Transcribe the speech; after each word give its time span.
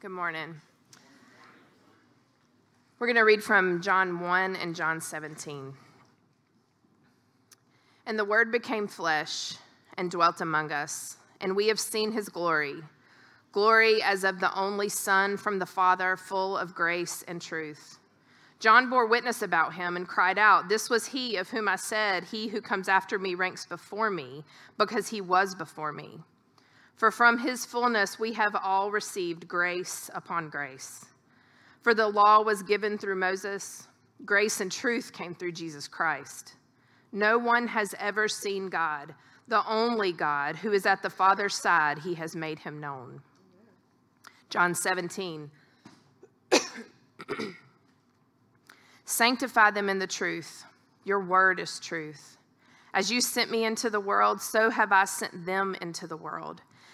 Good 0.00 0.10
morning. 0.10 0.54
We're 2.98 3.06
going 3.06 3.16
to 3.16 3.22
read 3.22 3.42
from 3.42 3.80
John 3.80 4.20
1 4.20 4.56
and 4.56 4.74
John 4.74 5.00
17. 5.00 5.72
And 8.06 8.18
the 8.18 8.24
Word 8.24 8.52
became 8.52 8.86
flesh 8.86 9.54
and 9.96 10.10
dwelt 10.10 10.40
among 10.40 10.72
us, 10.72 11.16
and 11.40 11.56
we 11.56 11.68
have 11.68 11.80
seen 11.80 12.12
his 12.12 12.28
glory 12.28 12.82
glory 13.54 14.02
as 14.02 14.24
of 14.24 14.40
the 14.40 14.52
only 14.58 14.88
Son 14.88 15.36
from 15.36 15.60
the 15.60 15.64
Father, 15.64 16.16
full 16.16 16.58
of 16.58 16.74
grace 16.74 17.22
and 17.28 17.40
truth. 17.40 18.00
John 18.58 18.90
bore 18.90 19.06
witness 19.06 19.42
about 19.42 19.74
him 19.74 19.96
and 19.96 20.08
cried 20.08 20.38
out, 20.38 20.68
This 20.68 20.90
was 20.90 21.06
he 21.06 21.36
of 21.36 21.48
whom 21.48 21.68
I 21.68 21.76
said, 21.76 22.24
He 22.24 22.48
who 22.48 22.60
comes 22.60 22.88
after 22.88 23.16
me 23.16 23.36
ranks 23.36 23.64
before 23.64 24.10
me, 24.10 24.44
because 24.76 25.08
he 25.08 25.20
was 25.20 25.54
before 25.54 25.92
me. 25.92 26.18
For 26.96 27.10
from 27.10 27.38
his 27.38 27.64
fullness 27.64 28.18
we 28.18 28.32
have 28.34 28.56
all 28.62 28.90
received 28.90 29.48
grace 29.48 30.10
upon 30.14 30.48
grace. 30.48 31.06
For 31.82 31.92
the 31.94 32.08
law 32.08 32.42
was 32.42 32.62
given 32.62 32.96
through 32.96 33.16
Moses, 33.16 33.88
grace 34.24 34.60
and 34.60 34.70
truth 34.72 35.12
came 35.12 35.34
through 35.34 35.52
Jesus 35.52 35.88
Christ. 35.88 36.54
No 37.12 37.36
one 37.36 37.66
has 37.66 37.94
ever 37.98 38.26
seen 38.28 38.68
God, 38.68 39.14
the 39.48 39.66
only 39.68 40.12
God 40.12 40.56
who 40.56 40.72
is 40.72 40.86
at 40.86 41.02
the 41.02 41.10
Father's 41.10 41.54
side, 41.54 41.98
he 41.98 42.14
has 42.14 42.34
made 42.34 42.58
him 42.58 42.80
known. 42.80 43.20
John 44.48 44.74
17. 44.74 45.50
Sanctify 49.04 49.70
them 49.72 49.88
in 49.88 49.98
the 49.98 50.06
truth. 50.06 50.64
Your 51.04 51.20
word 51.20 51.60
is 51.60 51.78
truth. 51.78 52.38
As 52.94 53.10
you 53.10 53.20
sent 53.20 53.50
me 53.50 53.64
into 53.64 53.90
the 53.90 54.00
world, 54.00 54.40
so 54.40 54.70
have 54.70 54.92
I 54.92 55.04
sent 55.04 55.44
them 55.44 55.76
into 55.80 56.06
the 56.06 56.16
world. 56.16 56.62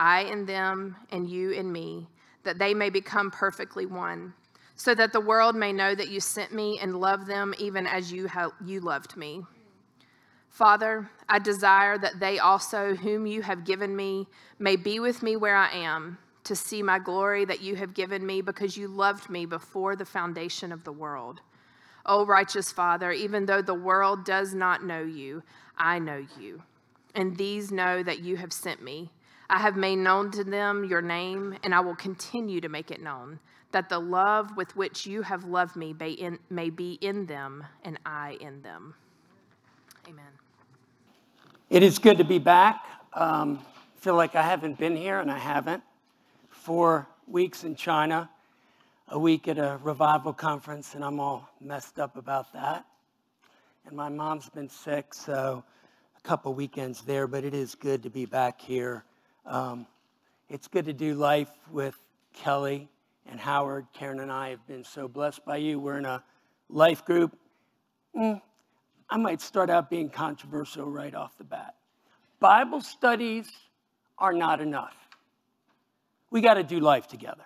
I 0.00 0.22
in 0.22 0.46
them, 0.46 0.96
and 1.12 1.28
you 1.28 1.50
in 1.50 1.70
me, 1.70 2.08
that 2.42 2.58
they 2.58 2.72
may 2.72 2.88
become 2.88 3.30
perfectly 3.30 3.84
one, 3.84 4.32
so 4.74 4.94
that 4.94 5.12
the 5.12 5.20
world 5.20 5.54
may 5.54 5.74
know 5.74 5.94
that 5.94 6.08
you 6.08 6.20
sent 6.20 6.54
me 6.54 6.78
and 6.80 6.98
love 6.98 7.26
them 7.26 7.52
even 7.58 7.86
as 7.86 8.10
you, 8.10 8.26
have, 8.26 8.52
you 8.64 8.80
loved 8.80 9.14
me. 9.14 9.42
Father, 10.48 11.10
I 11.28 11.38
desire 11.38 11.98
that 11.98 12.18
they 12.18 12.38
also, 12.38 12.94
whom 12.94 13.26
you 13.26 13.42
have 13.42 13.66
given 13.66 13.94
me, 13.94 14.26
may 14.58 14.74
be 14.74 15.00
with 15.00 15.22
me 15.22 15.36
where 15.36 15.54
I 15.54 15.70
am 15.70 16.16
to 16.44 16.56
see 16.56 16.82
my 16.82 16.98
glory 16.98 17.44
that 17.44 17.60
you 17.60 17.76
have 17.76 17.92
given 17.92 18.24
me 18.24 18.40
because 18.40 18.78
you 18.78 18.88
loved 18.88 19.28
me 19.28 19.44
before 19.44 19.96
the 19.96 20.06
foundation 20.06 20.72
of 20.72 20.82
the 20.82 20.92
world. 20.92 21.42
O 22.06 22.24
righteous 22.24 22.72
Father, 22.72 23.12
even 23.12 23.44
though 23.44 23.60
the 23.60 23.74
world 23.74 24.24
does 24.24 24.54
not 24.54 24.82
know 24.82 25.02
you, 25.02 25.42
I 25.76 25.98
know 25.98 26.24
you. 26.40 26.62
And 27.14 27.36
these 27.36 27.70
know 27.70 28.02
that 28.02 28.20
you 28.20 28.38
have 28.38 28.54
sent 28.54 28.82
me. 28.82 29.10
I 29.50 29.58
have 29.58 29.76
made 29.76 29.96
known 29.96 30.30
to 30.32 30.44
them 30.44 30.84
your 30.84 31.02
name, 31.02 31.56
and 31.64 31.74
I 31.74 31.80
will 31.80 31.96
continue 31.96 32.60
to 32.60 32.68
make 32.68 32.92
it 32.92 33.02
known, 33.02 33.40
that 33.72 33.88
the 33.88 33.98
love 33.98 34.56
with 34.56 34.76
which 34.76 35.06
you 35.06 35.22
have 35.22 35.42
loved 35.42 35.74
me 35.74 35.92
may, 35.92 36.12
in, 36.12 36.38
may 36.50 36.70
be 36.70 36.92
in 37.00 37.26
them, 37.26 37.64
and 37.82 37.98
I 38.06 38.38
in 38.40 38.62
them. 38.62 38.94
Amen. 40.08 40.24
It 41.68 41.82
is 41.82 41.98
good 41.98 42.18
to 42.18 42.24
be 42.24 42.38
back. 42.38 42.84
Um, 43.12 43.58
I 43.96 44.00
feel 44.00 44.14
like 44.14 44.36
I 44.36 44.42
haven't 44.42 44.78
been 44.78 44.94
here, 44.94 45.18
and 45.18 45.28
I 45.28 45.38
haven't 45.38 45.82
four 46.48 47.08
weeks 47.26 47.64
in 47.64 47.74
China, 47.74 48.30
a 49.08 49.18
week 49.18 49.48
at 49.48 49.58
a 49.58 49.80
revival 49.82 50.32
conference, 50.32 50.94
and 50.94 51.04
I'm 51.04 51.18
all 51.18 51.50
messed 51.60 51.98
up 51.98 52.16
about 52.16 52.52
that. 52.52 52.84
And 53.84 53.96
my 53.96 54.10
mom's 54.10 54.48
been 54.48 54.68
sick, 54.68 55.12
so 55.12 55.64
a 56.16 56.20
couple 56.20 56.54
weekends 56.54 57.02
there, 57.02 57.26
but 57.26 57.42
it 57.42 57.52
is 57.52 57.74
good 57.74 58.04
to 58.04 58.10
be 58.10 58.26
back 58.26 58.60
here. 58.60 59.02
Um, 59.46 59.86
it's 60.48 60.68
good 60.68 60.86
to 60.86 60.92
do 60.92 61.14
life 61.14 61.50
with 61.70 61.96
Kelly 62.32 62.88
and 63.26 63.38
Howard. 63.38 63.86
Karen 63.92 64.20
and 64.20 64.30
I 64.30 64.50
have 64.50 64.66
been 64.66 64.84
so 64.84 65.08
blessed 65.08 65.44
by 65.44 65.56
you. 65.58 65.78
We're 65.78 65.98
in 65.98 66.06
a 66.06 66.22
life 66.68 67.04
group. 67.04 67.36
Mm, 68.16 68.40
I 69.08 69.16
might 69.16 69.40
start 69.40 69.70
out 69.70 69.90
being 69.90 70.10
controversial 70.10 70.90
right 70.90 71.14
off 71.14 71.36
the 71.38 71.44
bat. 71.44 71.74
Bible 72.38 72.80
studies 72.80 73.50
are 74.18 74.32
not 74.32 74.60
enough 74.60 74.94
we 76.30 76.40
got 76.40 76.54
to 76.54 76.62
do 76.62 76.80
life 76.80 77.08
together. 77.08 77.44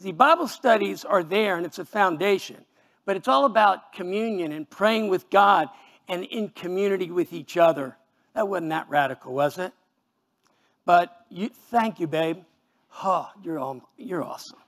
See, 0.00 0.12
Bible 0.12 0.48
studies 0.48 1.04
are 1.04 1.22
there 1.22 1.56
and 1.56 1.66
it's 1.66 1.78
a 1.78 1.84
foundation, 1.84 2.64
but 3.04 3.16
it's 3.16 3.28
all 3.28 3.44
about 3.44 3.92
communion 3.92 4.52
and 4.52 4.68
praying 4.68 5.08
with 5.08 5.28
God 5.30 5.68
and 6.08 6.24
in 6.24 6.48
community 6.48 7.10
with 7.10 7.32
each 7.32 7.56
other. 7.56 7.96
That 8.34 8.48
wasn't 8.48 8.70
that 8.70 8.88
radical, 8.88 9.34
was 9.34 9.58
it? 9.58 9.72
But 10.88 11.26
you, 11.28 11.50
thank 11.70 12.00
you, 12.00 12.06
babe. 12.06 12.38
You're, 13.42 13.58
all, 13.58 13.82
you're 13.98 14.24
awesome. 14.24 14.58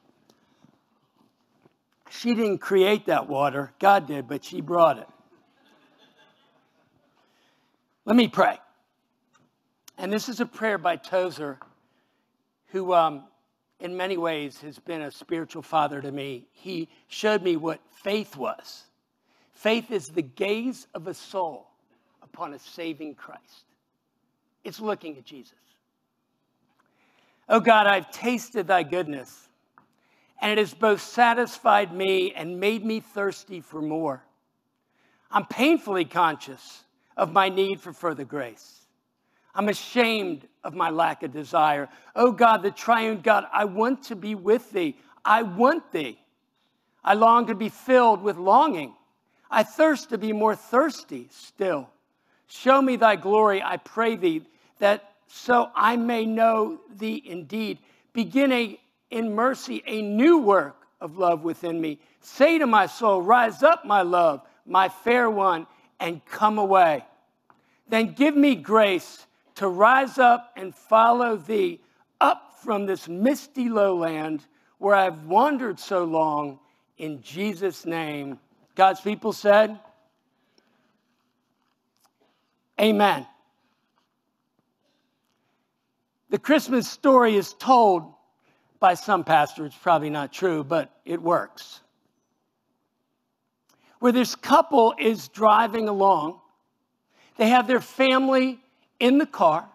She 2.10 2.34
didn't 2.34 2.58
create 2.58 3.06
that 3.06 3.26
water, 3.26 3.72
God 3.78 4.06
did, 4.06 4.28
but 4.28 4.44
she 4.44 4.60
brought 4.60 4.98
it. 4.98 5.08
Let 8.04 8.16
me 8.16 8.28
pray. 8.28 8.58
And 9.96 10.12
this 10.12 10.28
is 10.28 10.40
a 10.40 10.46
prayer 10.46 10.76
by 10.76 10.96
Tozer 10.96 11.58
who, 12.66 12.92
um, 12.92 13.24
in 13.78 13.96
many 13.96 14.18
ways, 14.18 14.60
has 14.60 14.78
been 14.78 15.00
a 15.00 15.10
spiritual 15.10 15.62
father 15.62 16.02
to 16.02 16.12
me. 16.12 16.48
He 16.52 16.90
showed 17.08 17.42
me 17.42 17.56
what 17.56 17.80
faith 18.04 18.36
was. 18.36 18.84
Faith 19.54 19.90
is 19.90 20.08
the 20.08 20.20
gaze 20.20 20.86
of 20.92 21.06
a 21.06 21.14
soul 21.14 21.68
upon 22.22 22.52
a 22.52 22.58
saving 22.58 23.14
Christ, 23.14 23.64
it's 24.64 24.80
looking 24.80 25.16
at 25.16 25.24
Jesus. 25.24 25.54
Oh 27.52 27.58
God, 27.58 27.88
I've 27.88 28.12
tasted 28.12 28.68
thy 28.68 28.84
goodness, 28.84 29.48
and 30.40 30.52
it 30.52 30.58
has 30.58 30.72
both 30.72 31.00
satisfied 31.00 31.92
me 31.92 32.32
and 32.32 32.60
made 32.60 32.84
me 32.84 33.00
thirsty 33.00 33.60
for 33.60 33.82
more. 33.82 34.22
I'm 35.32 35.44
painfully 35.46 36.04
conscious 36.04 36.84
of 37.16 37.32
my 37.32 37.48
need 37.48 37.80
for 37.80 37.92
further 37.92 38.24
grace. 38.24 38.86
I'm 39.52 39.68
ashamed 39.68 40.46
of 40.62 40.74
my 40.74 40.90
lack 40.90 41.24
of 41.24 41.32
desire. 41.32 41.88
Oh 42.14 42.30
God, 42.30 42.62
the 42.62 42.70
triune 42.70 43.20
God, 43.20 43.46
I 43.52 43.64
want 43.64 44.04
to 44.04 44.14
be 44.14 44.36
with 44.36 44.70
thee. 44.70 44.96
I 45.24 45.42
want 45.42 45.90
thee. 45.90 46.20
I 47.02 47.14
long 47.14 47.48
to 47.48 47.56
be 47.56 47.68
filled 47.68 48.22
with 48.22 48.36
longing. 48.36 48.94
I 49.50 49.64
thirst 49.64 50.10
to 50.10 50.18
be 50.18 50.32
more 50.32 50.54
thirsty 50.54 51.26
still. 51.32 51.90
Show 52.46 52.80
me 52.80 52.94
thy 52.94 53.16
glory, 53.16 53.60
I 53.60 53.76
pray 53.78 54.14
thee, 54.14 54.42
that 54.78 55.09
so 55.32 55.70
I 55.74 55.96
may 55.96 56.26
know 56.26 56.80
thee 56.96 57.22
indeed. 57.24 57.78
Begin 58.12 58.50
a, 58.50 58.80
in 59.10 59.32
mercy 59.32 59.82
a 59.86 60.02
new 60.02 60.38
work 60.38 60.86
of 61.00 61.16
love 61.16 61.44
within 61.44 61.80
me. 61.80 62.00
Say 62.20 62.58
to 62.58 62.66
my 62.66 62.86
soul, 62.86 63.22
Rise 63.22 63.62
up, 63.62 63.84
my 63.84 64.02
love, 64.02 64.42
my 64.66 64.88
fair 64.88 65.30
one, 65.30 65.66
and 66.00 66.24
come 66.26 66.58
away. 66.58 67.04
Then 67.88 68.12
give 68.12 68.36
me 68.36 68.56
grace 68.56 69.26
to 69.56 69.68
rise 69.68 70.18
up 70.18 70.52
and 70.56 70.74
follow 70.74 71.36
thee 71.36 71.80
up 72.20 72.58
from 72.62 72.86
this 72.86 73.08
misty 73.08 73.68
lowland 73.68 74.44
where 74.78 74.94
I've 74.94 75.24
wandered 75.26 75.78
so 75.78 76.04
long 76.04 76.58
in 76.98 77.22
Jesus' 77.22 77.86
name. 77.86 78.38
God's 78.74 79.00
people 79.00 79.32
said, 79.32 79.78
Amen. 82.80 83.26
The 86.30 86.38
Christmas 86.38 86.88
story 86.88 87.34
is 87.34 87.54
told 87.54 88.04
by 88.78 88.94
some 88.94 89.24
pastors, 89.24 89.74
probably 89.82 90.10
not 90.10 90.32
true, 90.32 90.62
but 90.62 90.90
it 91.04 91.20
works. 91.20 91.80
Where 93.98 94.12
this 94.12 94.36
couple 94.36 94.94
is 94.98 95.26
driving 95.28 95.88
along, 95.88 96.40
they 97.36 97.48
have 97.48 97.66
their 97.66 97.80
family 97.80 98.60
in 99.00 99.18
the 99.18 99.26
car 99.26 99.68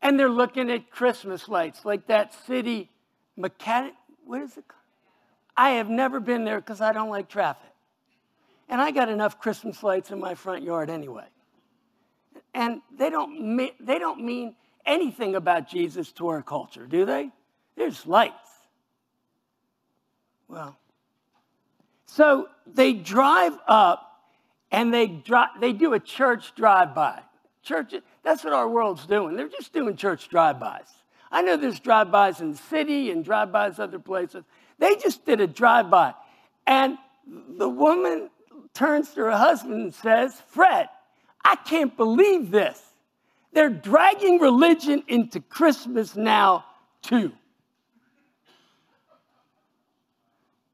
and 0.00 0.18
they're 0.18 0.28
looking 0.28 0.70
at 0.70 0.88
Christmas 0.90 1.48
lights 1.48 1.84
like 1.84 2.06
that 2.06 2.32
city 2.46 2.88
mechanic. 3.36 3.94
What 4.24 4.42
is 4.42 4.56
it? 4.56 4.68
called? 4.68 4.80
I 5.56 5.70
have 5.70 5.88
never 5.88 6.20
been 6.20 6.44
there 6.44 6.60
because 6.60 6.80
I 6.80 6.92
don't 6.92 7.10
like 7.10 7.28
traffic. 7.28 7.70
And 8.68 8.80
I 8.80 8.92
got 8.92 9.08
enough 9.08 9.40
Christmas 9.40 9.82
lights 9.82 10.10
in 10.12 10.20
my 10.20 10.34
front 10.34 10.62
yard 10.62 10.90
anyway. 10.90 11.26
And 12.54 12.82
they 12.96 13.10
don't, 13.10 13.74
they 13.80 13.98
don't 13.98 14.24
mean 14.24 14.54
anything 14.86 15.34
about 15.34 15.68
Jesus 15.68 16.12
to 16.12 16.28
our 16.28 16.42
culture, 16.42 16.86
do 16.86 17.04
they? 17.04 17.30
There's 17.76 18.06
lights. 18.06 18.34
Well, 20.48 20.76
so 22.06 22.48
they 22.66 22.92
drive 22.92 23.58
up 23.66 24.22
and 24.70 24.92
they, 24.92 25.06
dri- 25.06 25.52
they 25.60 25.72
do 25.72 25.94
a 25.94 26.00
church 26.00 26.54
drive 26.54 26.94
by. 26.94 27.20
Church, 27.62 27.94
that's 28.22 28.44
what 28.44 28.52
our 28.52 28.68
world's 28.68 29.06
doing. 29.06 29.36
They're 29.36 29.48
just 29.48 29.72
doing 29.72 29.96
church 29.96 30.28
drive 30.28 30.60
bys. 30.60 30.86
I 31.30 31.42
know 31.42 31.56
there's 31.56 31.80
drive 31.80 32.10
bys 32.10 32.40
in 32.40 32.52
the 32.52 32.58
city 32.58 33.10
and 33.10 33.24
drive 33.24 33.50
bys 33.50 33.78
other 33.78 33.98
places. 33.98 34.44
They 34.78 34.96
just 34.96 35.24
did 35.26 35.40
a 35.40 35.46
drive 35.46 35.90
by. 35.90 36.14
And 36.66 36.96
the 37.26 37.68
woman 37.68 38.30
turns 38.72 39.10
to 39.14 39.22
her 39.22 39.30
husband 39.32 39.82
and 39.82 39.94
says, 39.94 40.40
Fred, 40.48 40.88
I 41.44 41.56
can't 41.56 41.96
believe 41.96 42.50
this. 42.50 42.80
They're 43.56 43.70
dragging 43.70 44.38
religion 44.38 45.02
into 45.08 45.40
Christmas 45.40 46.14
now, 46.14 46.66
too. 47.00 47.32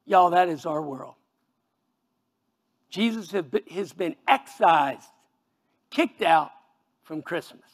Y'all, 0.04 0.30
that 0.30 0.48
is 0.48 0.66
our 0.66 0.82
world. 0.82 1.14
Jesus 2.90 3.30
has 3.30 3.92
been 3.92 4.16
excised, 4.26 5.06
kicked 5.90 6.22
out 6.22 6.50
from 7.04 7.22
Christmas. 7.22 7.70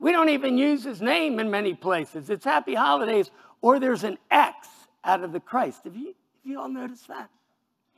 We 0.00 0.10
don't 0.10 0.30
even 0.30 0.58
use 0.58 0.82
his 0.82 1.00
name 1.00 1.38
in 1.38 1.48
many 1.48 1.74
places. 1.74 2.28
It's 2.28 2.44
happy 2.44 2.74
holidays, 2.74 3.30
or 3.60 3.78
there's 3.78 4.02
an 4.02 4.18
X 4.32 4.66
out 5.04 5.22
of 5.22 5.30
the 5.30 5.38
Christ. 5.38 5.82
Have 5.84 5.94
you, 5.94 6.06
have 6.06 6.14
you 6.42 6.60
all 6.60 6.68
noticed 6.68 7.06
that? 7.06 7.30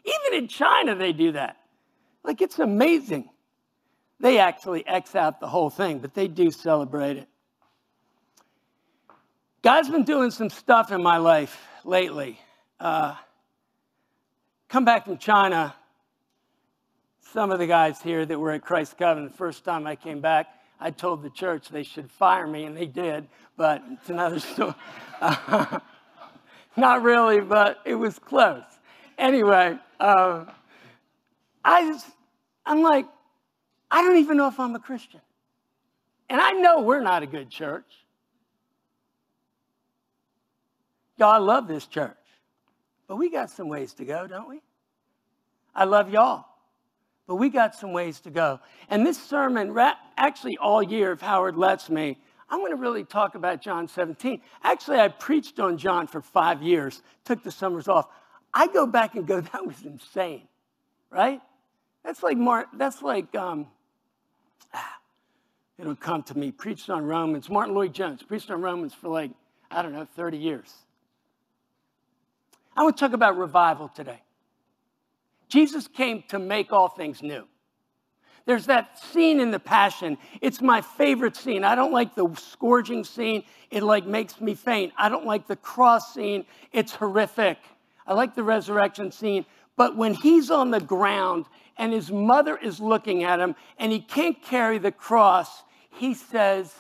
Even 0.05 0.43
in 0.43 0.47
China, 0.47 0.95
they 0.95 1.15
do 1.15 1.33
that. 1.33 1.57
Like, 2.23 2.43
it's 2.43 2.59
amazing. 2.59 3.31
They 4.21 4.39
actually 4.39 4.87
X 4.87 5.15
out 5.15 5.41
the 5.41 5.47
whole 5.47 5.71
thing, 5.71 5.99
but 5.99 6.15
they 6.15 6.29
do 6.29 6.51
celebrate 6.51 7.17
it. 7.19 7.29
God's 9.63 9.89
been 9.89 10.05
doing 10.05 10.31
some 10.31 10.51
stuff 10.51 10.93
in 10.93 11.03
my 11.03 11.19
life 11.19 11.61
lately. 11.85 12.39
Uh, 12.81 13.15
come 14.69 14.85
back 14.85 15.05
from 15.05 15.19
China. 15.19 15.75
Some 17.33 17.51
of 17.51 17.59
the 17.59 17.67
guys 17.67 18.01
here 18.01 18.25
that 18.25 18.39
were 18.39 18.53
at 18.53 18.63
Christ 18.63 18.97
Covenant, 18.97 19.33
the 19.33 19.39
first 19.39 19.65
time 19.65 19.87
I 19.87 19.97
came 19.97 20.21
back, 20.21 20.47
I 20.81 20.91
told 20.91 21.23
the 21.23 21.31
church 21.31 21.69
they 21.69 21.83
should 21.83 22.11
fire 22.11 22.47
me, 22.47 22.65
and 22.65 22.77
they 22.77 22.87
did, 22.87 23.27
but 23.57 23.83
it's 23.93 24.11
another 24.11 24.39
story. 24.39 24.75
Not 26.77 27.03
really, 27.03 27.41
but 27.41 27.81
it 27.85 27.97
was 27.97 28.19
close. 28.19 28.63
Anyway, 29.19 29.77
uh, 29.99 30.45
I 31.65 31.87
just, 31.89 32.07
I'm 32.65 32.83
like, 32.83 33.07
I 33.91 34.03
don't 34.03 34.19
even 34.19 34.37
know 34.37 34.49
if 34.49 34.61
I'm 34.61 34.75
a 34.75 34.81
Christian. 34.81 35.21
And 36.29 36.41
I 36.41 36.53
know 36.53 36.81
we're 36.81 37.01
not 37.01 37.23
a 37.23 37.27
good 37.27 37.51
church. 37.51 37.87
Y'all, 41.17 41.31
I 41.31 41.39
love 41.39 41.67
this 41.67 41.87
church, 41.87 42.17
but 43.09 43.17
we 43.17 43.31
got 43.31 43.51
some 43.51 43.69
ways 43.69 43.93
to 43.95 44.05
go, 44.05 44.27
don't 44.27 44.49
we? 44.49 44.61
I 45.75 45.85
love 45.85 46.13
y'all, 46.13 46.45
but 47.27 47.37
we 47.37 47.49
got 47.49 47.75
some 47.75 47.93
ways 47.93 48.21
to 48.21 48.31
go. 48.31 48.61
And 48.89 49.05
this 49.05 49.21
sermon, 49.21 49.77
actually, 50.17 50.59
all 50.59 50.83
year, 50.83 51.13
if 51.13 51.21
Howard 51.21 51.57
lets 51.57 51.91
me, 51.91 52.19
I'm 52.51 52.61
going 52.61 52.71
to 52.71 52.77
really 52.77 53.05
talk 53.05 53.35
about 53.35 53.61
John 53.61 53.89
17. 53.89 54.41
Actually, 54.63 55.01
I 55.01 55.09
preached 55.09 55.59
on 55.59 55.77
John 55.77 56.07
for 56.07 56.21
five 56.21 56.63
years, 56.63 57.03
took 57.25 57.43
the 57.43 57.51
summers 57.51 57.89
off. 57.89 58.07
I 58.55 58.69
go 58.69 58.87
back 58.87 59.15
and 59.17 59.27
go, 59.27 59.41
that 59.53 59.67
was 59.67 59.85
insane, 59.85 60.47
right? 61.11 61.41
That's 62.05 62.23
like 62.23 62.37
Mark, 62.37 62.69
that's 62.75 63.03
like, 63.03 63.35
um, 63.35 63.67
ah, 64.75 64.99
it'll 65.79 65.97
come 65.97 66.23
to 66.25 66.37
me, 66.37 66.51
preached 66.51 66.91
on 66.91 67.05
Romans. 67.05 67.49
Martyn 67.49 67.75
Lloyd-Jones 67.75 68.23
preached 68.23 68.51
on 68.51 68.61
Romans 68.61 68.95
for 68.95 69.09
like, 69.09 69.31
I 69.71 69.83
don't 69.83 69.93
know, 69.93 70.07
30 70.17 70.39
years. 70.39 70.73
I 72.77 72.83
want 72.83 72.97
to 72.97 73.01
talk 73.05 73.13
about 73.13 73.37
revival 73.37 73.89
today. 73.89 74.23
Jesus 75.49 75.89
came 75.89 76.23
to 76.29 76.39
make 76.39 76.73
all 76.73 76.89
things 76.89 77.23
new. 77.23 77.45
There's 78.47 78.67
that 78.67 78.99
scene 78.99 79.41
in 79.41 79.51
the 79.51 79.59
Passion. 79.59 80.17
It's 80.41 80.63
my 80.63 80.81
favorite 80.81 81.37
scene. 81.37 81.65
I 81.65 81.75
don't 81.75 81.93
like 81.93 82.15
the 82.15 82.35
scourging 82.37 83.05
scene. 83.05 83.43
It 83.71 83.83
like 83.83 84.07
makes 84.07 84.41
me 84.41 84.55
faint. 84.55 84.93
I 84.97 85.11
don't 85.11 85.27
like 85.27 85.47
the 85.47 85.57
cross 85.57 86.15
scene. 86.15 86.47
It's 86.73 86.95
horrific. 86.95 87.59
I 88.07 88.15
like 88.15 88.35
the 88.35 88.43
resurrection 88.43 89.13
scene. 89.13 89.45
But 89.77 89.97
when 89.97 90.15
he's 90.15 90.51
on 90.51 90.71
the 90.71 90.81
ground 90.81 91.45
and 91.79 91.93
his 91.93 92.11
mother 92.11 92.57
is 92.57 92.81
looking 92.81 93.23
at 93.23 93.41
him 93.41 93.55
and 93.79 93.93
he 93.93 94.01
can't 94.01 94.43
carry 94.43 94.79
the 94.79 94.93
cross, 94.93 95.63
he 95.91 96.15
says, 96.15 96.75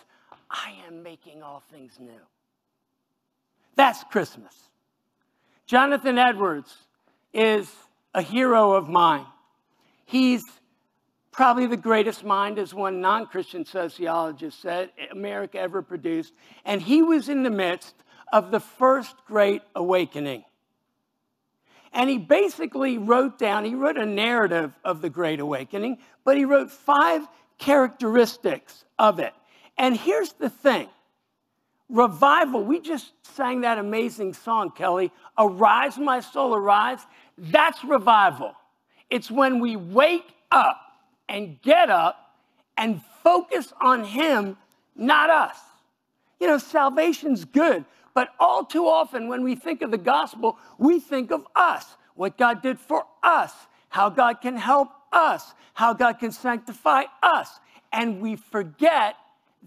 I 0.50 0.74
am 0.86 1.02
making 1.02 1.42
all 1.42 1.62
things 1.70 1.92
new. 1.98 2.20
That's 3.76 4.02
Christmas. 4.04 4.54
Jonathan 5.66 6.18
Edwards 6.18 6.74
is 7.32 7.70
a 8.14 8.22
hero 8.22 8.72
of 8.72 8.88
mine. 8.88 9.26
He's 10.04 10.44
probably 11.30 11.66
the 11.66 11.76
greatest 11.76 12.24
mind, 12.24 12.58
as 12.58 12.74
one 12.74 13.00
non 13.00 13.26
Christian 13.26 13.64
sociologist 13.64 14.60
said, 14.60 14.90
America 15.12 15.60
ever 15.60 15.82
produced. 15.82 16.32
And 16.64 16.82
he 16.82 17.02
was 17.02 17.28
in 17.28 17.44
the 17.44 17.50
midst 17.50 17.94
of 18.32 18.50
the 18.50 18.60
first 18.60 19.14
great 19.26 19.62
awakening. 19.76 20.44
And 21.92 22.10
he 22.10 22.18
basically 22.18 22.98
wrote 22.98 23.38
down, 23.38 23.64
he 23.64 23.74
wrote 23.74 23.96
a 23.96 24.06
narrative 24.06 24.78
of 24.84 25.00
the 25.00 25.10
Great 25.10 25.40
Awakening, 25.40 25.98
but 26.24 26.36
he 26.36 26.44
wrote 26.44 26.70
five 26.70 27.26
characteristics 27.58 28.84
of 28.98 29.18
it. 29.18 29.32
And 29.76 29.96
here's 29.96 30.32
the 30.32 30.50
thing 30.50 30.88
revival, 31.88 32.64
we 32.64 32.80
just 32.80 33.12
sang 33.22 33.62
that 33.62 33.78
amazing 33.78 34.34
song, 34.34 34.70
Kelly, 34.70 35.10
Arise, 35.38 35.98
My 35.98 36.20
Soul, 36.20 36.54
Arise. 36.54 37.00
That's 37.38 37.82
revival. 37.84 38.54
It's 39.10 39.30
when 39.30 39.60
we 39.60 39.76
wake 39.76 40.34
up 40.50 40.80
and 41.28 41.60
get 41.62 41.88
up 41.88 42.36
and 42.76 43.00
focus 43.22 43.72
on 43.80 44.04
Him, 44.04 44.56
not 44.94 45.30
us. 45.30 45.58
You 46.40 46.46
know, 46.46 46.58
salvation's 46.58 47.44
good, 47.44 47.84
but 48.18 48.30
all 48.40 48.64
too 48.64 48.88
often 48.88 49.28
when 49.28 49.44
we 49.44 49.54
think 49.54 49.80
of 49.80 49.92
the 49.92 49.96
gospel, 49.96 50.58
we 50.76 50.98
think 50.98 51.30
of 51.30 51.46
us, 51.54 51.86
what 52.16 52.36
God 52.36 52.62
did 52.62 52.76
for 52.80 53.06
us, 53.22 53.52
how 53.90 54.10
God 54.10 54.40
can 54.40 54.56
help 54.56 54.88
us, 55.12 55.54
how 55.72 55.92
God 55.92 56.14
can 56.14 56.32
sanctify 56.32 57.04
us. 57.22 57.48
And 57.92 58.20
we 58.20 58.34
forget 58.34 59.14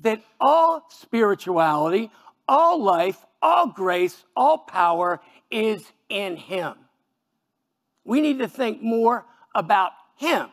that 0.02 0.22
all 0.38 0.86
spirituality, 0.90 2.12
all 2.46 2.84
life, 2.84 3.26
all 3.42 3.68
grace, 3.68 4.22
all 4.36 4.58
power 4.58 5.22
is 5.50 5.90
in 6.10 6.36
Him. 6.36 6.74
We 8.04 8.20
need 8.20 8.40
to 8.40 8.50
think 8.50 8.82
more 8.82 9.26
about 9.56 9.94
Him, 10.18 10.50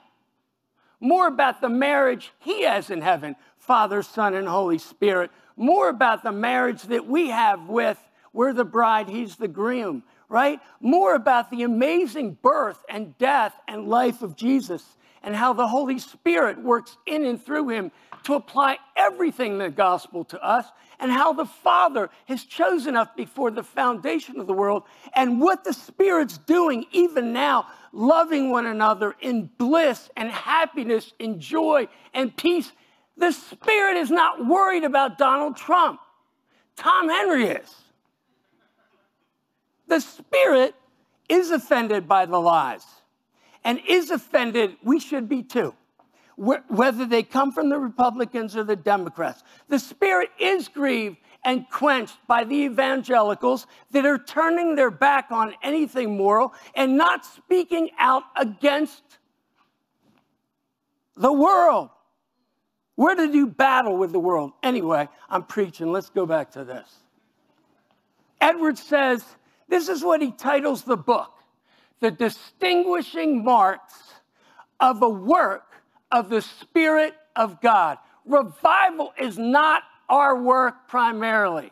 more 1.01 1.27
about 1.27 1.61
the 1.61 1.69
marriage 1.69 2.31
He 2.39 2.63
has 2.63 2.91
in 2.91 3.01
heaven 3.01 3.35
Father, 3.59 4.03
Son, 4.03 4.35
and 4.35 4.47
Holy 4.47 4.79
Spirit, 4.79 5.33
more 5.59 5.89
about 5.89 6.23
the 6.23 6.33
marriage 6.33 6.83
that 6.85 7.07
we 7.07 7.29
have 7.29 7.69
with, 7.69 7.99
we're 8.33 8.53
the 8.53 8.65
bride, 8.65 9.09
He's 9.09 9.37
the 9.37 9.49
groom, 9.49 10.03
right? 10.29 10.61
More 10.81 11.15
about 11.15 11.51
the 11.51 11.63
amazing 11.63 12.39
birth 12.41 12.85
and 12.89 13.17
death 13.19 13.55
and 13.67 13.89
life 13.89 14.23
of 14.23 14.37
Jesus 14.37 14.85
and 15.23 15.35
how 15.35 15.53
the 15.53 15.67
Holy 15.67 15.99
Spirit 15.99 16.63
works 16.63 16.97
in 17.07 17.25
and 17.25 17.43
through 17.43 17.69
Him 17.69 17.91
to 18.25 18.35
apply 18.35 18.79
everything 18.97 19.53
in 19.53 19.59
the 19.59 19.71
gospel 19.71 20.25
to 20.25 20.43
us 20.43 20.67
and 21.01 21.11
how 21.11 21.33
the 21.33 21.45
Father 21.45 22.11
has 22.27 22.45
chosen 22.45 22.97
us 22.97 23.09
before 23.17 23.51
the 23.51 23.63
foundation 23.63 24.41
of 24.41 24.47
the 24.47 24.53
world, 24.53 24.83
and 25.15 25.41
what 25.41 25.63
the 25.65 25.73
Spirit's 25.73 26.39
doing 26.39 26.85
even 26.91 27.33
now, 27.33 27.67
loving 27.93 28.51
one 28.51 28.67
another 28.67 29.15
in 29.21 29.49
bliss 29.59 30.11
and 30.17 30.29
happiness 30.31 31.13
and 31.21 31.39
joy 31.41 31.87
and 32.15 32.37
peace. 32.37 32.73
The 33.19 33.33
Spirit 33.33 33.97
is 33.97 34.11
not 34.11 34.47
worried 34.47 34.85
about 34.85 35.19
Donald 35.19 35.57
Trump. 35.57 36.01
Tom 36.77 37.09
Henry 37.09 37.49
is. 37.49 37.75
The 39.89 40.01
Spirit 40.01 40.75
is 41.29 41.51
offended 41.51 42.09
by 42.09 42.27
the 42.27 42.39
lies 42.39 42.87
and 43.65 43.81
is 43.87 44.11
offended, 44.11 44.77
we 44.83 45.01
should 45.01 45.29
be 45.29 45.43
too 45.43 45.75
whether 46.39 47.05
they 47.05 47.25
come 47.25 47.51
from 47.51 47.69
the 47.69 47.79
Republicans 47.79 48.57
or 48.57 48.63
the 48.63 48.77
Democrats. 48.77 49.43
The 49.69 49.79
Spirit 49.79 50.31
is 50.39 50.69
grieved 50.69 51.17
and 51.45 51.69
quenched 51.69 52.17
by 52.29 52.45
the 52.45 52.55
evangelicals 52.55 53.67
that 53.91 54.07
are 54.07 54.19
turning 54.19 54.77
their 54.77 54.91
back 54.91 55.33
on 55.33 55.55
anything 55.65 56.17
moral 56.17 56.55
and 56.77 56.97
not 56.97 57.25
speaking 57.25 57.91
out 57.99 58.23
against 58.37 59.03
the 61.17 61.33
world. 61.33 61.91
Where 62.99 63.15
did 63.15 63.33
you 63.33 63.47
battle 63.47 63.97
with 63.97 64.11
the 64.11 64.19
world? 64.19 64.55
Anyway, 64.61 65.09
I'm 65.31 65.45
preaching. 65.45 65.93
Let's 65.93 66.11
go 66.11 66.27
back 66.27 66.51
to 66.55 66.65
this. 66.65 66.93
Edwards 68.41 68.83
says 68.83 69.25
this 69.69 69.89
is 69.89 70.03
what 70.03 70.21
he 70.21 70.33
titles 70.33 70.83
the 70.83 70.97
book 70.97 71.31
The 72.01 72.11
Distinguishing 72.11 73.45
Marks 73.45 73.95
of 74.81 75.01
a 75.01 75.09
Work 75.09 75.75
of 76.11 76.29
the 76.29 76.43
Spirit 76.43 77.15
of 77.37 77.61
God. 77.61 77.99
Revival 78.27 79.13
is 79.17 79.39
not 79.39 79.85
our 80.09 80.43
work 80.43 80.89
primarily. 80.89 81.71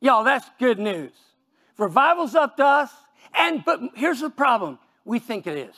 Y'all, 0.00 0.24
that's 0.24 0.50
good 0.58 0.80
news. 0.80 1.12
Revival's 1.78 2.34
up 2.34 2.56
to 2.56 2.64
us, 2.64 2.90
and 3.34 3.64
but 3.64 3.78
here's 3.94 4.18
the 4.18 4.30
problem 4.30 4.80
we 5.04 5.20
think 5.20 5.46
it 5.46 5.56
is. 5.56 5.76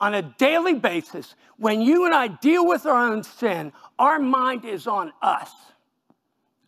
On 0.00 0.14
a 0.14 0.22
daily 0.22 0.74
basis, 0.74 1.34
when 1.56 1.80
you 1.80 2.04
and 2.04 2.14
I 2.14 2.28
deal 2.28 2.66
with 2.66 2.84
our 2.84 3.10
own 3.10 3.22
sin, 3.22 3.72
our 3.98 4.18
mind 4.18 4.64
is 4.64 4.86
on 4.86 5.12
us, 5.22 5.50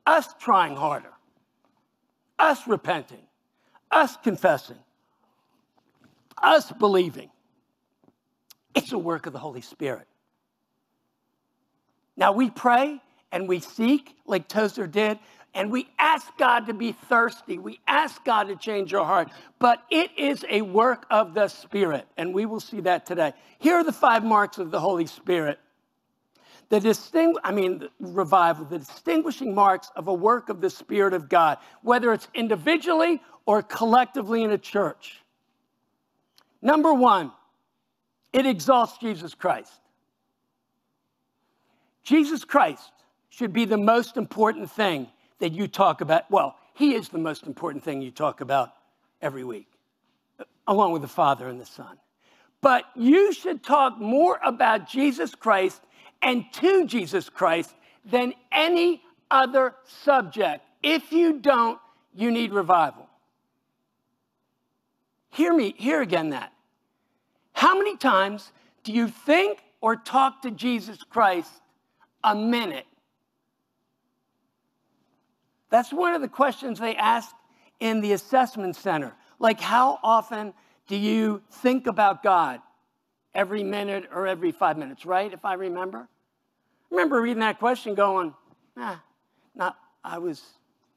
us 0.06 0.28
trying 0.38 0.76
harder, 0.76 1.12
us 2.38 2.66
repenting, 2.66 3.26
us 3.90 4.16
confessing, 4.16 4.78
us 6.42 6.72
believing. 6.72 7.30
It's 8.74 8.92
a 8.92 8.98
work 8.98 9.26
of 9.26 9.32
the 9.32 9.38
Holy 9.38 9.60
Spirit. 9.60 10.06
Now 12.16 12.32
we 12.32 12.50
pray 12.50 13.00
and 13.30 13.46
we 13.46 13.60
seek, 13.60 14.16
like 14.24 14.48
Tozer 14.48 14.86
did, 14.86 15.18
and 15.58 15.72
we 15.72 15.88
ask 15.98 16.24
God 16.38 16.66
to 16.66 16.72
be 16.72 16.92
thirsty. 16.92 17.58
We 17.58 17.80
ask 17.88 18.24
God 18.24 18.44
to 18.44 18.54
change 18.54 18.94
our 18.94 19.04
heart. 19.04 19.28
But 19.58 19.82
it 19.90 20.16
is 20.16 20.44
a 20.48 20.62
work 20.62 21.04
of 21.10 21.34
the 21.34 21.48
Spirit, 21.48 22.06
and 22.16 22.32
we 22.32 22.46
will 22.46 22.60
see 22.60 22.80
that 22.82 23.06
today. 23.06 23.32
Here 23.58 23.74
are 23.74 23.82
the 23.82 23.92
five 23.92 24.24
marks 24.24 24.58
of 24.58 24.70
the 24.70 24.78
Holy 24.78 25.06
Spirit. 25.06 25.58
The 26.68 26.78
distingu- 26.78 27.40
I 27.42 27.50
mean, 27.50 27.88
revival, 27.98 28.66
the 28.66 28.78
distinguishing 28.78 29.52
marks 29.52 29.90
of 29.96 30.06
a 30.06 30.14
work 30.14 30.48
of 30.48 30.60
the 30.60 30.70
Spirit 30.70 31.12
of 31.12 31.28
God, 31.28 31.58
whether 31.82 32.12
it's 32.12 32.28
individually 32.34 33.20
or 33.44 33.60
collectively 33.60 34.44
in 34.44 34.52
a 34.52 34.58
church. 34.58 35.20
Number 36.62 36.94
one, 36.94 37.32
it 38.32 38.46
exalts 38.46 38.96
Jesus 38.98 39.34
Christ. 39.34 39.72
Jesus 42.04 42.44
Christ 42.44 42.92
should 43.28 43.52
be 43.52 43.64
the 43.64 43.76
most 43.76 44.16
important 44.16 44.70
thing 44.70 45.08
that 45.38 45.52
you 45.52 45.68
talk 45.68 46.00
about. 46.00 46.30
Well, 46.30 46.56
he 46.74 46.94
is 46.94 47.08
the 47.08 47.18
most 47.18 47.46
important 47.46 47.84
thing 47.84 48.02
you 48.02 48.10
talk 48.10 48.40
about 48.40 48.72
every 49.20 49.44
week, 49.44 49.68
along 50.66 50.92
with 50.92 51.02
the 51.02 51.08
Father 51.08 51.48
and 51.48 51.60
the 51.60 51.66
Son. 51.66 51.98
But 52.60 52.84
you 52.96 53.32
should 53.32 53.62
talk 53.62 53.98
more 53.98 54.38
about 54.44 54.88
Jesus 54.88 55.34
Christ 55.34 55.80
and 56.22 56.44
to 56.54 56.86
Jesus 56.86 57.28
Christ 57.28 57.74
than 58.04 58.34
any 58.50 59.02
other 59.30 59.74
subject. 59.84 60.64
If 60.82 61.12
you 61.12 61.40
don't, 61.40 61.78
you 62.14 62.30
need 62.30 62.52
revival. 62.52 63.08
Hear 65.30 65.52
me, 65.52 65.74
hear 65.76 66.00
again 66.00 66.30
that. 66.30 66.52
How 67.52 67.76
many 67.76 67.96
times 67.96 68.50
do 68.82 68.92
you 68.92 69.08
think 69.08 69.58
or 69.80 69.96
talk 69.96 70.42
to 70.42 70.50
Jesus 70.50 71.02
Christ 71.02 71.50
a 72.24 72.34
minute? 72.34 72.86
That's 75.70 75.92
one 75.92 76.14
of 76.14 76.22
the 76.22 76.28
questions 76.28 76.78
they 76.78 76.96
ask 76.96 77.34
in 77.80 78.00
the 78.00 78.12
assessment 78.12 78.76
center. 78.76 79.14
Like, 79.38 79.60
how 79.60 79.98
often 80.02 80.54
do 80.86 80.96
you 80.96 81.42
think 81.50 81.86
about 81.86 82.22
God? 82.22 82.60
Every 83.34 83.62
minute 83.62 84.08
or 84.12 84.26
every 84.26 84.52
five 84.52 84.78
minutes, 84.78 85.04
right? 85.04 85.32
If 85.32 85.44
I 85.44 85.54
remember. 85.54 85.98
I 85.98 86.94
remember 86.94 87.20
reading 87.20 87.40
that 87.40 87.58
question 87.58 87.94
going, 87.94 88.34
ah, 88.76 89.02
not, 89.54 89.76
I 90.02 90.18
was 90.18 90.42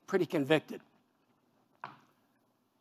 pretty 0.08 0.26
convicted. 0.26 0.82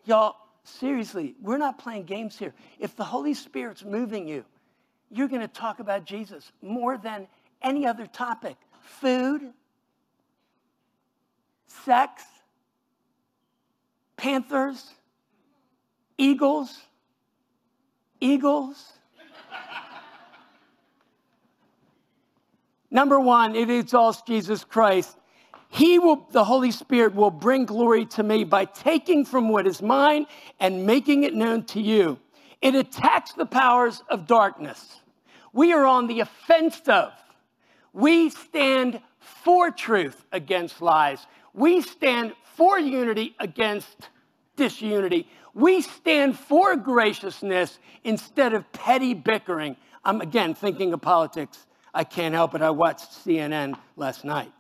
Y'all, 0.04 0.36
seriously, 0.64 1.34
we're 1.42 1.58
not 1.58 1.78
playing 1.78 2.04
games 2.04 2.38
here. 2.38 2.54
If 2.78 2.96
the 2.96 3.04
Holy 3.04 3.34
Spirit's 3.34 3.84
moving 3.84 4.26
you, 4.26 4.44
you're 5.10 5.28
going 5.28 5.42
to 5.42 5.48
talk 5.48 5.80
about 5.80 6.04
Jesus 6.04 6.52
more 6.62 6.96
than 6.96 7.26
any 7.62 7.86
other 7.86 8.06
topic 8.06 8.56
food, 8.80 9.52
sex, 11.84 12.22
panthers, 14.16 14.90
eagles, 16.18 16.78
eagles. 18.20 18.92
Number 22.90 23.20
one, 23.20 23.54
it 23.54 23.70
exalts 23.70 24.22
Jesus 24.22 24.64
Christ. 24.64 25.16
He 25.68 26.00
will, 26.00 26.26
the 26.32 26.42
Holy 26.42 26.72
Spirit 26.72 27.14
will 27.14 27.30
bring 27.30 27.64
glory 27.64 28.04
to 28.06 28.24
me 28.24 28.42
by 28.42 28.64
taking 28.64 29.24
from 29.24 29.48
what 29.48 29.66
is 29.66 29.80
mine 29.80 30.26
and 30.58 30.84
making 30.84 31.22
it 31.22 31.32
known 31.32 31.64
to 31.66 31.80
you. 31.80 32.18
It 32.60 32.74
attacks 32.74 33.32
the 33.32 33.46
powers 33.46 34.02
of 34.10 34.26
darkness. 34.26 35.00
We 35.52 35.72
are 35.72 35.86
on 35.86 36.08
the 36.08 36.20
offensive. 36.20 37.12
We 37.92 38.30
stand 38.30 39.00
for 39.20 39.70
truth 39.70 40.24
against 40.32 40.82
lies. 40.82 41.24
We 41.52 41.82
stand 41.82 42.34
for 42.54 42.78
unity 42.78 43.34
against 43.38 44.10
disunity. 44.56 45.28
We 45.54 45.82
stand 45.82 46.38
for 46.38 46.76
graciousness 46.76 47.78
instead 48.04 48.54
of 48.54 48.70
petty 48.72 49.14
bickering. 49.14 49.76
I'm 50.04 50.20
again 50.20 50.54
thinking 50.54 50.92
of 50.92 51.00
politics. 51.00 51.66
I 51.92 52.04
can't 52.04 52.34
help 52.34 52.54
it. 52.54 52.62
I 52.62 52.70
watched 52.70 53.10
CNN 53.10 53.76
last 53.96 54.24
night. 54.24 54.52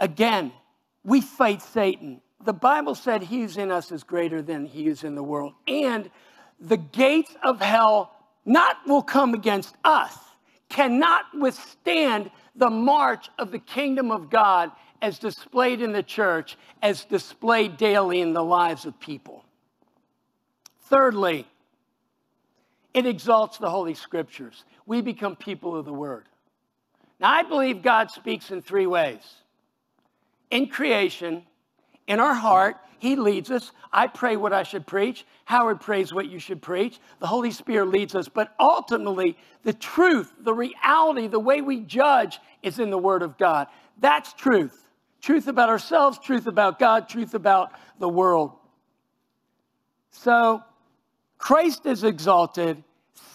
Again, 0.00 0.52
we 1.04 1.20
fight 1.20 1.62
Satan. 1.62 2.20
The 2.44 2.52
Bible 2.52 2.94
said 2.96 3.22
he 3.22 3.42
who's 3.42 3.56
in 3.56 3.70
us 3.70 3.92
is 3.92 4.02
greater 4.02 4.42
than 4.42 4.66
he 4.66 4.88
is 4.88 5.04
in 5.04 5.14
the 5.14 5.22
world. 5.22 5.52
And 5.68 6.10
the 6.58 6.76
gates 6.76 7.34
of 7.42 7.60
hell 7.60 8.12
not 8.44 8.78
will 8.86 9.02
come 9.02 9.34
against 9.34 9.76
us, 9.84 10.16
cannot 10.72 11.26
withstand 11.38 12.30
the 12.56 12.70
march 12.70 13.28
of 13.38 13.52
the 13.52 13.58
kingdom 13.58 14.10
of 14.10 14.30
God 14.30 14.72
as 15.02 15.18
displayed 15.18 15.82
in 15.82 15.92
the 15.92 16.02
church, 16.02 16.56
as 16.82 17.04
displayed 17.04 17.76
daily 17.76 18.20
in 18.20 18.32
the 18.32 18.42
lives 18.42 18.86
of 18.86 18.98
people. 18.98 19.44
Thirdly, 20.88 21.46
it 22.94 23.06
exalts 23.06 23.58
the 23.58 23.70
Holy 23.70 23.94
Scriptures. 23.94 24.64
We 24.86 25.02
become 25.02 25.36
people 25.36 25.76
of 25.76 25.84
the 25.84 25.92
Word. 25.92 26.24
Now, 27.20 27.32
I 27.32 27.42
believe 27.42 27.82
God 27.82 28.10
speaks 28.10 28.50
in 28.50 28.62
three 28.62 28.86
ways 28.86 29.22
in 30.50 30.68
creation, 30.68 31.42
in 32.06 32.20
our 32.20 32.34
heart, 32.34 32.76
He 33.02 33.16
leads 33.16 33.50
us. 33.50 33.72
I 33.92 34.06
pray 34.06 34.36
what 34.36 34.52
I 34.52 34.62
should 34.62 34.86
preach. 34.86 35.26
Howard 35.44 35.80
prays 35.80 36.14
what 36.14 36.28
you 36.28 36.38
should 36.38 36.62
preach. 36.62 37.00
The 37.18 37.26
Holy 37.26 37.50
Spirit 37.50 37.88
leads 37.88 38.14
us. 38.14 38.28
But 38.28 38.54
ultimately, 38.60 39.36
the 39.64 39.72
truth, 39.72 40.32
the 40.38 40.54
reality, 40.54 41.26
the 41.26 41.40
way 41.40 41.62
we 41.62 41.80
judge 41.80 42.38
is 42.62 42.78
in 42.78 42.90
the 42.90 42.98
Word 42.98 43.22
of 43.22 43.36
God. 43.38 43.66
That's 43.98 44.32
truth. 44.34 44.86
Truth 45.20 45.48
about 45.48 45.68
ourselves, 45.68 46.20
truth 46.20 46.46
about 46.46 46.78
God, 46.78 47.08
truth 47.08 47.34
about 47.34 47.72
the 47.98 48.08
world. 48.08 48.52
So, 50.12 50.62
Christ 51.38 51.86
is 51.86 52.04
exalted, 52.04 52.84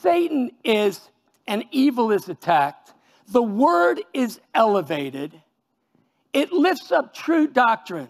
Satan 0.01 0.51
is, 0.63 1.09
and 1.45 1.65
evil 1.71 2.13
is 2.13 2.29
attacked. 2.29 2.93
The 3.27 3.43
Word 3.43 3.99
is 4.13 4.39
elevated 4.53 5.41
it 6.37 6.51
lifts 6.51 6.91
up 6.91 7.15
true 7.15 7.47
doctrine. 7.47 8.09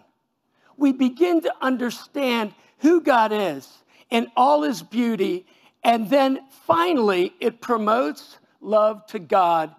We 0.78 0.92
begin 0.92 1.42
to 1.42 1.52
understand 1.60 2.54
who 2.78 3.02
God 3.02 3.32
is 3.32 3.68
in 4.08 4.28
all 4.36 4.62
his 4.62 4.82
beauty. 4.82 5.44
And 5.84 6.08
then 6.08 6.40
finally, 6.66 7.34
it 7.40 7.60
promotes 7.60 8.38
love 8.60 9.04
to 9.06 9.18
God 9.18 9.74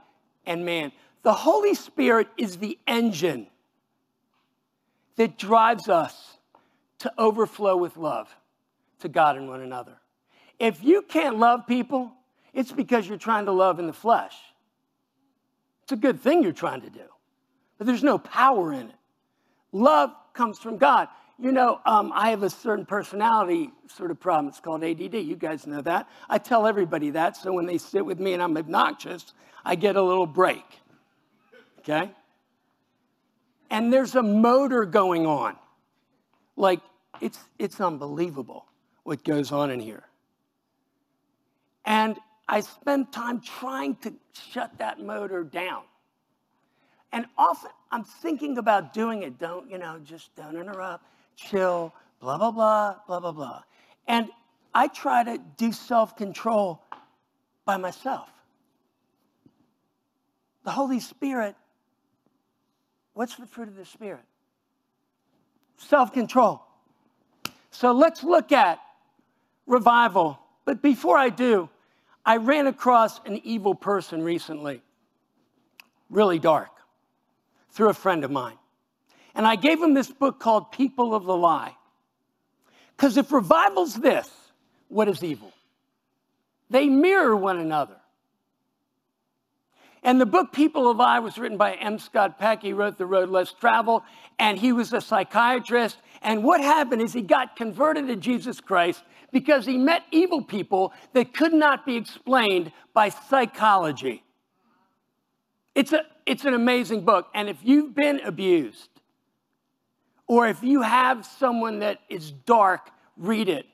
and 0.46 0.64
man. 0.64 0.92
The 1.24 1.34
Holy 1.34 1.74
Spirit 1.74 2.28
is 2.38 2.58
the 2.58 2.78
engine 2.86 3.48
that 5.16 5.38
drives 5.38 5.90
us 5.90 6.38
to 7.00 7.12
overflow 7.18 7.76
with 7.76 7.98
love 7.98 8.30
to 9.00 9.10
God 9.10 9.38
and 9.38 9.50
one 9.50 9.62
another. 9.62 9.98
If 10.60 10.84
you 10.84 11.02
can't 11.02 11.40
love 11.40 11.66
people, 11.66 12.12
it's 12.54 12.72
because 12.72 13.08
you're 13.08 13.18
trying 13.18 13.46
to 13.46 13.52
love 13.52 13.80
in 13.80 13.88
the 13.88 13.94
flesh. 13.94 14.36
It's 15.84 15.94
a 15.94 15.98
good 15.98 16.22
thing 16.22 16.44
you're 16.44 16.52
trying 16.52 16.82
to 16.82 16.90
do 16.90 17.02
but 17.80 17.88
there's 17.88 18.04
no 18.04 18.20
power 18.20 18.72
in 18.74 18.90
it. 18.90 18.96
Love 19.72 20.12
comes 20.40 20.58
from 20.58 20.78
God. 20.78 21.10
You 21.38 21.52
know, 21.52 21.82
um, 21.86 22.14
I 22.16 22.30
have 22.30 22.44
a 22.44 22.50
certain 22.50 22.86
personality 22.86 23.72
sort 23.90 24.10
of 24.10 24.22
problem. 24.22 24.48
It's 24.48 24.62
called 24.62 24.86
ADD. 24.86 25.16
You 25.16 25.36
guys 25.36 25.68
know 25.68 25.82
that. 25.82 26.08
I 26.30 26.38
tell 26.38 26.66
everybody 26.66 27.10
that. 27.10 27.36
So 27.36 27.52
when 27.52 27.66
they 27.66 27.78
sit 27.78 28.06
with 28.06 28.22
me 28.22 28.32
and 28.32 28.42
I'm 28.42 28.56
obnoxious, 28.56 29.34
I 29.66 29.76
get 29.76 29.98
a 29.98 30.02
little 30.02 30.26
break. 30.26 30.64
Okay? 31.80 32.10
And 33.70 33.92
there's 33.92 34.16
a 34.16 34.24
motor 34.24 34.86
going 34.86 35.26
on. 35.26 35.58
Like, 36.56 36.80
it's, 37.20 37.40
it's 37.58 37.82
unbelievable 37.82 38.66
what 39.04 39.26
goes 39.26 39.52
on 39.52 39.72
in 39.72 39.82
here. 39.82 40.04
And 41.84 42.18
I 42.48 42.62
spend 42.62 43.12
time 43.12 43.42
trying 43.42 43.98
to 44.04 44.14
shut 44.52 44.78
that 44.78 45.02
motor 45.02 45.44
down. 45.44 45.84
And 47.12 47.26
often 47.38 47.72
I'm 47.92 48.04
thinking 48.04 48.58
about 48.58 48.94
doing 48.94 49.24
it. 49.24 49.40
Don't, 49.40 49.70
you 49.70 49.78
know, 49.78 50.00
just 50.04 50.36
don't 50.36 50.56
interrupt, 50.56 51.04
chill, 51.36 51.94
blah, 52.20 52.38
blah, 52.38 52.52
blah, 52.52 52.96
blah, 53.08 53.20
blah, 53.20 53.32
blah. 53.32 53.64
And 54.08 54.30
I 54.74 54.88
try 54.88 55.24
to 55.24 55.40
do 55.58 55.72
self 55.72 56.16
control 56.16 56.82
by 57.66 57.78
myself. 57.78 58.30
The 60.64 60.72
Holy 60.72 61.00
Spirit, 61.00 61.56
what's 63.14 63.36
the 63.36 63.48
fruit 63.48 63.68
of 63.70 63.76
the 63.76 63.86
Spirit? 63.86 64.24
Self 65.78 66.14
control. 66.14 66.62
So 67.72 67.92
let's 67.92 68.24
look 68.24 68.52
at 68.52 68.80
revival. 69.66 70.40
But 70.66 70.82
before 70.82 71.18
I 71.18 71.30
do, 71.30 71.70
I 72.26 72.38
ran 72.38 72.68
across 72.68 73.20
an 73.26 73.42
evil 73.44 73.74
person 73.74 74.22
recently, 74.22 74.82
really 76.10 76.38
dark, 76.38 76.70
through 77.72 77.90
a 77.90 77.94
friend 77.94 78.24
of 78.24 78.32
mine. 78.32 78.58
And 79.36 79.46
I 79.46 79.56
gave 79.56 79.82
him 79.82 79.94
this 79.94 80.12
book 80.12 80.40
called 80.40 80.72
People 80.72 81.14
of 81.14 81.26
the 81.26 81.36
Lie. 81.36 81.76
Because 82.96 83.16
if 83.18 83.32
revival's 83.32 83.96
this, 83.96 84.30
what 84.90 85.08
is 85.08 85.24
evil? 85.24 85.54
They 86.70 86.88
mirror 86.88 87.36
one 87.36 87.60
another. 87.60 87.96
And 90.04 90.20
the 90.20 90.26
book 90.26 90.52
People 90.54 90.90
of 90.90 91.00
I 91.00 91.20
was 91.20 91.38
written 91.38 91.58
by 91.58 91.74
M. 91.74 92.00
Scott 92.00 92.40
Peck. 92.40 92.62
He 92.62 92.74
wrote 92.74 92.98
The 92.98 93.06
Road 93.06 93.30
Less 93.30 93.52
Traveled, 93.52 94.04
and 94.38 94.58
he 94.58 94.72
was 94.72 94.94
a 94.94 95.02
psychiatrist. 95.02 95.98
And 96.22 96.44
what 96.44 96.62
happened 96.62 97.02
is 97.02 97.14
he 97.14 97.22
got 97.22 97.56
converted 97.56 98.08
to 98.08 98.16
Jesus 98.16 98.62
Christ 98.62 99.04
because 99.32 99.66
he 99.66 99.78
met 99.78 100.04
evil 100.12 100.42
people 100.42 100.94
that 101.14 101.34
could 101.34 101.54
not 101.54 101.86
be 101.86 101.98
explained 101.98 102.72
by 102.94 103.10
psychology. 103.10 104.24
It's, 105.76 105.94
a, 105.94 106.04
it's 106.26 106.46
an 106.46 106.54
amazing 106.54 107.06
book. 107.06 107.28
And 107.34 107.50
if 107.50 107.58
you've 107.64 107.96
been 107.96 108.20
abused, 108.22 108.90
or 110.28 110.48
if 110.48 110.62
you 110.62 110.82
have 110.82 111.26
someone 111.26 111.80
that 111.80 112.00
is 112.08 112.32
dark, 112.32 112.92
read 113.18 113.50
it. 113.50 113.66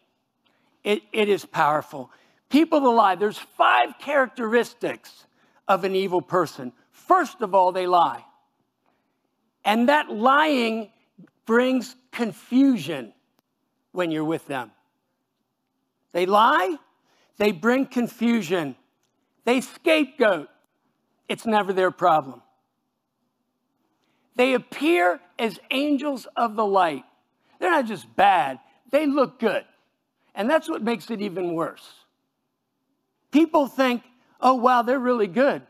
It, 0.84 1.02
it 1.12 1.30
is 1.30 1.46
powerful. 1.46 2.12
People 2.50 2.80
lie, 2.94 3.16
there's 3.16 3.38
five 3.38 3.98
characteristics 4.00 5.25
of 5.68 5.84
an 5.84 5.96
evil 5.96 6.22
person. 6.22 6.72
First 6.92 7.42
of 7.42 7.54
all, 7.54 7.72
they 7.72 7.88
lie. 7.88 8.24
And 9.66 9.90
that 9.90 10.12
lying 10.12 10.92
brings 11.46 11.96
confusion 12.12 13.14
when 13.92 14.12
you're 14.12 14.24
with 14.24 14.48
them. 14.48 14.72
They 16.12 16.25
lie, 16.25 16.78
they 17.38 17.52
bring 17.52 17.86
confusion, 17.88 18.75
they 19.44 19.62
scapegoat. 19.62 20.50
It's 21.27 21.46
never 21.46 21.74
their 21.74 21.91
problem. 21.91 22.41
They 24.36 24.53
appear 24.53 25.20
as 25.39 25.60
angels 25.72 26.27
of 26.36 26.55
the 26.55 26.65
light. 26.65 27.03
They're 27.60 27.72
not 27.72 27.86
just 27.86 28.13
bad, 28.15 28.60
they 28.91 29.05
look 29.05 29.39
good. 29.39 29.65
And 30.34 30.50
that's 30.50 30.70
what 30.70 30.84
makes 30.84 31.10
it 31.10 31.22
even 31.22 31.53
worse. 31.53 31.88
People 33.32 33.67
think, 33.67 34.03
oh, 34.41 34.55
wow, 34.55 34.82
they're 34.82 35.00
really 35.00 35.27
good. 35.27 35.62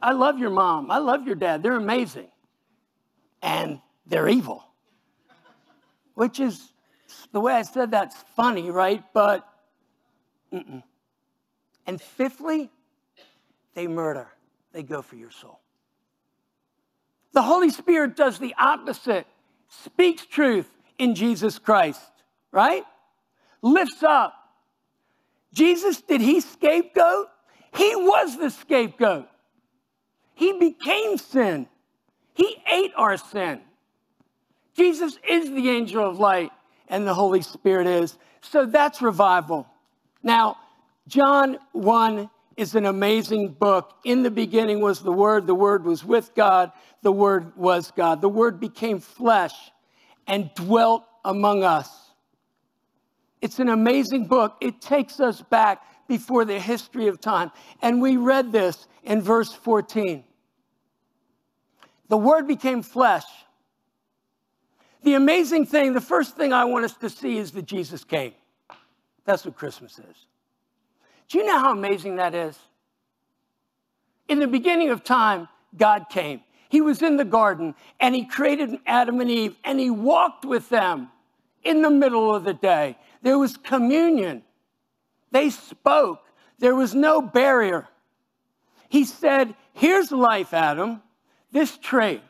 I 0.00 0.12
love 0.12 0.38
your 0.38 0.50
mom. 0.50 0.90
I 0.90 0.98
love 0.98 1.26
your 1.26 1.34
dad. 1.34 1.62
They're 1.62 1.76
amazing. 1.76 2.28
And 3.42 3.80
they're 4.06 4.28
evil. 4.28 4.64
Which 6.14 6.40
is, 6.40 6.72
the 7.32 7.40
way 7.40 7.54
I 7.54 7.62
said 7.62 7.90
that's 7.90 8.16
funny, 8.36 8.70
right? 8.70 9.02
But, 9.14 9.48
mm-mm. 10.52 10.82
and 11.86 12.00
fifthly, 12.00 12.70
they 13.74 13.86
murder, 13.86 14.28
they 14.72 14.82
go 14.82 15.02
for 15.02 15.16
your 15.16 15.30
soul. 15.30 15.60
The 17.32 17.42
Holy 17.42 17.70
Spirit 17.70 18.16
does 18.16 18.38
the 18.38 18.54
opposite, 18.58 19.26
speaks 19.68 20.26
truth 20.26 20.68
in 20.98 21.14
Jesus 21.14 21.58
Christ, 21.58 22.00
right? 22.50 22.84
Lifts 23.62 24.02
up. 24.02 24.34
Jesus, 25.52 26.00
did 26.00 26.20
he 26.20 26.40
scapegoat? 26.40 27.28
He 27.74 27.94
was 27.96 28.38
the 28.38 28.50
scapegoat. 28.50 29.28
He 30.34 30.58
became 30.58 31.18
sin. 31.18 31.66
He 32.34 32.56
ate 32.70 32.92
our 32.96 33.16
sin. 33.16 33.60
Jesus 34.74 35.18
is 35.28 35.50
the 35.50 35.68
angel 35.68 36.08
of 36.08 36.18
light, 36.18 36.50
and 36.88 37.06
the 37.06 37.14
Holy 37.14 37.42
Spirit 37.42 37.86
is. 37.86 38.16
So 38.40 38.66
that's 38.66 39.02
revival. 39.02 39.66
Now, 40.22 40.56
John 41.06 41.58
1 41.72 42.30
is 42.56 42.74
an 42.74 42.86
amazing 42.86 43.48
book. 43.48 43.94
In 44.04 44.22
the 44.22 44.30
beginning 44.30 44.80
was 44.80 45.00
the 45.00 45.12
Word, 45.12 45.46
the 45.46 45.54
Word 45.54 45.84
was 45.84 46.04
with 46.04 46.34
God, 46.34 46.72
the 47.02 47.12
Word 47.12 47.56
was 47.56 47.90
God. 47.90 48.20
The 48.20 48.28
Word 48.28 48.60
became 48.60 49.00
flesh 49.00 49.54
and 50.26 50.50
dwelt 50.54 51.04
among 51.24 51.64
us. 51.64 51.90
It's 53.40 53.58
an 53.58 53.68
amazing 53.68 54.26
book. 54.26 54.56
It 54.60 54.80
takes 54.80 55.18
us 55.18 55.42
back 55.42 55.82
before 56.06 56.44
the 56.44 56.60
history 56.60 57.08
of 57.08 57.20
time. 57.20 57.50
And 57.80 58.00
we 58.00 58.16
read 58.16 58.52
this 58.52 58.86
in 59.02 59.20
verse 59.20 59.52
14. 59.52 60.24
The 62.08 62.16
Word 62.16 62.46
became 62.46 62.82
flesh. 62.82 63.24
The 65.02 65.14
amazing 65.14 65.66
thing, 65.66 65.94
the 65.94 66.00
first 66.00 66.36
thing 66.36 66.52
I 66.52 66.64
want 66.66 66.84
us 66.84 66.94
to 66.98 67.10
see 67.10 67.38
is 67.38 67.50
that 67.52 67.66
Jesus 67.66 68.04
came. 68.04 68.34
That's 69.24 69.44
what 69.44 69.56
Christmas 69.56 69.98
is. 69.98 70.26
Do 71.32 71.38
you 71.38 71.46
know 71.46 71.58
how 71.58 71.72
amazing 71.72 72.16
that 72.16 72.34
is? 72.34 72.58
In 74.28 74.38
the 74.38 74.46
beginning 74.46 74.90
of 74.90 75.02
time, 75.02 75.48
God 75.74 76.10
came. 76.10 76.42
He 76.68 76.82
was 76.82 77.00
in 77.00 77.16
the 77.16 77.24
garden 77.24 77.74
and 78.00 78.14
he 78.14 78.26
created 78.26 78.78
Adam 78.84 79.18
and 79.18 79.30
Eve 79.30 79.56
and 79.64 79.80
he 79.80 79.88
walked 79.88 80.44
with 80.44 80.68
them 80.68 81.08
in 81.64 81.80
the 81.80 81.88
middle 81.88 82.34
of 82.34 82.44
the 82.44 82.52
day. 82.52 82.98
There 83.22 83.38
was 83.38 83.56
communion. 83.56 84.42
They 85.30 85.48
spoke. 85.48 86.20
There 86.58 86.74
was 86.74 86.94
no 86.94 87.22
barrier. 87.22 87.88
He 88.90 89.04
said, 89.06 89.54
Here's 89.72 90.12
life, 90.12 90.52
Adam, 90.52 91.00
this 91.50 91.78
tree. 91.78 92.20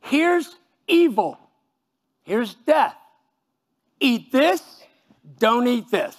Here's 0.00 0.56
evil. 0.88 1.38
Here's 2.22 2.54
death. 2.54 2.96
Eat 4.00 4.32
this, 4.32 4.62
don't 5.38 5.66
eat 5.66 5.90
this. 5.90 6.16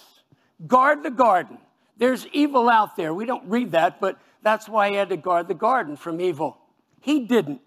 Guard 0.68 1.02
the 1.02 1.10
garden. 1.10 1.58
There's 1.98 2.26
evil 2.28 2.68
out 2.68 2.96
there. 2.96 3.12
We 3.12 3.26
don't 3.26 3.48
read 3.48 3.72
that, 3.72 4.00
but 4.00 4.18
that's 4.42 4.68
why 4.68 4.90
he 4.90 4.96
had 4.96 5.08
to 5.10 5.16
guard 5.16 5.48
the 5.48 5.54
garden 5.54 5.96
from 5.96 6.20
evil. 6.20 6.58
He 7.00 7.26
didn't. 7.26 7.60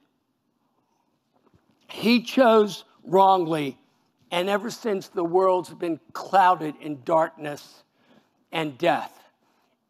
He 1.89 2.21
chose 2.21 2.85
wrongly. 3.03 3.77
And 4.31 4.49
ever 4.49 4.69
since, 4.69 5.09
the 5.09 5.23
world's 5.23 5.73
been 5.73 5.99
clouded 6.13 6.75
in 6.79 7.03
darkness 7.03 7.83
and 8.51 8.77
death. 8.77 9.17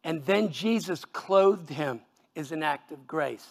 And 0.02 0.24
then 0.24 0.50
Jesus 0.50 1.04
clothed 1.04 1.70
him 1.70 2.00
as 2.34 2.50
an 2.50 2.64
act 2.64 2.90
of 2.90 3.06
grace, 3.06 3.46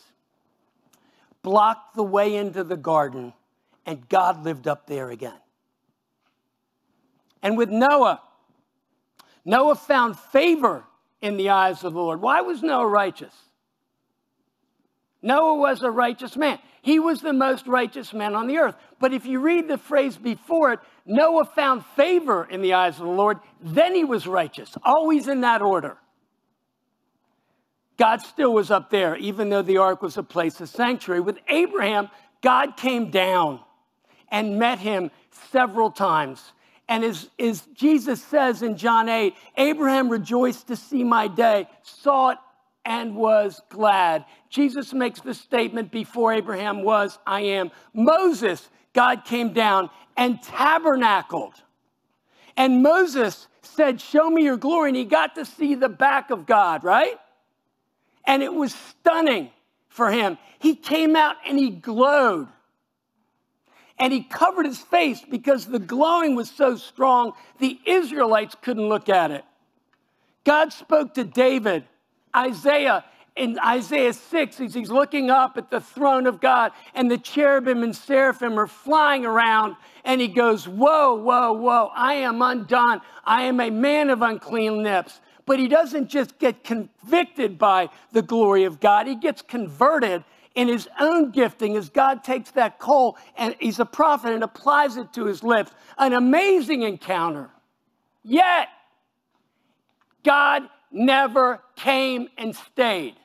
blocked 1.44 1.96
the 1.96 2.04
way 2.04 2.36
into 2.36 2.66
the 2.66 2.76
garden, 2.76 3.32
and 3.86 4.08
God 4.10 4.44
lived 4.44 4.68
up 4.68 4.88
there 4.88 5.10
again. 5.10 5.40
And 7.42 7.58
with 7.58 7.70
Noah, 7.70 8.22
Noah 9.46 9.76
found 9.76 10.18
favor 10.18 10.86
in 11.22 11.38
the 11.38 11.50
eyes 11.50 11.84
of 11.84 11.94
the 11.94 12.00
Lord. 12.00 12.22
Why 12.22 12.42
was 12.42 12.62
Noah 12.62 12.88
righteous? 12.88 13.34
Noah 15.22 15.56
was 15.56 15.84
a 15.84 15.92
righteous 15.92 16.36
man. 16.36 16.60
He 16.82 17.00
was 17.00 17.22
the 17.22 17.34
most 17.34 17.68
righteous 17.68 18.12
man 18.12 18.34
on 18.34 18.48
the 18.48 18.58
earth. 18.58 18.76
But 19.00 19.14
if 19.14 19.26
you 19.26 19.40
read 19.40 19.68
the 19.68 19.78
phrase 19.78 20.18
before 20.18 20.74
it, 20.74 20.80
Noah 21.06 21.46
found 21.46 21.86
favor 21.96 22.44
in 22.50 22.62
the 22.62 22.74
eyes 22.74 23.00
of 23.00 23.06
the 23.06 23.12
Lord, 23.12 23.40
then 23.62 23.94
he 23.94 24.04
was 24.04 24.26
righteous, 24.26 24.76
always 24.84 25.28
in 25.28 25.42
that 25.42 25.62
order. 25.62 25.98
God 27.98 28.22
still 28.22 28.54
was 28.54 28.72
up 28.72 28.90
there, 28.90 29.16
even 29.18 29.50
though 29.50 29.62
the 29.62 29.78
ark 29.78 30.02
was 30.02 30.18
a 30.18 30.24
place 30.24 30.60
of 30.60 30.70
sanctuary. 30.70 31.22
With 31.22 31.38
Abraham, 31.48 32.10
God 32.42 32.76
came 32.76 33.12
down 33.12 33.60
and 34.30 34.58
met 34.58 34.80
him 34.80 35.12
several 35.52 35.92
times 35.92 36.52
and 36.92 37.06
as, 37.06 37.30
as 37.40 37.62
Jesus 37.74 38.22
says 38.22 38.64
in 38.64 38.76
John 38.76 39.08
8, 39.08 39.34
Abraham 39.56 40.10
rejoiced 40.10 40.68
to 40.68 40.76
see 40.76 41.06
my 41.06 41.30
day, 41.30 41.70
saw 41.84 42.32
it 42.32 42.38
and 42.84 43.16
was 43.16 43.62
glad. 43.70 44.26
Jesus 44.50 44.92
makes 44.92 45.22
the 45.22 45.34
statement 45.34 45.90
before 45.90 46.34
Abraham 46.34 46.84
was, 46.84 47.18
I 47.26 47.44
am. 47.44 47.72
Moses, 47.94 48.68
God 48.92 49.24
came 49.24 49.54
down 49.54 49.90
and 50.18 50.44
tabernacled. 50.44 51.54
And 52.58 52.84
Moses 52.84 53.48
said, 53.62 54.02
Show 54.02 54.30
me 54.30 54.44
your 54.44 54.58
glory. 54.58 54.90
And 54.90 54.98
he 54.98 55.06
got 55.06 55.36
to 55.36 55.46
see 55.46 55.76
the 55.76 55.88
back 55.88 56.30
of 56.30 56.46
God, 56.46 56.84
right? 56.84 57.18
And 58.26 58.44
it 58.44 58.54
was 58.54 58.76
stunning 58.76 59.50
for 59.88 60.12
him. 60.12 60.38
He 60.60 60.76
came 60.76 61.16
out 61.16 61.38
and 61.48 61.58
he 61.58 61.70
glowed 61.70 62.50
and 64.02 64.12
he 64.12 64.24
covered 64.24 64.66
his 64.66 64.80
face 64.80 65.22
because 65.30 65.68
the 65.68 65.80
glowing 65.80 66.36
was 66.36 66.50
so 66.50 66.76
strong, 66.76 67.34
the 67.60 67.80
Israelites 67.86 68.56
couldn't 68.60 68.90
look 68.90 69.08
at 69.10 69.30
it. 69.30 69.46
God 70.44 70.74
spoke 70.74 71.14
to 71.14 71.24
David, 71.24 71.84
Isaiah, 72.36 73.06
in 73.36 73.60
Isaiah 73.60 74.14
6, 74.14 74.60
as 74.60 74.74
he's 74.74 74.90
looking 74.90 75.30
up 75.30 75.56
at 75.56 75.70
the 75.70 75.80
throne 75.80 76.26
of 76.26 76.42
God, 76.42 76.72
and 76.96 77.12
the 77.12 77.18
cherubim 77.20 77.84
and 77.84 77.96
seraphim 77.96 78.60
are 78.60 78.68
flying 78.68 79.24
around, 79.24 79.76
and 80.04 80.20
he 80.20 80.28
goes, 80.28 80.68
Whoa, 80.68 81.14
whoa, 81.14 81.54
whoa, 81.54 81.92
I 81.94 82.16
am 82.16 82.42
undone. 82.42 83.02
I 83.24 83.44
am 83.44 83.60
a 83.60 83.70
man 83.70 84.10
of 84.10 84.24
unclean 84.24 84.82
lips. 84.82 85.22
But 85.46 85.60
he 85.60 85.68
doesn't 85.68 86.08
just 86.08 86.40
get 86.40 86.64
convicted 86.64 87.60
by 87.60 87.90
the 88.12 88.24
glory 88.24 88.64
of 88.64 88.80
God, 88.80 89.06
he 89.06 89.16
gets 89.16 89.44
converted 89.44 90.24
in 90.56 90.68
his 90.68 90.88
own 91.00 91.32
gifting 91.32 91.78
as 91.78 91.90
God 91.90 92.24
takes 92.24 92.52
that 92.52 92.80
coal 92.80 93.18
and 93.38 93.56
he's 93.60 93.80
a 93.80 93.86
prophet 93.86 94.34
and 94.34 94.44
applies 94.44 94.98
it 94.98 95.14
to 95.14 95.26
his 95.26 95.44
lips. 95.44 95.72
An 95.98 96.14
amazing 96.14 96.82
encounter. 96.82 97.50
Yet, 98.24 98.68
God 100.24 100.64
never 100.92 101.62
came 101.76 102.28
and 102.38 102.56
stayed. 102.56 103.16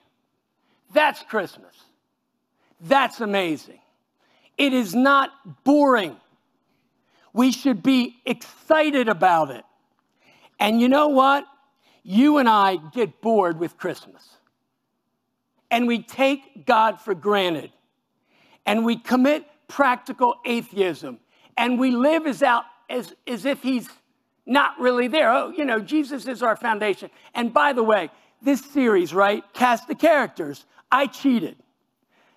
That's 0.93 1.23
Christmas. 1.25 1.75
That's 2.81 3.21
amazing. 3.21 3.81
It 4.57 4.73
is 4.73 4.95
not 4.95 5.31
boring. 5.65 6.17
We 7.33 7.53
should 7.53 7.83
be 7.83 8.17
excited 8.25 9.09
about 9.09 9.51
it. 9.51 9.65
And 10.59 10.81
you 10.81 10.89
know 10.89 11.09
what? 11.09 11.47
You 12.03 12.39
and 12.39 12.49
I 12.49 12.77
get 12.95 13.21
bored 13.21 13.59
with 13.59 13.77
Christmas. 13.77 14.36
And 15.71 15.87
we 15.87 16.03
take 16.03 16.67
God 16.67 17.01
for 17.01 17.15
granted. 17.15 17.71
And 18.65 18.85
we 18.85 18.97
commit 18.97 19.45
practical 19.69 20.37
atheism. 20.45 21.19
And 21.57 21.79
we 21.79 21.91
live 21.91 22.27
as, 22.27 22.43
out, 22.43 22.65
as, 22.89 23.15
as 23.27 23.45
if 23.45 23.63
He's 23.63 23.89
not 24.45 24.79
really 24.79 25.09
there. 25.09 25.33
Oh, 25.33 25.51
you 25.51 25.65
know, 25.65 25.81
Jesus 25.81 26.27
is 26.27 26.43
our 26.43 26.57
foundation. 26.57 27.11
And 27.35 27.53
by 27.53 27.73
the 27.73 27.83
way, 27.83 28.11
this 28.43 28.61
series, 28.61 29.13
right, 29.13 29.43
cast 29.55 29.89
the 29.89 29.95
characters. 29.95 30.65
I 30.91 31.07
cheated. 31.07 31.57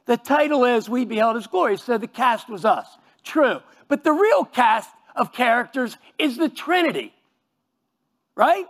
The 0.06 0.18
title 0.18 0.66
is 0.66 0.90
We 0.90 1.06
Beheld 1.06 1.36
His 1.36 1.46
Glory, 1.46 1.78
so 1.78 1.98
the 1.98 2.08
cast 2.08 2.50
was 2.50 2.66
us. 2.66 2.88
True. 3.24 3.62
But 3.88 4.04
the 4.04 4.12
real 4.12 4.44
cast 4.44 4.90
of 5.16 5.32
characters 5.32 5.98
is 6.18 6.38
the 6.38 6.50
Trinity, 6.50 7.14
right? 8.36 8.66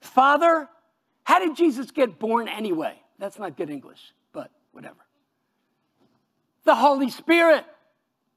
Father, 0.00 0.68
how 1.24 1.38
did 1.38 1.56
Jesus 1.56 1.90
get 1.90 2.18
born 2.18 2.48
anyway? 2.48 3.00
That's 3.22 3.38
not 3.38 3.56
good 3.56 3.70
English, 3.70 4.00
but 4.32 4.50
whatever. 4.72 4.96
The 6.64 6.74
Holy 6.74 7.08
Spirit, 7.08 7.64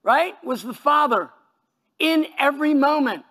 right, 0.04 0.36
was 0.44 0.62
the 0.62 0.76
Father 0.76 1.32
in 1.98 2.28
every 2.38 2.76
moment. 2.76 3.24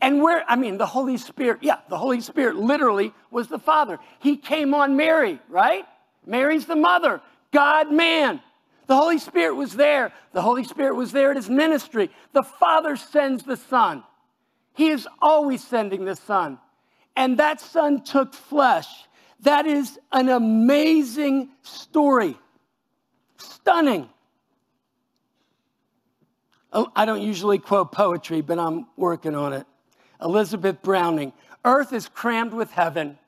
And 0.00 0.22
where, 0.22 0.42
I 0.48 0.56
mean, 0.56 0.78
the 0.78 0.86
Holy 0.86 1.18
Spirit, 1.18 1.58
yeah, 1.60 1.80
the 1.90 1.98
Holy 1.98 2.22
Spirit 2.22 2.56
literally 2.56 3.12
was 3.30 3.48
the 3.48 3.58
Father. 3.58 3.98
He 4.20 4.38
came 4.38 4.72
on 4.72 4.96
Mary, 4.96 5.38
right? 5.50 5.84
Mary's 6.24 6.64
the 6.64 6.76
mother, 6.76 7.20
God 7.52 7.92
man. 7.92 8.40
The 8.86 8.96
Holy 8.96 9.18
Spirit 9.18 9.56
was 9.56 9.74
there. 9.74 10.14
The 10.32 10.40
Holy 10.40 10.64
Spirit 10.64 10.94
was 10.94 11.12
there 11.12 11.32
at 11.32 11.36
his 11.36 11.50
ministry. 11.50 12.10
The 12.32 12.42
Father 12.42 12.96
sends 12.96 13.42
the 13.42 13.58
Son. 13.58 14.02
He 14.72 14.88
is 14.88 15.06
always 15.20 15.62
sending 15.62 16.06
the 16.06 16.16
Son. 16.16 16.58
And 17.16 17.38
that 17.38 17.60
Son 17.60 18.02
took 18.02 18.32
flesh. 18.32 18.86
That 19.42 19.66
is 19.66 19.98
an 20.12 20.28
amazing 20.28 21.50
story. 21.62 22.36
Stunning. 23.38 24.08
Oh, 26.72 26.90
I 26.94 27.04
don't 27.04 27.22
usually 27.22 27.58
quote 27.58 27.90
poetry, 27.92 28.42
but 28.42 28.58
I'm 28.58 28.86
working 28.96 29.34
on 29.34 29.52
it. 29.52 29.66
Elizabeth 30.22 30.82
Browning 30.82 31.32
Earth 31.64 31.92
is 31.92 32.08
crammed 32.08 32.52
with 32.52 32.70
heaven, 32.70 33.18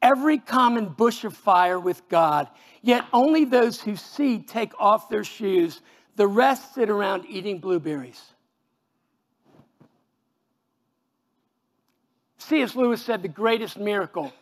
every 0.00 0.38
common 0.38 0.88
bush 0.88 1.24
of 1.24 1.36
fire 1.36 1.78
with 1.78 2.06
God. 2.08 2.48
Yet 2.82 3.04
only 3.12 3.44
those 3.44 3.80
who 3.80 3.96
see 3.96 4.38
take 4.38 4.72
off 4.80 5.08
their 5.08 5.24
shoes. 5.24 5.80
The 6.16 6.26
rest 6.26 6.74
sit 6.74 6.90
around 6.90 7.26
eating 7.28 7.58
blueberries. 7.58 8.22
C.S. 12.38 12.74
Lewis 12.74 13.02
said 13.02 13.22
the 13.22 13.28
greatest 13.28 13.78
miracle 13.78 14.32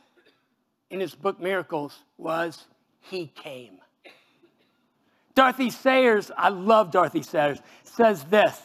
in 0.91 1.01
his 1.01 1.15
book 1.15 1.41
Miracles 1.41 2.05
was 2.19 2.67
he 3.01 3.27
came. 3.29 3.79
Dorothy 5.35 5.71
Sayers, 5.71 6.31
I 6.37 6.49
love 6.49 6.91
Dorothy 6.91 7.23
Sayers, 7.23 7.61
says 7.85 8.25
this 8.25 8.61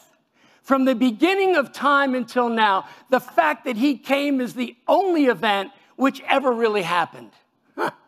From 0.63 0.85
the 0.85 0.95
beginning 0.95 1.55
of 1.55 1.71
time 1.71 2.15
until 2.15 2.49
now, 2.49 2.87
the 3.09 3.19
fact 3.19 3.65
that 3.65 3.75
he 3.75 3.97
came 3.97 4.39
is 4.39 4.53
the 4.53 4.75
only 4.87 5.25
event 5.25 5.71
which 5.97 6.21
ever 6.21 6.51
really 6.51 6.81
happened. 6.81 7.31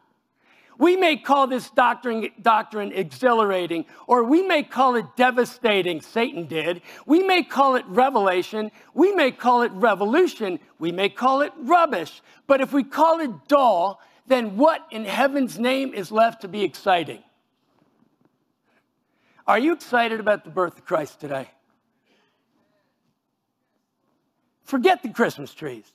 We 0.77 0.95
may 0.95 1.17
call 1.17 1.47
this 1.47 1.69
doctrine, 1.69 2.29
doctrine 2.41 2.91
exhilarating, 2.91 3.85
or 4.07 4.23
we 4.23 4.41
may 4.41 4.63
call 4.63 4.95
it 4.95 5.05
devastating, 5.15 6.01
Satan 6.01 6.47
did. 6.47 6.81
We 7.05 7.21
may 7.21 7.43
call 7.43 7.75
it 7.75 7.85
revelation. 7.87 8.71
We 8.93 9.13
may 9.13 9.31
call 9.31 9.61
it 9.61 9.71
revolution. 9.73 10.59
We 10.79 10.91
may 10.91 11.09
call 11.09 11.41
it 11.41 11.53
rubbish. 11.57 12.21
But 12.47 12.61
if 12.61 12.73
we 12.73 12.83
call 12.83 13.19
it 13.19 13.31
dull, 13.47 14.01
then 14.27 14.57
what 14.57 14.85
in 14.91 15.05
heaven's 15.05 15.59
name 15.59 15.93
is 15.93 16.11
left 16.11 16.41
to 16.41 16.47
be 16.47 16.63
exciting? 16.63 17.23
Are 19.45 19.59
you 19.59 19.73
excited 19.73 20.19
about 20.19 20.45
the 20.45 20.49
birth 20.49 20.77
of 20.77 20.85
Christ 20.85 21.19
today? 21.19 21.49
Forget 24.63 25.03
the 25.03 25.09
Christmas 25.09 25.53
trees. 25.53 25.85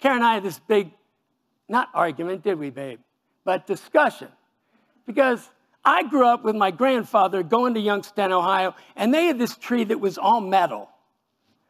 Karen 0.00 0.18
and 0.18 0.26
I 0.26 0.34
had 0.34 0.42
this 0.42 0.58
big, 0.58 0.90
not 1.68 1.88
argument, 1.94 2.42
did 2.42 2.58
we, 2.58 2.70
babe? 2.70 2.98
But 3.44 3.66
discussion. 3.66 4.28
Because 5.06 5.48
I 5.84 6.02
grew 6.02 6.26
up 6.26 6.44
with 6.44 6.56
my 6.56 6.70
grandfather 6.70 7.42
going 7.42 7.74
to 7.74 7.80
Youngstown, 7.80 8.32
Ohio, 8.32 8.74
and 8.96 9.12
they 9.12 9.26
had 9.26 9.38
this 9.38 9.56
tree 9.56 9.84
that 9.84 10.00
was 10.00 10.16
all 10.16 10.40
metal, 10.40 10.88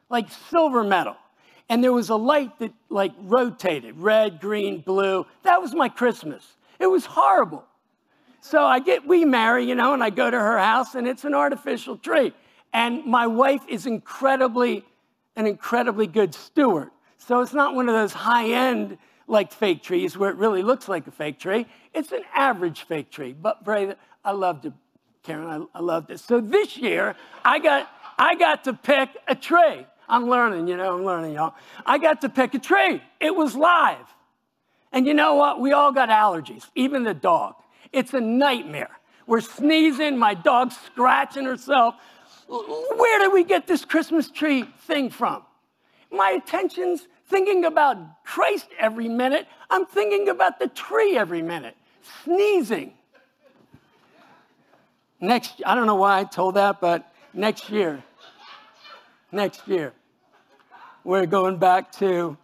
like 0.08 0.30
silver 0.50 0.84
metal. 0.84 1.16
And 1.68 1.82
there 1.82 1.92
was 1.92 2.10
a 2.10 2.16
light 2.16 2.58
that 2.60 2.72
like 2.90 3.12
rotated, 3.18 3.96
red, 3.98 4.40
green, 4.40 4.80
blue. 4.80 5.26
That 5.42 5.60
was 5.60 5.74
my 5.74 5.88
Christmas. 5.88 6.56
It 6.78 6.86
was 6.86 7.06
horrible. 7.06 7.64
So 8.40 8.62
I 8.62 8.78
get, 8.78 9.06
we 9.06 9.24
marry, 9.24 9.64
you 9.64 9.74
know, 9.74 9.94
and 9.94 10.04
I 10.04 10.10
go 10.10 10.30
to 10.30 10.38
her 10.38 10.58
house 10.58 10.94
and 10.94 11.08
it's 11.08 11.24
an 11.24 11.34
artificial 11.34 11.96
tree. 11.96 12.34
And 12.74 13.04
my 13.06 13.26
wife 13.26 13.62
is 13.68 13.86
incredibly, 13.86 14.84
an 15.34 15.46
incredibly 15.46 16.06
good 16.06 16.34
steward. 16.34 16.90
So 17.16 17.40
it's 17.40 17.54
not 17.54 17.74
one 17.74 17.88
of 17.88 17.94
those 17.94 18.12
high 18.12 18.50
end 18.50 18.98
like 19.26 19.52
fake 19.52 19.82
trees 19.82 20.16
where 20.16 20.30
it 20.30 20.36
really 20.36 20.62
looks 20.62 20.88
like 20.88 21.06
a 21.06 21.10
fake 21.10 21.38
tree. 21.38 21.66
It's 21.92 22.12
an 22.12 22.22
average 22.34 22.82
fake 22.82 23.10
tree. 23.10 23.32
But 23.32 23.64
Bray, 23.64 23.94
I 24.24 24.32
loved 24.32 24.66
it, 24.66 24.72
Karen. 25.22 25.68
I, 25.74 25.78
I 25.78 25.80
loved 25.80 26.10
it. 26.10 26.20
So 26.20 26.40
this 26.40 26.76
year, 26.76 27.16
I 27.44 27.58
got 27.58 27.88
I 28.18 28.34
got 28.34 28.64
to 28.64 28.74
pick 28.74 29.10
a 29.26 29.34
tree. 29.34 29.86
I'm 30.08 30.28
learning, 30.28 30.68
you 30.68 30.76
know, 30.76 30.96
I'm 30.96 31.04
learning, 31.04 31.34
y'all. 31.34 31.54
I 31.86 31.98
got 31.98 32.20
to 32.20 32.28
pick 32.28 32.54
a 32.54 32.58
tree. 32.58 33.02
It 33.20 33.34
was 33.34 33.56
live. 33.56 34.06
And 34.92 35.06
you 35.06 35.14
know 35.14 35.34
what? 35.34 35.60
We 35.60 35.72
all 35.72 35.92
got 35.92 36.08
allergies, 36.08 36.68
even 36.74 37.02
the 37.02 37.14
dog. 37.14 37.54
It's 37.92 38.14
a 38.14 38.20
nightmare. 38.20 38.90
We're 39.26 39.40
sneezing, 39.40 40.18
my 40.18 40.34
dog's 40.34 40.76
scratching 40.76 41.46
herself. 41.46 41.94
Where 42.46 43.18
did 43.18 43.32
we 43.32 43.44
get 43.44 43.66
this 43.66 43.84
Christmas 43.84 44.30
tree 44.30 44.64
thing 44.86 45.08
from? 45.10 45.42
My 46.12 46.30
attention's 46.30 47.08
thinking 47.28 47.64
about 47.64 48.24
Christ 48.24 48.66
every 48.78 49.08
minute. 49.08 49.46
I'm 49.70 49.86
thinking 49.86 50.28
about 50.28 50.58
the 50.58 50.68
tree 50.68 51.16
every 51.16 51.42
minute, 51.42 51.76
sneezing. 52.24 52.92
Next, 55.20 55.62
I 55.64 55.74
don't 55.74 55.86
know 55.86 55.94
why 55.94 56.20
I 56.20 56.24
told 56.24 56.56
that, 56.56 56.80
but 56.80 57.10
next 57.32 57.70
year, 57.70 58.02
next 59.32 59.66
year, 59.66 59.92
we're 61.02 61.26
going 61.26 61.58
back 61.58 61.92
to 61.92 62.36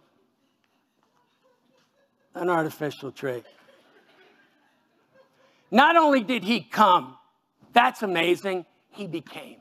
an 2.33 2.49
artificial 2.49 3.11
tree. 3.11 3.43
Not 5.69 5.95
only 5.95 6.21
did 6.21 6.43
he 6.43 6.61
come, 6.61 7.15
that's 7.73 8.03
amazing, 8.03 8.65
he 8.89 9.07
became. 9.07 9.57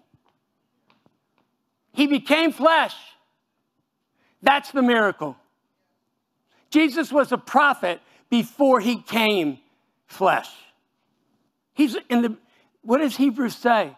He 1.93 2.07
became 2.07 2.53
flesh. 2.53 2.95
That's 4.43 4.71
the 4.71 4.83
miracle. 4.83 5.37
Jesus 6.71 7.13
was 7.13 7.33
a 7.33 7.39
prophet 7.39 8.01
before 8.31 8.81
he 8.81 9.03
came 9.03 9.59
flesh. 10.07 10.49
He's 11.75 11.97
in 12.09 12.23
the, 12.23 12.37
what 12.83 12.99
does 12.99 13.17
Hebrews 13.17 13.57
say? 13.57 13.97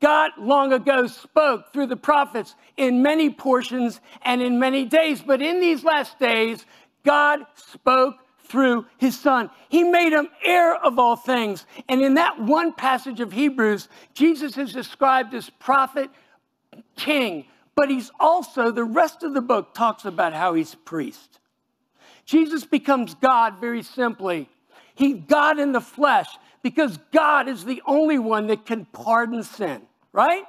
God 0.00 0.32
long 0.36 0.72
ago 0.72 1.06
spoke 1.06 1.72
through 1.72 1.86
the 1.86 1.96
prophets 1.96 2.56
in 2.76 3.02
many 3.02 3.30
portions 3.30 4.00
and 4.22 4.42
in 4.42 4.58
many 4.58 4.84
days, 4.84 5.22
but 5.22 5.40
in 5.40 5.60
these 5.60 5.84
last 5.84 6.18
days, 6.18 6.66
God 7.04 7.40
spoke 7.54 8.16
through 8.46 8.84
his 8.98 9.18
son. 9.18 9.48
He 9.68 9.84
made 9.84 10.12
him 10.12 10.28
heir 10.44 10.74
of 10.76 10.98
all 10.98 11.16
things. 11.16 11.64
And 11.88 12.02
in 12.02 12.14
that 12.14 12.40
one 12.40 12.72
passage 12.72 13.20
of 13.20 13.32
Hebrews, 13.32 13.88
Jesus 14.12 14.58
is 14.58 14.72
described 14.72 15.32
as 15.34 15.48
prophet, 15.48 16.10
king, 16.96 17.46
but 17.74 17.90
he's 17.90 18.10
also, 18.20 18.70
the 18.70 18.84
rest 18.84 19.22
of 19.22 19.34
the 19.34 19.40
book 19.40 19.74
talks 19.74 20.04
about 20.04 20.32
how 20.32 20.54
he's 20.54 20.74
a 20.74 20.78
priest. 20.78 21.38
Jesus 22.24 22.64
becomes 22.64 23.14
God 23.14 23.60
very 23.60 23.82
simply. 23.82 24.48
He's 24.94 25.22
God 25.26 25.58
in 25.58 25.72
the 25.72 25.80
flesh 25.80 26.28
because 26.62 26.98
God 27.12 27.48
is 27.48 27.64
the 27.64 27.82
only 27.86 28.18
one 28.18 28.46
that 28.48 28.66
can 28.66 28.84
pardon 28.86 29.42
sin, 29.42 29.82
right? 30.12 30.44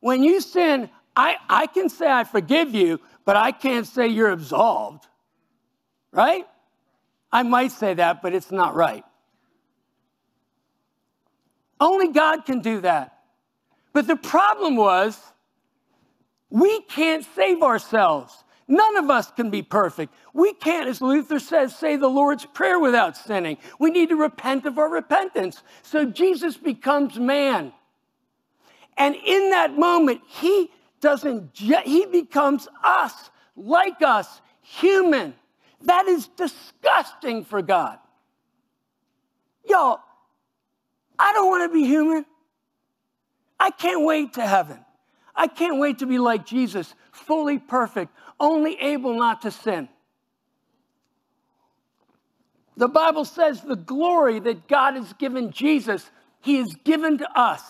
When 0.00 0.22
you 0.22 0.40
sin, 0.40 0.88
I, 1.14 1.36
I 1.48 1.66
can 1.66 1.88
say 1.88 2.10
I 2.10 2.24
forgive 2.24 2.74
you, 2.74 3.00
but 3.24 3.36
I 3.36 3.52
can't 3.52 3.86
say 3.86 4.08
you're 4.08 4.30
absolved, 4.30 5.06
right? 6.12 6.46
I 7.32 7.42
might 7.42 7.72
say 7.72 7.94
that, 7.94 8.22
but 8.22 8.32
it's 8.32 8.50
not 8.50 8.74
right. 8.74 9.04
Only 11.78 12.08
God 12.08 12.44
can 12.44 12.60
do 12.60 12.80
that. 12.80 13.18
But 13.92 14.06
the 14.06 14.16
problem 14.16 14.76
was, 14.76 15.18
we 16.50 16.82
can't 16.82 17.24
save 17.34 17.62
ourselves. 17.62 18.44
None 18.66 18.96
of 18.98 19.10
us 19.10 19.30
can 19.32 19.50
be 19.50 19.62
perfect. 19.62 20.14
We 20.32 20.52
can't, 20.54 20.88
as 20.88 21.00
Luther 21.00 21.40
says, 21.40 21.74
say 21.74 21.96
the 21.96 22.08
Lord's 22.08 22.46
Prayer 22.46 22.78
without 22.78 23.16
sinning. 23.16 23.58
We 23.80 23.90
need 23.90 24.10
to 24.10 24.16
repent 24.16 24.64
of 24.64 24.78
our 24.78 24.88
repentance. 24.88 25.62
So 25.82 26.04
Jesus 26.04 26.56
becomes 26.56 27.18
man. 27.18 27.72
And 28.96 29.16
in 29.16 29.50
that 29.50 29.76
moment, 29.76 30.20
he 30.26 30.70
doesn't, 31.00 31.50
he 31.56 32.06
becomes 32.06 32.68
us, 32.84 33.30
like 33.56 34.02
us, 34.02 34.40
human. 34.60 35.34
That 35.82 36.06
is 36.06 36.28
disgusting 36.28 37.44
for 37.44 37.62
God. 37.62 37.98
Y'all, 39.68 40.00
I 41.18 41.32
don't 41.32 41.48
want 41.48 41.70
to 41.70 41.74
be 41.74 41.86
human. 41.86 42.24
I 43.58 43.70
can't 43.70 44.04
wait 44.04 44.34
to 44.34 44.46
heaven. 44.46 44.84
I 45.34 45.46
can't 45.46 45.78
wait 45.78 45.98
to 45.98 46.06
be 46.06 46.18
like 46.18 46.46
Jesus, 46.46 46.94
fully 47.12 47.58
perfect, 47.58 48.12
only 48.38 48.76
able 48.80 49.14
not 49.14 49.42
to 49.42 49.50
sin. 49.50 49.88
The 52.76 52.88
Bible 52.88 53.24
says 53.24 53.60
the 53.60 53.76
glory 53.76 54.40
that 54.40 54.66
God 54.66 54.94
has 54.94 55.12
given 55.14 55.50
Jesus, 55.52 56.10
He 56.40 56.56
has 56.56 56.74
given 56.84 57.18
to 57.18 57.38
us. 57.38 57.62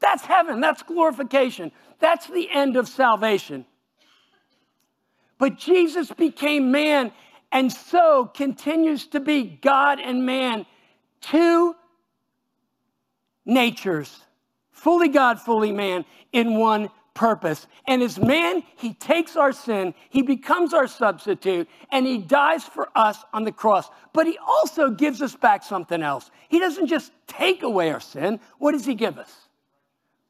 That's 0.00 0.24
heaven, 0.24 0.60
that's 0.60 0.82
glorification, 0.82 1.72
that's 1.98 2.26
the 2.26 2.50
end 2.50 2.76
of 2.76 2.88
salvation. 2.88 3.64
But 5.38 5.58
Jesus 5.58 6.10
became 6.12 6.70
man 6.70 7.12
and 7.50 7.72
so 7.72 8.26
continues 8.26 9.06
to 9.08 9.20
be 9.20 9.44
God 9.44 10.00
and 10.00 10.24
man, 10.24 10.66
two 11.20 11.74
natures, 13.44 14.20
fully 14.82 15.08
God, 15.08 15.40
fully 15.40 15.70
man, 15.70 16.04
in 16.32 16.58
one 16.58 16.90
purpose. 17.14 17.68
And 17.86 18.02
as 18.02 18.18
man, 18.18 18.64
he 18.76 18.94
takes 18.94 19.36
our 19.36 19.52
sin, 19.52 19.94
he 20.10 20.22
becomes 20.22 20.74
our 20.74 20.88
substitute, 20.88 21.68
and 21.92 22.04
he 22.04 22.18
dies 22.18 22.64
for 22.64 22.88
us 22.96 23.18
on 23.32 23.44
the 23.44 23.52
cross. 23.52 23.88
But 24.12 24.26
he 24.26 24.36
also 24.38 24.90
gives 24.90 25.22
us 25.22 25.36
back 25.36 25.62
something 25.62 26.02
else. 26.02 26.32
He 26.48 26.58
doesn't 26.58 26.88
just 26.88 27.12
take 27.28 27.62
away 27.62 27.92
our 27.92 28.00
sin, 28.00 28.40
what 28.58 28.72
does 28.72 28.84
he 28.84 28.94
give 28.94 29.18
us? 29.18 29.32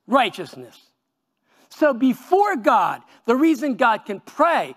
Righteousness. 0.07 0.79
So 1.71 1.95
before 1.95 2.57
God, 2.57 3.01
the 3.25 3.37
reason 3.37 3.77
God 3.77 4.05
can 4.05 4.21
pray, 4.21 4.75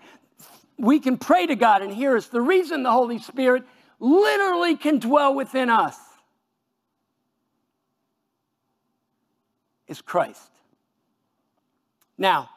we 0.78 1.02
can 1.02 1.18
pray 1.18 1.48
to 1.48 1.56
God 1.56 1.82
and 1.82 1.94
hear 1.94 2.16
us, 2.16 2.28
the 2.28 2.40
reason 2.40 2.84
the 2.84 2.92
Holy 2.92 3.20
Spirit 3.20 3.64
literally 4.00 4.78
can 4.78 5.00
dwell 5.00 5.36
within 5.36 5.70
us 5.70 5.98
is 9.88 10.02
Christ. 10.02 10.52
Now, 12.18 12.50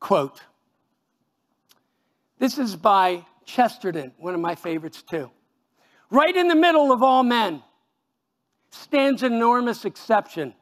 quote, 0.00 0.40
this 2.38 2.58
is 2.58 2.76
by 2.76 3.24
Chesterton, 3.44 4.12
one 4.18 4.34
of 4.34 4.40
my 4.40 4.54
favorites 4.54 5.02
too. 5.02 5.30
Right 6.10 6.34
in 6.34 6.48
the 6.48 6.54
middle 6.54 6.92
of 6.92 7.02
all 7.02 7.22
men 7.22 7.62
stands 8.70 9.22
enormous 9.22 9.84
exception. 9.84 10.54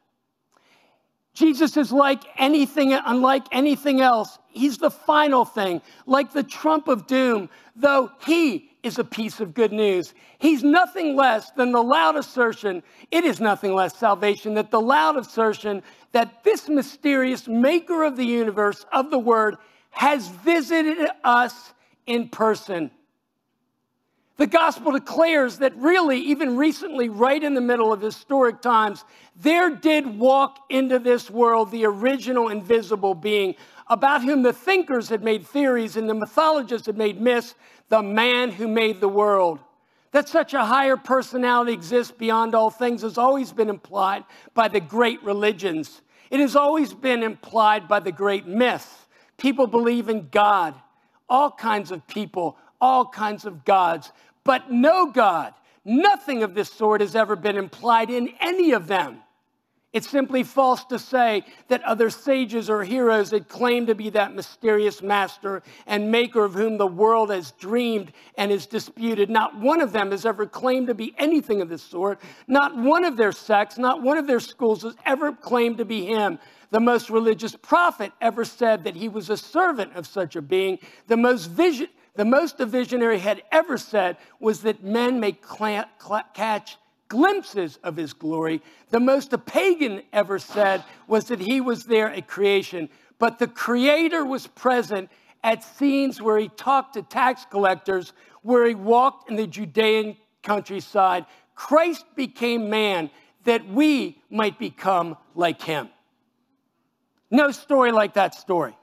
Jesus 1.35 1.77
is 1.77 1.91
like 1.91 2.23
anything, 2.39 2.93
unlike 2.93 3.45
anything 3.51 4.01
else. 4.01 4.39
He's 4.49 4.79
the 4.79 4.91
final 4.91 5.45
thing, 5.45 5.83
like 6.07 6.33
the 6.33 6.45
trump 6.45 6.87
of 6.87 7.07
doom, 7.09 7.51
though 7.75 8.13
he 8.25 8.71
is 8.85 8.99
a 8.99 9.05
piece 9.05 9.41
of 9.41 9.55
good 9.55 9.73
news. 9.73 10.15
He's 10.39 10.63
nothing 10.63 11.17
less 11.17 11.51
than 11.53 11.73
the 11.73 11.83
loud 11.83 12.17
assertion, 12.17 12.83
it 13.11 13.25
is 13.25 13.41
nothing 13.41 13.75
less 13.75 13.97
salvation, 13.97 14.55
that 14.55 14.71
the 14.71 14.81
loud 14.81 15.17
assertion 15.17 15.83
that 16.13 16.45
this 16.45 16.69
mysterious 16.69 17.49
maker 17.49 18.05
of 18.05 18.17
the 18.17 18.27
universe, 18.27 18.85
of 18.93 19.11
the 19.11 19.19
word, 19.19 19.57
has 19.91 20.29
visited 20.29 21.09
us 21.25 21.73
in 22.07 22.29
person. 22.29 22.91
The 24.37 24.47
gospel 24.49 24.91
declares 24.91 25.59
that 25.59 25.77
really, 25.77 26.19
even 26.19 26.57
recently, 26.57 27.09
right 27.09 27.43
in 27.43 27.55
the 27.55 27.61
middle 27.61 27.93
of 27.93 28.01
historic 28.01 28.61
times, 28.61 29.05
there 29.37 29.71
did 29.71 30.19
walk 30.19 30.59
into 30.71 30.99
this 30.99 31.31
world 31.31 31.71
the 31.71 31.87
original 31.87 32.49
invisible 32.49 33.15
being 33.15 33.55
about 33.87 34.25
whom 34.25 34.43
the 34.43 34.53
thinkers 34.53 35.09
had 35.09 35.23
made 35.23 35.47
theories 35.47 35.97
and 35.97 36.09
the 36.09 36.15
mythologists 36.15 36.87
had 36.87 36.97
made 36.97 37.21
myths, 37.21 37.55
the 37.89 38.03
man 38.03 38.51
who 38.51 38.69
made 38.69 39.01
the 39.01 39.09
world. 39.09 39.59
That 40.13 40.29
such 40.29 40.55
a 40.55 40.65
higher 40.65 40.97
personality 40.97 41.73
exists 41.73 42.13
beyond 42.17 42.55
all 42.55 42.71
things 42.71 43.03
has 43.03 43.19
always 43.19 43.53
been 43.53 43.69
implied 43.69 44.25
by 44.55 44.69
the 44.69 44.81
great 44.81 45.23
religions. 45.25 46.03
It 46.31 46.41
has 46.41 46.55
always 46.55 46.95
been 46.95 47.23
implied 47.23 47.89
by 47.89 48.01
the 48.01 48.13
great 48.13 48.47
myths. 48.47 49.07
People 49.39 49.67
believe 49.67 50.09
in 50.09 50.29
God, 50.31 50.75
all 51.29 51.51
kinds 51.51 51.91
of 51.91 52.07
people, 52.07 52.57
all 52.81 53.07
kinds 53.07 53.45
of 53.45 53.65
gods, 53.65 54.13
but 54.45 54.71
no 54.71 55.11
God. 55.11 55.53
Nothing 55.85 56.43
of 56.43 56.55
this 56.55 56.71
sort 56.73 57.01
has 57.01 57.17
ever 57.17 57.37
been 57.37 57.57
implied 57.57 58.09
in 58.09 58.33
any 58.41 58.71
of 58.71 58.87
them. 58.87 59.24
It's 59.95 60.11
simply 60.11 60.43
false 60.43 60.85
to 60.87 60.99
say 60.99 61.45
that 61.69 61.81
other 61.85 62.11
sages 62.11 62.69
or 62.69 62.83
heroes 62.83 63.31
had 63.31 63.49
claimed 63.49 63.87
to 63.87 63.95
be 63.95 64.11
that 64.11 64.35
mysterious 64.35 65.01
master 65.01 65.63
and 65.87 66.11
maker 66.11 66.45
of 66.45 66.55
whom 66.55 66.79
the 66.79 66.87
world 66.87 67.31
has 67.31 67.53
dreamed 67.53 68.11
and 68.37 68.51
is 68.51 68.67
disputed. 68.67 69.31
Not 69.31 69.57
one 69.57 69.81
of 69.81 69.93
them 69.93 70.11
has 70.11 70.27
ever 70.27 70.47
claimed 70.47 70.89
to 70.89 70.95
be 70.95 71.15
anything 71.17 71.63
of 71.63 71.69
this 71.69 71.85
sort. 71.85 72.21
Not 72.49 72.77
one 72.77 73.05
of 73.05 73.17
their 73.17 73.31
sects, 73.31 73.79
not 73.79 74.03
one 74.03 74.19
of 74.19 74.27
their 74.27 74.41
schools 74.41 74.83
has 74.83 74.97
ever 75.07 75.31
claimed 75.31 75.79
to 75.79 75.85
be 75.85 76.05
him. 76.05 76.41
The 76.73 76.81
most 76.81 77.09
religious 77.09 77.55
prophet 77.55 78.11
ever 78.21 78.45
said 78.45 78.83
that 78.83 78.97
he 78.97 79.09
was 79.09 79.31
a 79.31 79.37
servant 79.37 79.95
of 79.95 80.09
such 80.09 80.35
a 80.35 80.43
being. 80.43 80.81
The 81.07 81.17
most 81.17 81.47
vision, 81.47 81.87
the 82.17 82.25
most 82.25 82.59
visionary 82.59 83.21
had 83.21 83.45
ever 83.53 83.79
said 83.79 84.17
was 84.41 84.63
that 84.63 84.83
men 84.83 85.21
may 85.21 85.39
catch 86.35 86.79
glimpses 87.15 87.79
of 87.85 87.97
his 87.97 88.13
glory. 88.13 88.61
The 88.91 88.99
most 88.99 89.33
a 89.33 89.39
pagan 89.39 90.03
ever 90.13 90.41
said 90.41 90.83
was 91.07 91.27
that 91.27 91.39
he 91.39 91.61
was 91.61 91.85
there 91.85 92.11
at 92.11 92.27
creation, 92.27 92.89
but 93.21 93.39
the 93.39 93.47
creator 93.47 94.25
was 94.25 94.49
present 94.49 95.09
at 95.45 95.63
scenes 95.63 96.21
where 96.21 96.39
he 96.39 96.49
talked 96.49 96.95
to 96.95 97.03
tax 97.03 97.47
collectors, 97.49 98.13
where 98.43 98.67
he 98.67 98.75
walked 98.75 99.31
in 99.31 99.37
the 99.37 99.47
Judean 99.47 100.17
countryside. 100.43 101.25
Christ 101.55 102.05
became 102.17 102.69
man 102.69 103.11
that 103.45 103.65
we 103.69 104.21
might 104.29 104.59
become 104.59 105.17
like 105.37 105.63
him. 105.63 105.91
No 107.31 107.53
story 107.53 107.93
like 107.93 108.15
that 108.15 108.35
story. 108.35 108.77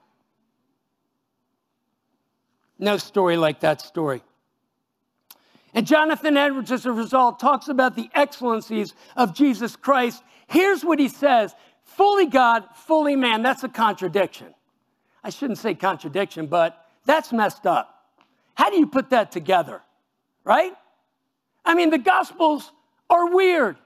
No 2.79 2.95
story 2.95 3.35
like 3.35 3.59
that 3.59 3.81
story. 3.81 4.23
And 5.73 5.87
Jonathan 5.87 6.35
Edwards, 6.35 6.71
as 6.71 6.85
a 6.85 6.91
result, 6.91 7.39
talks 7.39 7.67
about 7.67 7.95
the 7.95 8.09
excellencies 8.13 8.93
of 9.15 9.33
Jesus 9.33 9.75
Christ. 9.75 10.21
Here's 10.47 10.83
what 10.83 10.99
he 10.99 11.07
says 11.07 11.55
fully 11.83 12.25
God, 12.25 12.65
fully 12.75 13.15
man. 13.15 13.41
That's 13.41 13.63
a 13.63 13.69
contradiction. 13.69 14.53
I 15.23 15.29
shouldn't 15.29 15.59
say 15.59 15.75
contradiction, 15.75 16.47
but 16.47 16.85
that's 17.05 17.31
messed 17.31 17.65
up. 17.65 18.05
How 18.55 18.69
do 18.69 18.77
you 18.77 18.87
put 18.87 19.11
that 19.11 19.31
together? 19.31 19.81
Right? 20.43 20.73
I 21.63 21.75
mean, 21.75 21.89
the 21.89 21.99
Gospels 21.99 22.71
are 23.09 23.33
weird. 23.33 23.77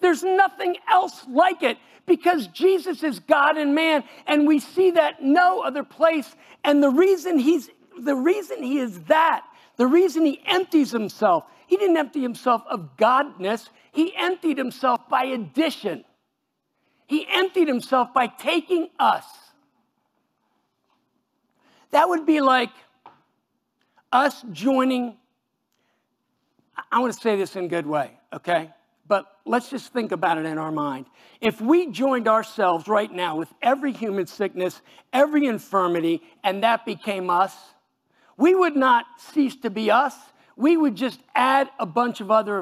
There's 0.00 0.22
nothing 0.22 0.76
else 0.88 1.24
like 1.28 1.62
it 1.62 1.78
because 2.06 2.48
Jesus 2.48 3.02
is 3.02 3.20
God 3.20 3.56
and 3.56 3.74
man, 3.74 4.02
and 4.26 4.46
we 4.46 4.58
see 4.58 4.92
that 4.92 5.22
no 5.22 5.60
other 5.60 5.84
place. 5.84 6.34
And 6.64 6.82
the 6.82 6.90
reason 6.90 7.38
he's 7.38 7.70
the 7.98 8.16
reason 8.16 8.62
he 8.62 8.78
is 8.78 9.02
that 9.04 9.44
the 9.80 9.86
reason 9.86 10.26
he 10.26 10.42
empties 10.44 10.90
himself, 10.90 11.44
he 11.66 11.78
didn't 11.78 11.96
empty 11.96 12.20
himself 12.20 12.62
of 12.68 12.98
godness, 12.98 13.70
he 13.92 14.14
emptied 14.14 14.58
himself 14.58 15.08
by 15.08 15.24
addition. 15.24 16.04
He 17.06 17.26
emptied 17.26 17.66
himself 17.66 18.12
by 18.12 18.26
taking 18.26 18.90
us. 18.98 19.24
That 21.92 22.10
would 22.10 22.26
be 22.26 22.42
like 22.42 22.68
us 24.12 24.44
joining. 24.52 25.16
I 26.92 26.98
want 26.98 27.14
to 27.14 27.18
say 27.18 27.36
this 27.36 27.56
in 27.56 27.64
a 27.64 27.68
good 27.68 27.86
way, 27.86 28.10
okay? 28.34 28.68
But 29.08 29.34
let's 29.46 29.70
just 29.70 29.94
think 29.94 30.12
about 30.12 30.36
it 30.36 30.44
in 30.44 30.58
our 30.58 30.70
mind. 30.70 31.06
If 31.40 31.58
we 31.58 31.90
joined 31.90 32.28
ourselves 32.28 32.86
right 32.86 33.10
now 33.10 33.34
with 33.34 33.48
every 33.62 33.92
human 33.92 34.26
sickness, 34.26 34.82
every 35.14 35.46
infirmity, 35.46 36.20
and 36.44 36.64
that 36.64 36.84
became 36.84 37.30
us, 37.30 37.56
we 38.40 38.54
would 38.54 38.74
not 38.74 39.04
cease 39.18 39.54
to 39.56 39.70
be 39.70 39.90
us. 39.90 40.16
We 40.56 40.76
would 40.76 40.96
just 40.96 41.20
add 41.34 41.68
a 41.78 41.84
bunch 41.84 42.22
of 42.22 42.30
other 42.30 42.56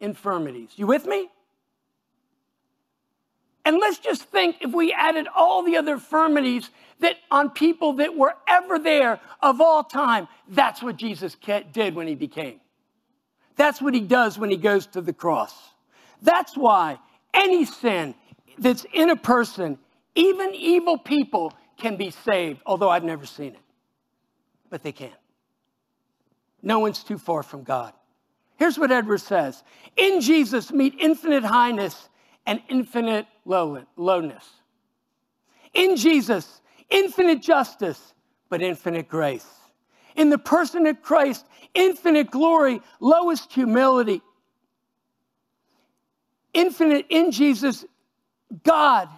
infirmities. 0.00 0.70
You 0.74 0.88
with 0.88 1.06
me? 1.06 1.28
And 3.64 3.78
let's 3.78 3.98
just 3.98 4.24
think 4.24 4.56
if 4.60 4.72
we 4.72 4.92
added 4.92 5.28
all 5.34 5.62
the 5.62 5.76
other 5.76 5.94
infirmities 5.94 6.68
that 6.98 7.16
on 7.30 7.50
people 7.50 7.94
that 7.94 8.16
were 8.16 8.34
ever 8.48 8.78
there 8.78 9.20
of 9.40 9.60
all 9.60 9.84
time, 9.84 10.26
that's 10.48 10.82
what 10.82 10.96
Jesus 10.96 11.36
did 11.72 11.94
when 11.94 12.08
he 12.08 12.16
became. 12.16 12.60
That's 13.56 13.80
what 13.80 13.94
he 13.94 14.00
does 14.00 14.36
when 14.36 14.50
he 14.50 14.56
goes 14.56 14.86
to 14.88 15.00
the 15.00 15.12
cross. 15.12 15.54
That's 16.22 16.56
why 16.56 16.98
any 17.32 17.64
sin 17.64 18.16
that's 18.58 18.84
in 18.92 19.10
a 19.10 19.16
person, 19.16 19.78
even 20.16 20.54
evil 20.54 20.98
people, 20.98 21.52
can 21.76 21.96
be 21.96 22.10
saved, 22.10 22.60
although 22.66 22.90
I've 22.90 23.04
never 23.04 23.26
seen 23.26 23.52
it. 23.52 23.63
But 24.74 24.82
they 24.82 24.90
can. 24.90 25.12
No 26.60 26.80
one's 26.80 27.04
too 27.04 27.16
far 27.16 27.44
from 27.44 27.62
God. 27.62 27.92
Here's 28.56 28.76
what 28.76 28.90
Edwards 28.90 29.22
says 29.22 29.62
In 29.96 30.20
Jesus, 30.20 30.72
meet 30.72 30.96
infinite 30.98 31.44
highness 31.44 32.08
and 32.44 32.60
infinite 32.68 33.26
lowness. 33.44 34.44
In 35.74 35.94
Jesus, 35.94 36.60
infinite 36.90 37.40
justice, 37.40 38.14
but 38.48 38.62
infinite 38.62 39.06
grace. 39.06 39.46
In 40.16 40.28
the 40.28 40.38
person 40.38 40.88
of 40.88 41.00
Christ, 41.02 41.46
infinite 41.74 42.32
glory, 42.32 42.80
lowest 42.98 43.52
humility. 43.52 44.22
Infinite 46.52 47.06
in 47.10 47.30
Jesus, 47.30 47.84
God 48.64 49.08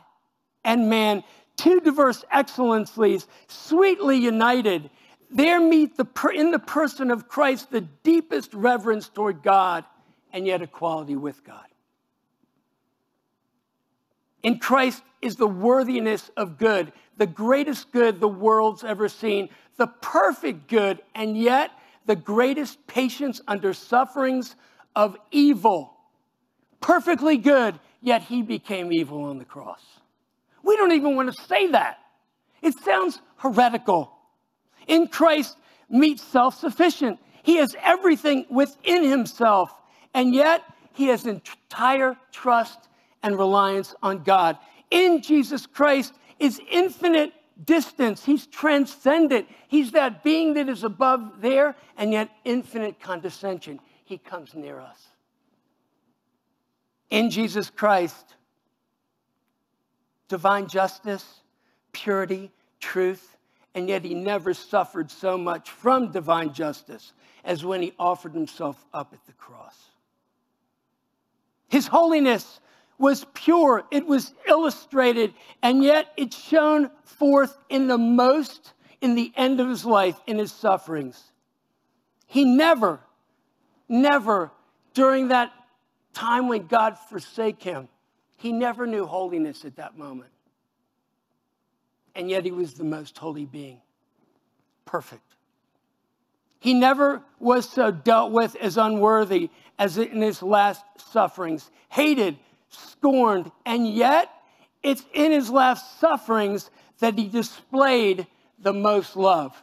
and 0.66 0.90
man, 0.90 1.24
two 1.56 1.80
diverse 1.80 2.26
excellencies, 2.30 3.26
sweetly 3.48 4.18
united. 4.18 4.90
There 5.30 5.60
meet 5.60 5.96
the, 5.96 6.06
in 6.34 6.50
the 6.50 6.58
person 6.58 7.10
of 7.10 7.28
Christ 7.28 7.70
the 7.70 7.80
deepest 7.80 8.54
reverence 8.54 9.08
toward 9.08 9.42
God 9.42 9.84
and 10.32 10.46
yet 10.46 10.62
equality 10.62 11.16
with 11.16 11.42
God. 11.44 11.66
In 14.42 14.58
Christ 14.58 15.02
is 15.20 15.36
the 15.36 15.46
worthiness 15.48 16.30
of 16.36 16.58
good, 16.58 16.92
the 17.16 17.26
greatest 17.26 17.90
good 17.90 18.20
the 18.20 18.28
world's 18.28 18.84
ever 18.84 19.08
seen, 19.08 19.48
the 19.76 19.88
perfect 19.88 20.68
good, 20.68 21.00
and 21.14 21.36
yet 21.36 21.72
the 22.06 22.16
greatest 22.16 22.86
patience 22.86 23.40
under 23.48 23.72
sufferings 23.72 24.54
of 24.94 25.16
evil. 25.32 25.96
Perfectly 26.80 27.36
good, 27.36 27.78
yet 28.00 28.22
he 28.22 28.42
became 28.42 28.92
evil 28.92 29.24
on 29.24 29.38
the 29.38 29.44
cross. 29.44 29.82
We 30.62 30.76
don't 30.76 30.92
even 30.92 31.16
want 31.16 31.34
to 31.34 31.44
say 31.44 31.68
that. 31.72 31.98
It 32.62 32.78
sounds 32.84 33.20
heretical. 33.36 34.15
In 34.86 35.08
Christ 35.08 35.56
meets 35.88 36.22
self 36.22 36.58
sufficient. 36.58 37.18
He 37.42 37.56
has 37.56 37.76
everything 37.82 38.46
within 38.50 39.04
himself, 39.04 39.70
and 40.14 40.34
yet 40.34 40.62
he 40.92 41.08
has 41.08 41.26
entire 41.26 42.16
trust 42.32 42.88
and 43.22 43.38
reliance 43.38 43.94
on 44.02 44.22
God. 44.22 44.58
In 44.90 45.22
Jesus 45.22 45.66
Christ 45.66 46.14
is 46.38 46.60
infinite 46.70 47.32
distance. 47.64 48.24
He's 48.24 48.46
transcendent. 48.46 49.48
He's 49.68 49.92
that 49.92 50.22
being 50.22 50.54
that 50.54 50.68
is 50.68 50.84
above 50.84 51.40
there 51.40 51.76
and 51.96 52.12
yet 52.12 52.30
infinite 52.44 53.00
condescension. 53.00 53.80
He 54.04 54.18
comes 54.18 54.54
near 54.54 54.80
us. 54.80 55.08
In 57.10 57.30
Jesus 57.30 57.70
Christ, 57.70 58.34
divine 60.28 60.66
justice, 60.66 61.40
purity, 61.92 62.50
truth, 62.80 63.35
and 63.76 63.90
yet 63.90 64.02
he 64.02 64.14
never 64.14 64.54
suffered 64.54 65.10
so 65.10 65.36
much 65.36 65.70
from 65.70 66.10
divine 66.10 66.54
justice 66.54 67.12
as 67.44 67.62
when 67.62 67.82
he 67.82 67.92
offered 67.98 68.32
himself 68.32 68.82
up 68.92 69.12
at 69.12 69.24
the 69.26 69.32
cross. 69.34 69.76
His 71.68 71.86
holiness 71.86 72.60
was 72.98 73.26
pure, 73.34 73.84
it 73.90 74.06
was 74.06 74.32
illustrated, 74.48 75.34
and 75.62 75.84
yet 75.84 76.10
it 76.16 76.32
shone 76.32 76.90
forth 77.04 77.58
in 77.68 77.86
the 77.86 77.98
most 77.98 78.72
in 79.02 79.14
the 79.14 79.30
end 79.36 79.60
of 79.60 79.68
his 79.68 79.84
life, 79.84 80.18
in 80.26 80.38
his 80.38 80.52
sufferings. 80.52 81.22
He 82.26 82.46
never, 82.46 82.98
never, 83.90 84.50
during 84.94 85.28
that 85.28 85.52
time 86.14 86.48
when 86.48 86.66
God 86.66 86.96
forsake 86.98 87.62
him, 87.62 87.88
he 88.38 88.52
never 88.52 88.86
knew 88.86 89.04
holiness 89.04 89.66
at 89.66 89.76
that 89.76 89.98
moment. 89.98 90.30
And 92.16 92.30
yet 92.30 92.46
he 92.46 92.50
was 92.50 92.72
the 92.72 92.84
most 92.84 93.18
holy 93.18 93.44
being, 93.44 93.82
perfect. 94.86 95.22
He 96.58 96.72
never 96.72 97.20
was 97.38 97.68
so 97.68 97.90
dealt 97.90 98.32
with 98.32 98.56
as 98.56 98.78
unworthy 98.78 99.50
as 99.78 99.98
in 99.98 100.22
his 100.22 100.42
last 100.42 100.82
sufferings, 101.12 101.70
hated, 101.90 102.38
scorned, 102.70 103.52
and 103.66 103.86
yet 103.86 104.30
it's 104.82 105.04
in 105.12 105.30
his 105.30 105.50
last 105.50 106.00
sufferings 106.00 106.70
that 107.00 107.18
he 107.18 107.28
displayed 107.28 108.26
the 108.58 108.72
most 108.72 109.14
love. 109.14 109.62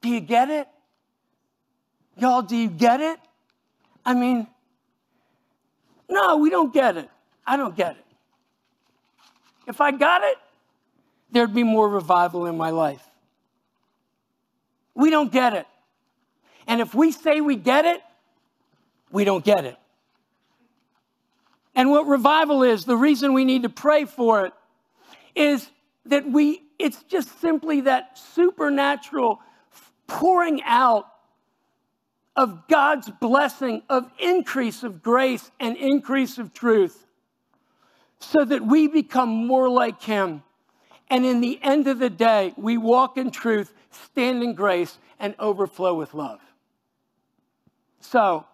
Do 0.00 0.08
you 0.08 0.20
get 0.20 0.48
it? 0.48 0.66
Y'all, 2.16 2.40
do 2.40 2.56
you 2.56 2.70
get 2.70 3.00
it? 3.00 3.18
I 4.06 4.14
mean, 4.14 4.46
no, 6.08 6.38
we 6.38 6.48
don't 6.48 6.72
get 6.72 6.96
it. 6.96 7.10
I 7.46 7.58
don't 7.58 7.76
get 7.76 7.96
it. 7.96 8.04
If 9.66 9.82
I 9.82 9.90
got 9.90 10.22
it, 10.22 10.36
there'd 11.34 11.52
be 11.52 11.64
more 11.64 11.88
revival 11.88 12.46
in 12.46 12.56
my 12.56 12.70
life. 12.70 13.04
We 14.94 15.10
don't 15.10 15.30
get 15.30 15.52
it. 15.52 15.66
And 16.66 16.80
if 16.80 16.94
we 16.94 17.12
say 17.12 17.40
we 17.40 17.56
get 17.56 17.84
it, 17.84 18.00
we 19.10 19.24
don't 19.24 19.44
get 19.44 19.64
it. 19.64 19.76
And 21.74 21.90
what 21.90 22.06
revival 22.06 22.62
is, 22.62 22.84
the 22.84 22.96
reason 22.96 23.34
we 23.34 23.44
need 23.44 23.64
to 23.64 23.68
pray 23.68 24.04
for 24.04 24.46
it 24.46 24.52
is 25.34 25.68
that 26.06 26.30
we, 26.30 26.62
it's 26.78 27.02
just 27.02 27.40
simply 27.40 27.82
that 27.82 28.16
supernatural 28.16 29.40
pouring 30.06 30.62
out 30.62 31.08
of 32.36 32.68
God's 32.68 33.10
blessing, 33.10 33.82
of 33.88 34.10
increase 34.20 34.84
of 34.84 35.02
grace 35.02 35.50
and 35.58 35.76
increase 35.76 36.38
of 36.38 36.52
truth, 36.52 37.06
so 38.20 38.44
that 38.44 38.64
we 38.64 38.86
become 38.86 39.28
more 39.28 39.68
like 39.68 40.00
Him. 40.02 40.42
And 41.14 41.24
in 41.24 41.40
the 41.40 41.60
end 41.62 41.86
of 41.86 42.00
the 42.00 42.10
day, 42.10 42.52
we 42.56 42.76
walk 42.76 43.16
in 43.16 43.30
truth, 43.30 43.72
stand 43.90 44.42
in 44.42 44.54
grace, 44.54 44.98
and 45.20 45.36
overflow 45.38 45.94
with 45.94 46.12
love. 46.12 46.40
So, 48.00 48.44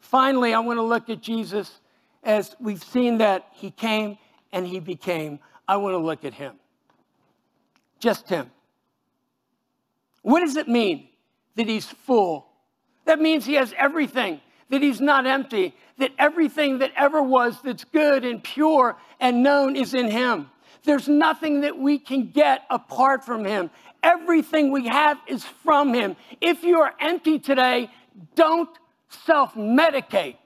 finally, 0.00 0.52
I 0.52 0.58
want 0.58 0.76
to 0.76 0.82
look 0.82 1.08
at 1.08 1.22
Jesus 1.22 1.80
as 2.22 2.54
we've 2.60 2.84
seen 2.84 3.16
that 3.18 3.46
He 3.52 3.70
came 3.70 4.18
and 4.52 4.66
He 4.66 4.78
became. 4.78 5.38
I 5.66 5.78
want 5.78 5.94
to 5.94 5.98
look 5.98 6.26
at 6.26 6.34
Him. 6.34 6.56
Just 7.98 8.28
Him. 8.28 8.50
What 10.20 10.40
does 10.40 10.56
it 10.56 10.68
mean 10.68 11.08
that 11.54 11.66
He's 11.66 11.86
full 11.86 12.46
that 13.06 13.20
means 13.20 13.46
he 13.46 13.54
has 13.54 13.72
everything, 13.78 14.40
that 14.68 14.82
he's 14.82 15.00
not 15.00 15.26
empty, 15.26 15.74
that 15.98 16.10
everything 16.18 16.80
that 16.80 16.92
ever 16.96 17.22
was 17.22 17.62
that's 17.62 17.84
good 17.84 18.24
and 18.24 18.44
pure 18.44 18.96
and 19.18 19.42
known 19.42 19.76
is 19.76 19.94
in 19.94 20.10
him. 20.10 20.50
There's 20.86 21.08
nothing 21.08 21.62
that 21.62 21.76
we 21.76 21.98
can 21.98 22.30
get 22.30 22.62
apart 22.70 23.24
from 23.24 23.44
him. 23.44 23.70
Everything 24.04 24.70
we 24.70 24.86
have 24.86 25.18
is 25.26 25.44
from 25.44 25.92
him. 25.92 26.16
If 26.40 26.62
you 26.62 26.78
are 26.80 26.94
empty 27.00 27.40
today, 27.40 27.90
don't 28.36 28.70
self 29.08 29.54
medicate. 29.54 30.36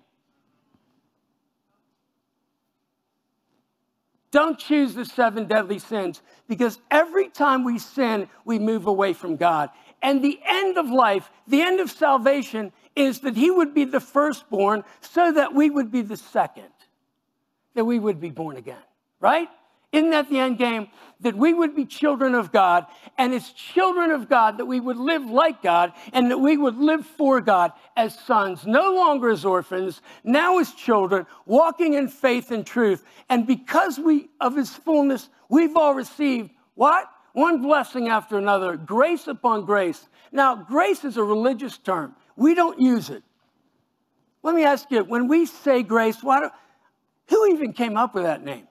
Don't 4.30 4.58
choose 4.58 4.94
the 4.94 5.04
seven 5.04 5.46
deadly 5.46 5.78
sins 5.78 6.22
because 6.48 6.78
every 6.90 7.28
time 7.28 7.62
we 7.62 7.78
sin, 7.78 8.28
we 8.46 8.58
move 8.58 8.86
away 8.86 9.12
from 9.12 9.36
God. 9.36 9.68
And 10.02 10.24
the 10.24 10.40
end 10.46 10.78
of 10.78 10.88
life, 10.88 11.30
the 11.48 11.60
end 11.60 11.80
of 11.80 11.90
salvation, 11.90 12.72
is 12.96 13.20
that 13.20 13.36
he 13.36 13.50
would 13.50 13.74
be 13.74 13.84
the 13.84 14.00
firstborn 14.00 14.84
so 15.00 15.32
that 15.32 15.54
we 15.54 15.68
would 15.68 15.90
be 15.90 16.00
the 16.00 16.16
second, 16.16 16.72
that 17.74 17.84
we 17.84 17.98
would 17.98 18.20
be 18.20 18.30
born 18.30 18.56
again, 18.56 18.82
right? 19.20 19.48
Isn't 19.92 20.10
that 20.10 20.28
the 20.28 20.38
end 20.38 20.58
game? 20.58 20.88
That 21.20 21.36
we 21.36 21.52
would 21.52 21.76
be 21.76 21.84
children 21.84 22.34
of 22.34 22.50
God, 22.50 22.86
and 23.18 23.34
as 23.34 23.50
children 23.50 24.10
of 24.10 24.28
God, 24.28 24.56
that 24.56 24.64
we 24.64 24.80
would 24.80 24.96
live 24.96 25.26
like 25.26 25.62
God, 25.62 25.92
and 26.12 26.30
that 26.30 26.38
we 26.38 26.56
would 26.56 26.78
live 26.78 27.04
for 27.04 27.40
God 27.42 27.72
as 27.96 28.18
sons, 28.18 28.66
no 28.66 28.94
longer 28.94 29.28
as 29.28 29.44
orphans, 29.44 30.00
now 30.24 30.58
as 30.58 30.72
children, 30.72 31.26
walking 31.44 31.94
in 31.94 32.08
faith 32.08 32.52
and 32.52 32.64
truth. 32.64 33.04
And 33.28 33.46
because 33.46 33.98
we 33.98 34.30
of 34.40 34.56
his 34.56 34.70
fullness, 34.70 35.28
we've 35.50 35.76
all 35.76 35.94
received 35.94 36.50
what? 36.74 37.10
One 37.32 37.60
blessing 37.60 38.08
after 38.08 38.38
another, 38.38 38.76
grace 38.76 39.26
upon 39.26 39.66
grace. 39.66 40.08
Now, 40.32 40.56
grace 40.56 41.04
is 41.04 41.16
a 41.16 41.22
religious 41.22 41.76
term. 41.76 42.14
We 42.36 42.54
don't 42.54 42.80
use 42.80 43.10
it. 43.10 43.22
Let 44.42 44.54
me 44.54 44.64
ask 44.64 44.90
you, 44.90 45.04
when 45.04 45.28
we 45.28 45.44
say 45.44 45.82
grace, 45.82 46.22
why 46.22 46.40
do, 46.40 46.50
who 47.28 47.52
even 47.52 47.74
came 47.74 47.98
up 47.98 48.14
with 48.14 48.24
that 48.24 48.42
name? 48.42 48.66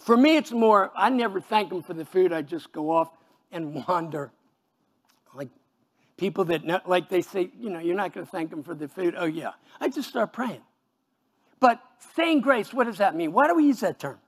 For 0.00 0.16
me, 0.16 0.36
it's 0.36 0.52
more, 0.52 0.90
I 0.94 1.10
never 1.10 1.40
thank 1.40 1.70
them 1.70 1.82
for 1.82 1.94
the 1.94 2.04
food. 2.04 2.32
I 2.32 2.42
just 2.42 2.72
go 2.72 2.90
off 2.90 3.10
and 3.50 3.74
wander. 3.88 4.30
Like 5.34 5.48
people 6.16 6.44
that, 6.46 6.64
know, 6.64 6.80
like 6.86 7.08
they 7.08 7.22
say, 7.22 7.50
you 7.58 7.70
know, 7.70 7.78
you're 7.78 7.96
not 7.96 8.12
going 8.12 8.26
to 8.26 8.30
thank 8.30 8.50
them 8.50 8.62
for 8.62 8.74
the 8.74 8.88
food. 8.88 9.14
Oh, 9.16 9.26
yeah. 9.26 9.52
I 9.80 9.88
just 9.88 10.08
start 10.08 10.32
praying. 10.32 10.62
But 11.60 11.80
saying 12.14 12.42
grace, 12.42 12.72
what 12.72 12.84
does 12.84 12.98
that 12.98 13.14
mean? 13.14 13.32
Why 13.32 13.46
do 13.46 13.54
we 13.54 13.64
use 13.64 13.80
that 13.80 13.98
term? 13.98 14.18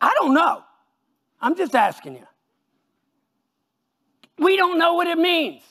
I 0.00 0.14
don't 0.20 0.34
know. 0.34 0.62
I'm 1.40 1.56
just 1.56 1.74
asking 1.74 2.14
you. 2.14 2.26
We 4.38 4.56
don't 4.56 4.78
know 4.78 4.94
what 4.94 5.06
it 5.06 5.18
means. 5.18 5.62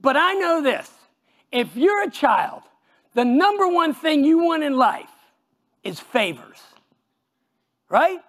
But 0.00 0.16
I 0.16 0.34
know 0.34 0.62
this 0.62 0.90
if 1.50 1.76
you're 1.76 2.02
a 2.02 2.10
child, 2.10 2.62
the 3.14 3.24
number 3.24 3.68
one 3.68 3.94
thing 3.94 4.24
you 4.24 4.38
want 4.38 4.62
in 4.62 4.76
life 4.76 5.13
is 5.84 6.00
favors, 6.00 6.60
right? 7.88 8.20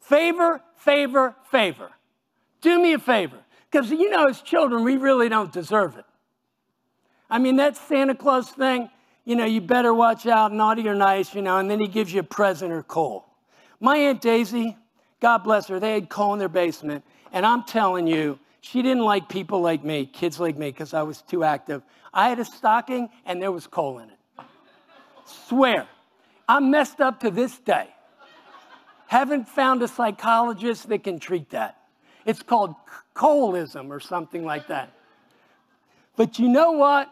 Favor, 0.00 0.60
favor, 0.76 1.34
favor. 1.50 1.90
Do 2.60 2.80
me 2.80 2.92
a 2.92 2.98
favor. 2.98 3.38
Because, 3.70 3.90
you 3.90 4.10
know, 4.10 4.26
as 4.26 4.42
children, 4.42 4.84
we 4.84 4.98
really 4.98 5.30
don't 5.30 5.50
deserve 5.50 5.96
it. 5.96 6.04
I 7.30 7.38
mean, 7.38 7.56
that 7.56 7.76
Santa 7.76 8.14
Claus 8.14 8.50
thing, 8.50 8.90
you 9.24 9.34
know, 9.34 9.46
you 9.46 9.62
better 9.62 9.94
watch 9.94 10.26
out, 10.26 10.52
naughty 10.52 10.86
or 10.86 10.94
nice, 10.94 11.34
you 11.34 11.40
know, 11.40 11.56
and 11.56 11.70
then 11.70 11.80
he 11.80 11.88
gives 11.88 12.12
you 12.12 12.20
a 12.20 12.24
present 12.24 12.70
or 12.70 12.82
coal. 12.82 13.24
My 13.80 13.96
Aunt 13.96 14.20
Daisy, 14.20 14.76
God 15.20 15.38
bless 15.38 15.68
her, 15.68 15.80
they 15.80 15.94
had 15.94 16.10
coal 16.10 16.34
in 16.34 16.38
their 16.38 16.50
basement. 16.50 17.04
And 17.32 17.46
I'm 17.46 17.62
telling 17.62 18.06
you, 18.06 18.38
she 18.60 18.82
didn't 18.82 19.04
like 19.04 19.28
people 19.28 19.62
like 19.62 19.82
me, 19.82 20.04
kids 20.04 20.38
like 20.38 20.58
me, 20.58 20.70
because 20.70 20.92
I 20.92 21.02
was 21.02 21.22
too 21.22 21.42
active. 21.42 21.82
I 22.12 22.28
had 22.28 22.38
a 22.38 22.44
stocking 22.44 23.08
and 23.24 23.40
there 23.40 23.50
was 23.50 23.66
coal 23.66 23.98
in 23.98 24.10
it. 24.10 24.18
Swear. 25.48 25.88
I'm 26.48 26.70
messed 26.70 27.00
up 27.00 27.20
to 27.20 27.30
this 27.30 27.58
day. 27.58 27.88
Haven't 29.06 29.48
found 29.48 29.82
a 29.82 29.88
psychologist 29.88 30.88
that 30.88 31.04
can 31.04 31.18
treat 31.18 31.50
that. 31.50 31.78
It's 32.24 32.42
called 32.42 32.74
coalism 33.14 33.92
or 33.92 34.00
something 34.00 34.44
like 34.44 34.68
that. 34.68 34.92
But 36.16 36.38
you 36.38 36.48
know 36.48 36.72
what? 36.72 37.10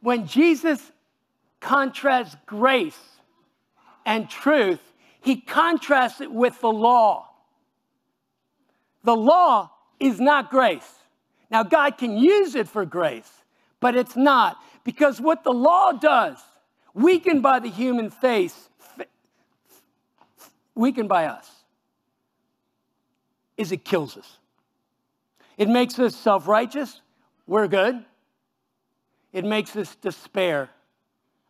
When 0.00 0.26
Jesus 0.26 0.92
contrasts 1.60 2.36
grace 2.46 2.98
and 4.04 4.28
truth, 4.28 4.80
he 5.20 5.40
contrasts 5.40 6.20
it 6.20 6.30
with 6.30 6.60
the 6.60 6.70
law. 6.70 7.30
The 9.02 9.16
law 9.16 9.70
is 9.98 10.20
not 10.20 10.50
grace. 10.50 10.88
Now, 11.50 11.62
God 11.62 11.98
can 11.98 12.16
use 12.16 12.54
it 12.54 12.68
for 12.68 12.84
grace, 12.84 13.30
but 13.80 13.96
it's 13.96 14.16
not. 14.16 14.58
Because 14.82 15.20
what 15.20 15.44
the 15.44 15.52
law 15.52 15.92
does, 15.92 16.38
weakened 16.94 17.42
by 17.42 17.58
the 17.58 17.68
human 17.68 18.10
face, 18.10 18.68
weakened 20.74 21.08
by 21.08 21.26
us, 21.26 21.50
is 23.56 23.72
it 23.72 23.84
kills 23.84 24.16
us. 24.16 24.38
It 25.58 25.68
makes 25.68 25.98
us 25.98 26.16
self 26.16 26.48
righteous, 26.48 27.00
we're 27.46 27.68
good. 27.68 28.04
It 29.32 29.44
makes 29.44 29.74
us 29.74 29.96
despair, 29.96 30.70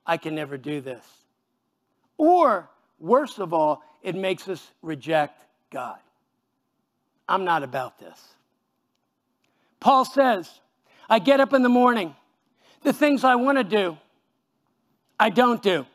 I 0.06 0.16
can 0.16 0.34
never 0.34 0.56
do 0.56 0.80
this. 0.80 1.04
Or, 2.16 2.70
worst 2.98 3.38
of 3.38 3.52
all, 3.52 3.82
it 4.02 4.14
makes 4.14 4.48
us 4.48 4.70
reject 4.80 5.44
God. 5.70 5.98
I'm 7.28 7.44
not 7.44 7.62
about 7.62 7.98
this. 7.98 8.18
Paul 9.80 10.06
says, 10.06 10.50
I 11.10 11.18
get 11.18 11.40
up 11.40 11.52
in 11.52 11.62
the 11.62 11.68
morning, 11.68 12.14
the 12.82 12.92
things 12.94 13.22
I 13.22 13.34
want 13.34 13.58
to 13.58 13.64
do, 13.64 13.98
I 15.18 15.30
don't 15.30 15.62
do. 15.62 15.86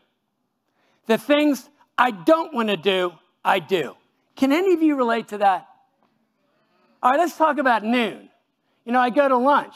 The 1.08 1.18
things 1.18 1.70
I 1.98 2.12
don't 2.12 2.54
want 2.54 2.70
to 2.70 2.78
do, 2.78 3.14
I 3.44 3.60
do. 3.60 3.96
Can 4.36 4.52
any 4.52 4.74
of 4.74 4.82
you 4.82 4.96
relate 4.96 5.30
to 5.30 5.40
that? 5.40 5.68
All 7.02 7.12
right, 7.12 7.20
let's 7.20 7.38
talk 7.38 7.58
about 7.58 7.84
noon. 7.84 8.30
You 8.86 8.92
know, 8.92 9.00
I 9.00 9.10
go 9.10 9.28
to 9.28 9.38
lunch, 9.38 9.76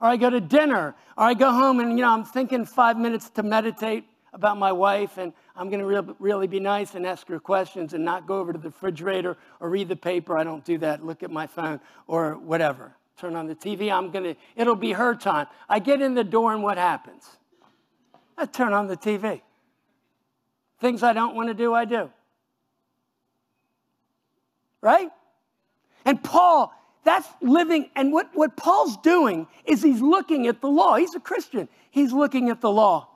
or 0.00 0.08
I 0.08 0.16
go 0.16 0.30
to 0.30 0.40
dinner, 0.40 0.94
or 1.16 1.24
I 1.24 1.34
go 1.34 1.50
home 1.50 1.80
and, 1.80 1.98
you 1.98 2.04
know, 2.04 2.10
I'm 2.10 2.24
thinking 2.24 2.64
five 2.64 2.98
minutes 2.98 3.30
to 3.30 3.42
meditate 3.42 4.04
about 4.32 4.58
my 4.58 4.72
wife, 4.72 5.18
and 5.18 5.32
I'm 5.54 5.68
going 5.68 5.80
to 5.80 5.86
re- 5.86 6.14
really 6.18 6.46
be 6.46 6.60
nice 6.60 6.94
and 6.94 7.06
ask 7.06 7.28
her 7.28 7.38
questions 7.38 7.92
and 7.92 8.04
not 8.04 8.26
go 8.26 8.38
over 8.38 8.52
to 8.52 8.58
the 8.58 8.68
refrigerator 8.68 9.36
or 9.60 9.68
read 9.68 9.88
the 9.88 9.96
paper. 9.96 10.38
I 10.38 10.44
don't 10.44 10.64
do 10.64 10.78
that. 10.78 11.04
Look 11.04 11.22
at 11.22 11.30
my 11.30 11.46
phone 11.46 11.80
or 12.06 12.34
whatever. 12.34 12.94
Turn 13.18 13.36
on 13.36 13.46
the 13.46 13.54
TV. 13.54 13.92
I'm 13.92 14.10
going 14.10 14.24
to, 14.24 14.34
it'll 14.56 14.74
be 14.74 14.92
her 14.92 15.14
time. 15.14 15.46
I 15.68 15.78
get 15.78 16.00
in 16.00 16.14
the 16.14 16.24
door, 16.24 16.52
and 16.52 16.62
what 16.62 16.78
happens? 16.78 17.28
I 18.36 18.46
turn 18.46 18.72
on 18.72 18.86
the 18.86 18.96
TV. 18.96 19.40
Things 20.80 21.02
I 21.02 21.12
don't 21.12 21.36
want 21.36 21.48
to 21.48 21.54
do, 21.54 21.74
I 21.74 21.84
do. 21.84 22.10
Right? 24.80 25.10
And 26.04 26.22
Paul, 26.22 26.72
that's 27.04 27.28
living, 27.40 27.90
and 27.94 28.12
what, 28.12 28.30
what 28.34 28.56
Paul's 28.56 28.96
doing 28.98 29.46
is 29.64 29.82
he's 29.82 30.00
looking 30.00 30.46
at 30.46 30.60
the 30.60 30.68
law. 30.68 30.96
He's 30.96 31.14
a 31.14 31.20
Christian, 31.20 31.68
he's 31.90 32.12
looking 32.12 32.48
at 32.48 32.60
the 32.60 32.70
law. 32.70 33.08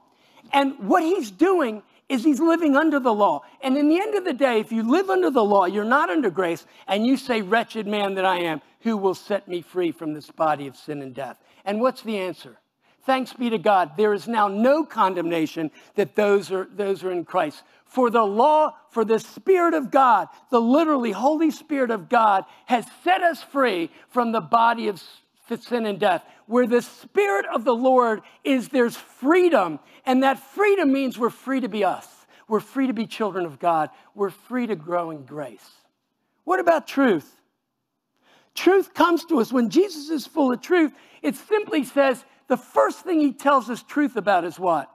And 0.52 0.78
what 0.88 1.02
he's 1.02 1.30
doing 1.30 1.82
is 2.08 2.22
he's 2.22 2.38
living 2.38 2.76
under 2.76 3.00
the 3.00 3.12
law. 3.12 3.42
And 3.62 3.76
in 3.76 3.88
the 3.88 4.00
end 4.00 4.14
of 4.14 4.24
the 4.24 4.32
day, 4.32 4.60
if 4.60 4.70
you 4.70 4.88
live 4.88 5.10
under 5.10 5.30
the 5.30 5.42
law, 5.42 5.64
you're 5.64 5.84
not 5.84 6.08
under 6.08 6.30
grace, 6.30 6.66
and 6.86 7.04
you 7.04 7.16
say, 7.16 7.42
Wretched 7.42 7.86
man 7.86 8.14
that 8.14 8.24
I 8.24 8.38
am, 8.38 8.62
who 8.82 8.96
will 8.96 9.14
set 9.14 9.48
me 9.48 9.60
free 9.60 9.90
from 9.90 10.14
this 10.14 10.30
body 10.30 10.68
of 10.68 10.76
sin 10.76 11.02
and 11.02 11.12
death? 11.12 11.38
And 11.64 11.80
what's 11.80 12.02
the 12.02 12.16
answer? 12.18 12.58
Thanks 13.06 13.32
be 13.32 13.50
to 13.50 13.58
God, 13.58 13.92
there 13.96 14.12
is 14.12 14.26
now 14.26 14.48
no 14.48 14.84
condemnation 14.84 15.70
that 15.94 16.16
those 16.16 16.50
are, 16.50 16.68
those 16.74 17.04
are 17.04 17.12
in 17.12 17.24
Christ. 17.24 17.62
For 17.84 18.10
the 18.10 18.24
law, 18.24 18.74
for 18.90 19.04
the 19.04 19.20
Spirit 19.20 19.74
of 19.74 19.92
God, 19.92 20.26
the 20.50 20.60
literally 20.60 21.12
Holy 21.12 21.52
Spirit 21.52 21.92
of 21.92 22.08
God, 22.08 22.44
has 22.66 22.84
set 23.04 23.22
us 23.22 23.44
free 23.44 23.90
from 24.08 24.32
the 24.32 24.40
body 24.40 24.88
of 24.88 25.00
sin 25.60 25.86
and 25.86 26.00
death. 26.00 26.24
Where 26.46 26.66
the 26.66 26.82
Spirit 26.82 27.46
of 27.54 27.64
the 27.64 27.74
Lord 27.74 28.22
is, 28.42 28.68
there's 28.68 28.96
freedom. 28.96 29.78
And 30.04 30.24
that 30.24 30.40
freedom 30.40 30.92
means 30.92 31.16
we're 31.16 31.30
free 31.30 31.60
to 31.60 31.68
be 31.68 31.84
us. 31.84 32.08
We're 32.48 32.60
free 32.60 32.88
to 32.88 32.92
be 32.92 33.06
children 33.06 33.46
of 33.46 33.60
God. 33.60 33.90
We're 34.16 34.30
free 34.30 34.66
to 34.66 34.74
grow 34.74 35.12
in 35.12 35.24
grace. 35.24 35.68
What 36.42 36.58
about 36.58 36.88
truth? 36.88 37.32
Truth 38.54 38.94
comes 38.94 39.24
to 39.26 39.40
us 39.40 39.52
when 39.52 39.70
Jesus 39.70 40.10
is 40.10 40.26
full 40.26 40.52
of 40.52 40.60
truth. 40.60 40.92
It 41.22 41.36
simply 41.36 41.84
says 41.84 42.24
the 42.48 42.56
first 42.56 43.00
thing 43.00 43.20
he 43.20 43.32
tells 43.32 43.68
us 43.70 43.82
truth 43.82 44.16
about 44.16 44.44
is 44.44 44.58
what? 44.58 44.90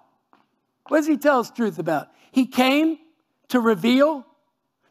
What 0.88 0.98
does 0.98 1.08
he 1.08 1.18
tell 1.18 1.40
us 1.40 1.52
truth 1.52 1.80
about? 1.80 2.08
He 2.32 2.46
came 2.46 2.98
to 3.50 3.60
reveal. 3.60 4.26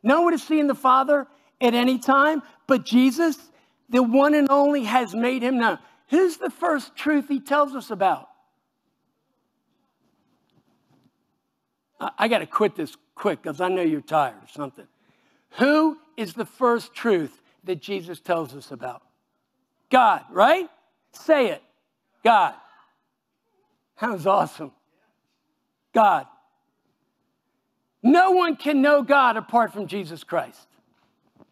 No 0.02 0.22
one 0.22 0.32
has 0.32 0.42
seen 0.42 0.66
the 0.66 0.74
Father 0.74 1.26
at 1.60 1.74
any 1.74 1.98
time, 1.98 2.42
but 2.66 2.84
Jesus, 2.84 3.36
the 3.88 4.02
one 4.02 4.34
and 4.34 4.48
only, 4.50 4.84
has 4.84 5.14
made 5.14 5.42
him 5.42 5.58
known. 5.58 5.78
Who's 6.08 6.36
the 6.36 6.50
first 6.50 6.96
truth 6.96 7.28
he 7.28 7.40
tells 7.40 7.74
us 7.74 7.90
about? 7.90 8.28
I, 12.00 12.28
got 12.28 12.38
to 12.38 12.46
quit 12.46 12.76
this 12.76 12.96
quick 13.14 13.42
because 13.42 13.60
I 13.60 13.68
know 13.68 13.82
you're 13.82 14.00
tired 14.00 14.36
or 14.36 14.48
something. 14.48 14.86
Who 15.58 15.98
is 16.16 16.32
the 16.32 16.46
first 16.46 16.94
truth 16.94 17.42
that 17.64 17.82
Jesus 17.82 18.20
tells 18.20 18.54
us 18.54 18.70
about? 18.70 19.02
God, 19.90 20.24
right? 20.30 20.68
Say 21.12 21.50
it. 21.50 21.62
God. 22.22 22.54
That 24.00 24.10
was 24.10 24.26
awesome. 24.26 24.72
God. 25.92 26.26
No 28.02 28.30
one 28.30 28.56
can 28.56 28.80
know 28.80 29.02
God 29.02 29.36
apart 29.36 29.72
from 29.72 29.86
Jesus 29.86 30.24
Christ. 30.24 30.66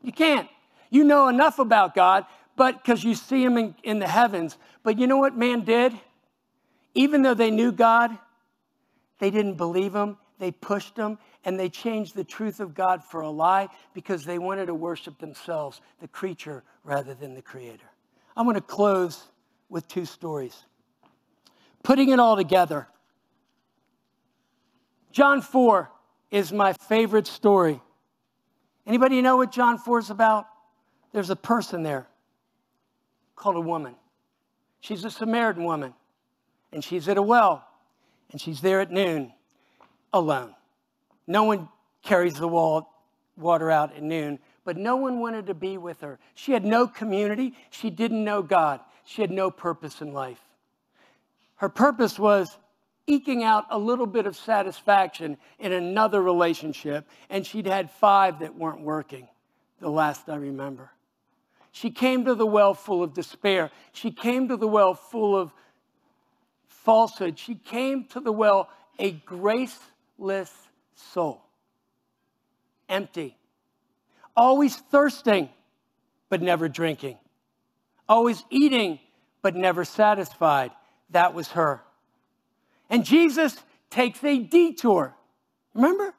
You 0.03 0.13
can't. 0.13 0.49
You 0.91 1.05
know 1.05 1.29
enough 1.29 1.59
about 1.59 1.95
God, 1.95 2.25
but 2.57 2.83
because 2.83 3.05
you 3.05 3.15
see 3.15 3.45
him 3.45 3.59
in, 3.59 3.75
in, 3.83 3.99
the 3.99 4.09
heavens. 4.09 4.57
But 4.83 4.99
you 4.99 5.07
know 5.07 5.19
what 5.19 5.37
man 5.37 5.65
did? 5.65 5.93
Even 6.95 7.23
though 7.23 7.35
they 7.35 7.51
knew 7.51 7.71
God, 7.71 8.17
they 9.19 9.31
didn't 9.31 9.55
believe 9.55 9.95
him. 9.95 10.17
They 10.39 10.53
pushed 10.53 10.97
him 10.97 11.19
and 11.45 11.59
they 11.59 11.69
changed 11.69 12.15
the 12.15 12.25
truth 12.25 12.61
of 12.61 12.75
God 12.75 13.03
for 13.03 13.21
a 13.21 13.31
lie 13.31 13.69
because 13.93 14.25
they 14.25 14.39
wanted 14.39 14.67
to 14.67 14.75
worship 14.75 15.19
themselves, 15.19 15.81
the 16.01 16.09
creature, 16.09 16.63
rather 16.85 17.13
than 17.13 17.35
the 17.35 17.43
creator. 17.43 17.91
I'm 18.37 18.45
going 18.45 18.55
to 18.55 18.61
close 18.61 19.25
with 19.69 19.87
two 19.89 20.05
stories. 20.05 20.65
Putting 21.83 22.11
it 22.11 22.19
all 22.19 22.37
together, 22.37 22.89
John 25.13 25.41
4 25.43 25.91
is 26.31 26.53
my 26.53 26.73
favorite 26.73 27.27
story. 27.27 27.81
Anybody 28.87 29.23
know 29.23 29.37
what 29.37 29.53
John 29.53 29.79
4 29.79 29.99
is 29.99 30.11
about? 30.11 30.47
There's 31.13 31.31
a 31.31 31.37
person 31.37 31.83
there 31.83 32.07
called 33.37 33.57
a 33.57 33.61
woman. 33.61 33.95
She's 34.81 35.05
a 35.05 35.11
Samaritan 35.11 35.65
woman, 35.65 35.95
and 36.73 36.85
she's 36.85 37.09
at 37.09 37.17
a 37.17 37.23
well, 37.23 37.67
and 38.31 38.41
she's 38.41 38.61
there 38.61 38.81
at 38.81 38.91
noon 38.91 39.33
alone. 40.13 40.55
No 41.27 41.45
one 41.45 41.69
carries 42.03 42.35
the 42.35 42.49
wall, 42.49 42.93
water 43.37 43.71
out 43.71 43.95
at 43.95 44.03
noon, 44.03 44.39
but 44.69 44.77
no 44.77 44.97
one 44.97 45.19
wanted 45.19 45.47
to 45.47 45.55
be 45.55 45.79
with 45.79 46.03
her. 46.03 46.19
She 46.35 46.53
had 46.53 46.63
no 46.63 46.87
community. 46.87 47.55
She 47.71 47.89
didn't 47.89 48.23
know 48.23 48.43
God. 48.43 48.81
She 49.07 49.23
had 49.23 49.31
no 49.31 49.51
purpose 49.51 50.03
in 50.03 50.13
life. 50.13 50.43
Her 51.55 51.71
purpose 51.71 52.19
was 52.19 52.55
eking 53.07 53.43
out 53.43 53.65
a 53.71 53.79
little 53.79 54.05
bit 54.05 54.27
of 54.27 54.37
satisfaction 54.37 55.39
in 55.59 55.73
another 55.73 56.21
relationship, 56.21 57.09
and 57.31 57.47
she'd 57.47 57.65
had 57.65 57.91
five 57.93 58.41
that 58.41 58.57
weren't 58.57 58.83
working, 58.83 59.27
the 59.81 59.89
last 59.89 60.29
I 60.29 60.37
remember. 60.37 60.91
She 61.73 61.91
came 61.91 62.27
to 62.27 62.35
the 62.35 62.45
well 62.45 62.75
full 62.75 63.03
of 63.03 63.15
despair. 63.15 63.71
She 63.93 64.11
came 64.11 64.49
to 64.49 64.59
the 64.59 64.69
well 64.69 64.93
full 64.93 65.35
of 65.35 65.51
falsehood. 66.67 67.39
She 67.39 67.55
came 67.55 68.05
to 68.09 68.21
the 68.21 68.33
well 68.33 68.69
a 68.99 69.13
graceless 69.13 70.53
soul, 70.95 71.43
empty, 72.87 73.38
always 74.39 74.77
thirsting, 74.77 75.51
but 76.29 76.41
never 76.41 76.69
drinking, 76.69 77.19
always 78.09 78.45
eating, 78.49 79.01
but 79.43 79.57
never 79.57 79.85
satisfied. 79.85 80.71
That 81.11 81.35
was 81.35 81.49
her. 81.49 81.83
And 82.89 83.05
Jesus 83.05 83.57
takes 83.91 84.23
a 84.23 84.39
detour. 84.39 85.15
Remember? 85.75 86.15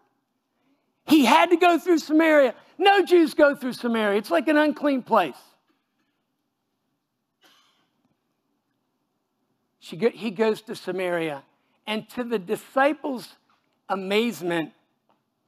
He 1.08 1.26
had 1.26 1.50
to 1.52 1.56
go 1.56 1.80
through 1.80 2.00
Samaria. 2.00 2.54
No 2.78 3.04
Jews 3.06 3.34
go 3.34 3.56
through 3.56 3.74
Samaria, 3.74 4.18
it's 4.18 4.30
like 4.30 4.48
an 4.48 4.58
unclean 4.58 5.02
place. 5.02 5.36
Go, 9.98 10.10
he 10.12 10.30
goes 10.30 10.62
to 10.64 10.76
Samaria, 10.76 11.42
and 11.88 12.08
to 12.10 12.24
the 12.24 12.38
disciples' 12.38 13.28
amazement, 13.88 14.72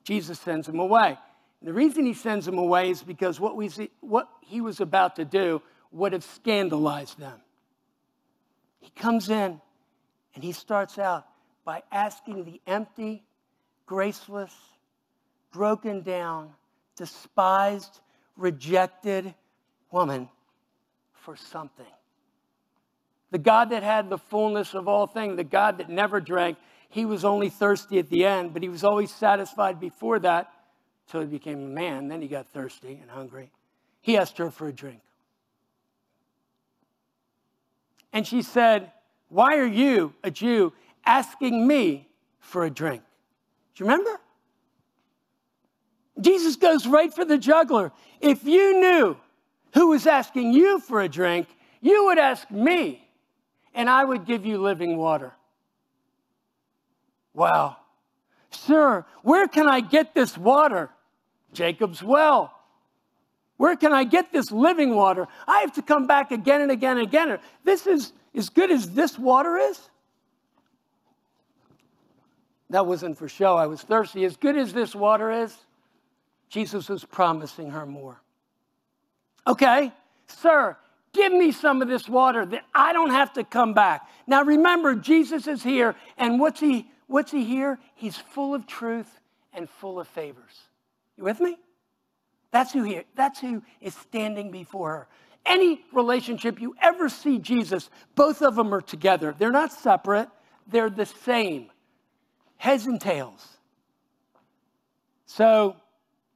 Jesus 0.04 0.40
sends 0.40 0.68
him 0.68 0.80
away. 0.80 1.20
The 1.64 1.74
reason 1.74 2.06
he 2.06 2.14
sends 2.14 2.46
them 2.46 2.58
away 2.58 2.90
is 2.90 3.04
because 3.04 3.40
what, 3.40 3.56
we 3.56 3.70
see, 3.70 3.92
what 4.00 4.28
he 4.42 4.62
was 4.62 4.82
about 4.82 5.16
to 5.18 5.26
do 5.26 5.62
would 5.92 6.14
have 6.14 6.24
scandalized 6.24 7.20
them. 7.20 7.40
He 8.80 8.90
comes 8.90 9.30
in 9.30 9.62
and 10.34 10.44
he 10.44 10.54
starts 10.54 10.98
out 10.98 11.28
by 11.64 11.84
asking 11.92 12.46
the 12.46 12.60
empty, 12.66 13.24
graceless, 13.86 14.54
broken 15.52 16.02
down, 16.02 16.52
despised, 16.96 18.00
rejected 18.36 19.36
woman 19.92 20.30
for 21.14 21.36
something. 21.36 21.86
The 23.30 23.38
God 23.38 23.70
that 23.70 23.84
had 23.84 24.10
the 24.10 24.18
fullness 24.18 24.74
of 24.74 24.88
all 24.88 25.06
things, 25.06 25.38
the 25.38 25.44
God 25.44 25.78
that 25.78 25.90
never 25.90 26.20
drank, 26.20 26.58
he 26.90 27.06
was 27.06 27.24
only 27.24 27.50
thirsty 27.50 28.00
at 28.00 28.10
the 28.10 28.26
end, 28.26 28.52
but 28.52 28.64
he 28.64 28.70
was 28.70 28.84
always 28.84 29.14
satisfied 29.14 29.80
before 29.80 30.18
that 30.20 30.52
until 31.12 31.28
he 31.28 31.38
became 31.38 31.60
a 31.60 31.68
man. 31.68 32.08
Then 32.08 32.22
he 32.22 32.30
got 32.30 32.48
thirsty 32.48 32.98
and 33.02 33.12
hungry. 33.12 33.52
He 34.00 34.16
asked 34.16 34.38
her 34.38 34.50
for 34.50 34.70
a 34.70 34.72
drink. 34.72 35.02
And 38.14 38.26
she 38.26 38.42
said, 38.42 38.94
Why 39.28 39.58
are 39.58 39.66
you, 39.66 40.14
a 40.24 40.32
Jew, 40.32 40.72
asking 41.06 41.68
me 41.68 42.08
for 42.40 42.64
a 42.64 42.70
drink? 42.70 43.04
Do 43.76 43.84
you 43.84 43.90
remember? 43.90 44.22
Jesus 46.22 46.56
goes 46.56 46.88
right 46.88 47.14
for 47.14 47.26
the 47.26 47.38
juggler. 47.38 47.92
If 48.22 48.46
you 48.46 48.80
knew 48.80 49.18
who 49.74 49.90
was 49.90 50.08
asking 50.08 50.54
you 50.54 50.80
for 50.80 51.02
a 51.02 51.10
drink, 51.10 51.48
you 51.82 52.06
would 52.06 52.20
ask 52.20 52.50
me, 52.50 53.06
and 53.74 53.90
I 53.90 54.06
would 54.06 54.26
give 54.26 54.46
you 54.46 54.62
living 54.62 54.96
water. 54.96 55.34
Wow. 57.34 57.76
Sir, 58.50 59.06
where 59.24 59.50
can 59.50 59.68
I 59.68 59.82
get 59.82 60.14
this 60.14 60.38
water? 60.38 60.90
Jacob's 61.54 62.02
well. 62.02 62.54
Where 63.58 63.76
can 63.76 63.94
I 63.94 64.06
get 64.06 64.32
this 64.32 64.52
living 64.52 64.96
water? 64.96 65.28
I 65.48 65.60
have 65.60 65.74
to 65.74 65.82
come 65.82 66.08
back 66.08 66.32
again 66.32 66.62
and 66.62 66.72
again 66.72 66.98
and 66.98 67.08
again. 67.08 67.38
This 67.64 67.86
is 67.86 68.12
as 68.34 68.50
good 68.50 68.72
as 68.72 68.90
this 68.92 69.20
water 69.20 69.58
is. 69.58 69.80
That 72.72 72.88
wasn't 72.88 73.18
for 73.18 73.28
show. 73.28 73.58
I 73.58 73.68
was 73.68 73.82
thirsty. 73.82 74.26
As 74.26 74.36
good 74.38 74.58
as 74.58 74.74
this 74.74 74.96
water 74.96 75.30
is, 75.30 75.56
Jesus 76.50 76.90
was 76.90 77.06
promising 77.06 77.70
her 77.72 77.86
more. 77.86 78.22
Okay, 79.46 79.92
sir, 80.28 80.78
give 81.14 81.34
me 81.34 81.52
some 81.52 81.82
of 81.82 81.88
this 81.88 82.08
water 82.08 82.46
that 82.46 82.64
I 82.74 82.94
don't 82.94 83.10
have 83.10 83.34
to 83.34 83.44
come 83.44 83.74
back. 83.74 84.08
Now 84.26 84.44
remember, 84.44 84.96
Jesus 84.96 85.48
is 85.48 85.62
here, 85.62 85.96
and 86.18 86.40
what's 86.40 86.60
he, 86.60 86.90
what's 87.08 87.32
he 87.32 87.44
here? 87.44 87.78
He's 87.96 88.18
full 88.18 88.56
of 88.56 88.66
truth 88.68 89.20
and 89.54 89.70
full 89.70 90.00
of 90.00 90.08
favors. 90.08 90.71
You 91.22 91.26
with 91.26 91.40
me? 91.40 91.58
That's 92.50 92.74
who 92.74 92.84
he, 92.84 93.02
that's 93.16 93.40
who 93.40 93.62
is 93.80 93.96
standing 93.96 94.52
before 94.52 94.90
her. 94.90 95.08
Any 95.46 95.82
relationship 95.94 96.60
you 96.60 96.76
ever 96.82 97.10
see 97.10 97.40
Jesus, 97.40 97.90
both 98.16 98.42
of 98.42 98.56
them 98.56 98.74
are 98.74 98.82
together. 98.82 99.34
They're 99.38 99.52
not 99.52 99.72
separate, 99.72 100.30
they're 100.68 100.90
the 100.90 101.06
same. 101.06 101.70
Heads 102.58 102.86
and 102.86 103.00
tails. 103.00 103.48
So, 105.26 105.78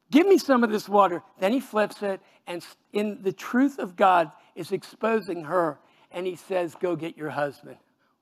give 0.09 0.25
me 0.25 0.37
some 0.37 0.63
of 0.63 0.71
this 0.71 0.87
water. 0.87 1.21
Then 1.39 1.51
he 1.51 1.59
flips 1.59 2.01
it, 2.01 2.21
and 2.47 2.65
in 2.93 3.21
the 3.21 3.33
truth 3.33 3.77
of 3.77 3.95
God 3.95 4.31
is 4.55 4.71
exposing 4.71 5.43
her, 5.43 5.79
and 6.11 6.25
he 6.25 6.35
says, 6.35 6.75
Go 6.75 6.95
get 6.95 7.17
your 7.17 7.29
husband. 7.29 7.77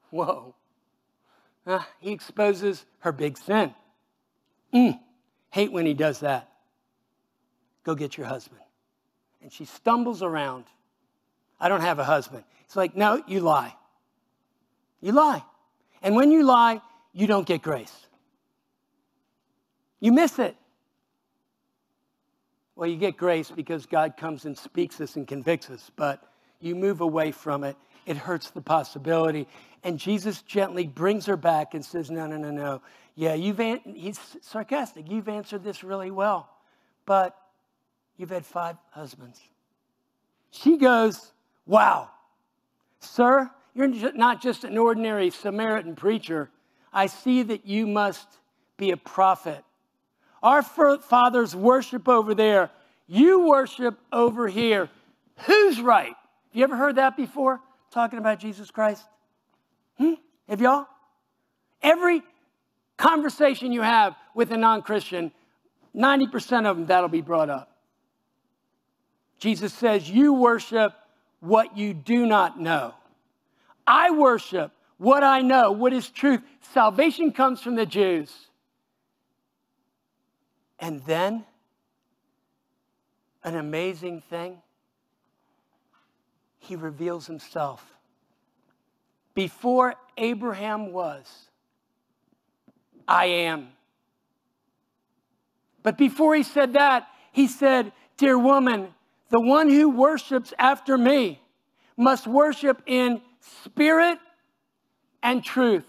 Whoa. 0.09 0.55
Uh, 1.65 1.79
he 1.99 2.11
exposes 2.11 2.85
her 2.99 3.11
big 3.11 3.37
sin. 3.37 3.73
Mm, 4.73 4.99
hate 5.51 5.71
when 5.71 5.85
he 5.85 5.93
does 5.93 6.21
that. 6.21 6.52
Go 7.83 7.95
get 7.95 8.17
your 8.17 8.27
husband. 8.27 8.61
And 9.41 9.51
she 9.51 9.65
stumbles 9.65 10.23
around. 10.23 10.65
I 11.59 11.69
don't 11.69 11.81
have 11.81 11.99
a 11.99 12.03
husband. 12.03 12.43
It's 12.65 12.75
like, 12.75 12.95
no, 12.95 13.21
you 13.27 13.41
lie. 13.41 13.75
You 15.01 15.11
lie. 15.11 15.43
And 16.01 16.15
when 16.15 16.31
you 16.31 16.43
lie, 16.43 16.81
you 17.13 17.27
don't 17.27 17.45
get 17.45 17.61
grace. 17.61 17.93
You 19.99 20.11
miss 20.11 20.39
it. 20.39 20.55
Well, 22.75 22.89
you 22.89 22.97
get 22.97 23.17
grace 23.17 23.51
because 23.51 23.85
God 23.85 24.17
comes 24.17 24.45
and 24.45 24.57
speaks 24.57 24.99
us 24.99 25.15
and 25.15 25.27
convicts 25.27 25.69
us, 25.69 25.91
but 25.95 26.23
you 26.59 26.75
move 26.75 27.01
away 27.01 27.31
from 27.31 27.63
it. 27.63 27.77
It 28.05 28.17
hurts 28.17 28.49
the 28.49 28.61
possibility. 28.61 29.47
And 29.83 29.99
Jesus 29.99 30.41
gently 30.41 30.87
brings 30.87 31.25
her 31.27 31.37
back 31.37 31.73
and 31.73 31.85
says, 31.85 32.09
No, 32.09 32.25
no, 32.25 32.37
no, 32.37 32.51
no. 32.51 32.81
Yeah, 33.15 33.35
you've, 33.35 33.59
an-, 33.59 33.81
he's 33.95 34.19
sarcastic. 34.41 35.09
You've 35.09 35.29
answered 35.29 35.63
this 35.63 35.83
really 35.83 36.11
well, 36.11 36.49
but 37.05 37.37
You've 38.17 38.29
had 38.29 38.45
five 38.45 38.77
husbands. 38.91 39.39
She 40.51 40.77
goes, 40.77 41.31
Wow, 41.65 42.09
sir, 42.99 43.49
you're 43.73 44.13
not 44.13 44.41
just 44.41 44.63
an 44.63 44.77
ordinary 44.77 45.29
Samaritan 45.29 45.95
preacher. 45.95 46.49
I 46.91 47.07
see 47.07 47.41
that 47.43 47.65
you 47.65 47.87
must 47.87 48.27
be 48.77 48.91
a 48.91 48.97
prophet. 48.97 49.63
Our 50.43 50.61
fathers 50.61 51.55
worship 51.55 52.07
over 52.07 52.35
there. 52.35 52.69
You 53.07 53.47
worship 53.47 53.97
over 54.11 54.47
here. 54.47 54.89
Who's 55.45 55.79
right? 55.81 56.07
Have 56.07 56.15
you 56.51 56.63
ever 56.63 56.75
heard 56.75 56.97
that 56.97 57.17
before? 57.17 57.61
Talking 57.91 58.19
about 58.19 58.39
Jesus 58.39 58.69
Christ? 58.69 59.03
Hmm? 59.97 60.13
Have 60.47 60.61
y'all? 60.61 60.87
Every 61.81 62.21
conversation 62.97 63.71
you 63.71 63.81
have 63.81 64.15
with 64.35 64.51
a 64.51 64.57
non 64.57 64.81
Christian, 64.81 65.31
90% 65.95 66.65
of 66.65 66.77
them, 66.77 66.85
that'll 66.87 67.09
be 67.09 67.21
brought 67.21 67.49
up. 67.49 67.72
Jesus 69.43 69.73
says, 69.73 70.09
You 70.09 70.31
worship 70.31 70.93
what 71.41 71.77
you 71.77 71.93
do 71.93 72.25
not 72.25 72.57
know. 72.57 72.93
I 73.85 74.11
worship 74.11 74.71
what 74.97 75.21
I 75.21 75.41
know, 75.41 75.73
what 75.73 75.91
is 75.91 76.07
truth. 76.07 76.39
Salvation 76.73 77.33
comes 77.33 77.59
from 77.59 77.75
the 77.75 77.85
Jews. 77.85 78.33
And 80.79 81.03
then, 81.03 81.43
an 83.43 83.57
amazing 83.57 84.21
thing, 84.21 84.61
he 86.59 86.77
reveals 86.77 87.27
himself. 87.27 87.83
Before 89.33 89.95
Abraham 90.17 90.93
was, 90.93 91.49
I 93.05 93.25
am. 93.25 93.73
But 95.81 95.97
before 95.97 96.33
he 96.33 96.43
said 96.43 96.73
that, 96.73 97.09
he 97.33 97.47
said, 97.47 97.91
Dear 98.15 98.39
woman, 98.39 98.93
the 99.33 99.39
one 99.39 99.67
who 99.67 99.89
worships 99.89 100.53
after 100.59 100.95
me 100.95 101.41
must 101.97 102.27
worship 102.27 102.83
in 102.85 103.19
spirit 103.39 104.19
and 105.23 105.43
truth. 105.43 105.87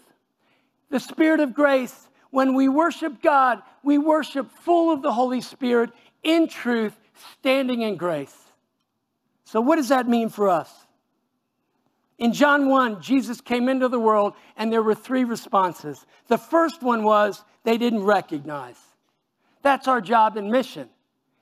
The 0.89 0.99
spirit 0.99 1.41
of 1.41 1.53
grace, 1.53 2.09
when 2.31 2.55
we 2.55 2.69
worship 2.69 3.21
God, 3.21 3.61
we 3.83 3.99
worship 3.99 4.51
full 4.51 4.91
of 4.91 5.03
the 5.03 5.13
Holy 5.13 5.43
Spirit 5.43 5.91
in 6.23 6.49
truth, 6.49 6.99
standing 7.39 7.83
in 7.83 7.97
grace. 7.97 8.35
So, 9.45 9.61
what 9.61 9.77
does 9.77 9.91
that 9.91 10.09
mean 10.09 10.31
for 10.31 10.49
us? 10.49 10.73
In 12.17 12.33
John 12.33 12.71
1, 12.71 13.03
Jesus 13.03 13.43
came 13.43 13.69
into 13.69 13.89
the 13.89 14.01
world 14.01 14.33
and 14.57 14.73
there 14.73 14.83
were 14.83 14.95
three 14.95 15.25
responses. 15.25 16.07
The 16.29 16.39
first 16.39 16.83
one 16.83 17.05
was 17.05 17.45
they 17.63 17.77
didn't 17.77 18.05
recognize. 18.05 18.79
That's 19.61 19.87
our 19.87 20.01
job 20.01 20.39
and 20.39 20.51
mission. 20.51 20.89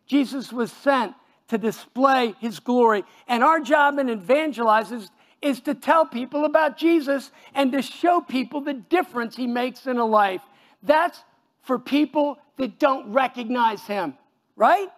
Jesus 0.09 0.53
was 0.53 0.73
sent 0.73 1.15
to 1.53 1.59
display 1.59 2.35
his 2.41 2.61
glory. 2.61 3.05
And 3.29 3.45
our 3.45 3.61
job 3.61 3.99
in 3.99 4.07
evangelizers 4.07 5.11
is 5.43 5.61
to 5.61 5.75
tell 5.75 6.07
people 6.07 6.47
about 6.47 6.79
Jesus 6.79 7.31
and 7.55 7.71
to 7.73 7.83
show 7.83 8.23
people 8.23 8.63
the 8.63 8.73
difference 8.73 9.37
he 9.37 9.47
makes 9.47 9.87
in 9.87 9.99
a 9.99 10.05
life. 10.07 10.41
That's 10.83 11.23
for 11.61 11.79
people 11.79 12.39
that 12.57 12.79
don't 12.79 13.13
recognize 13.13 13.83
him, 13.83 14.15
right? 14.57 14.89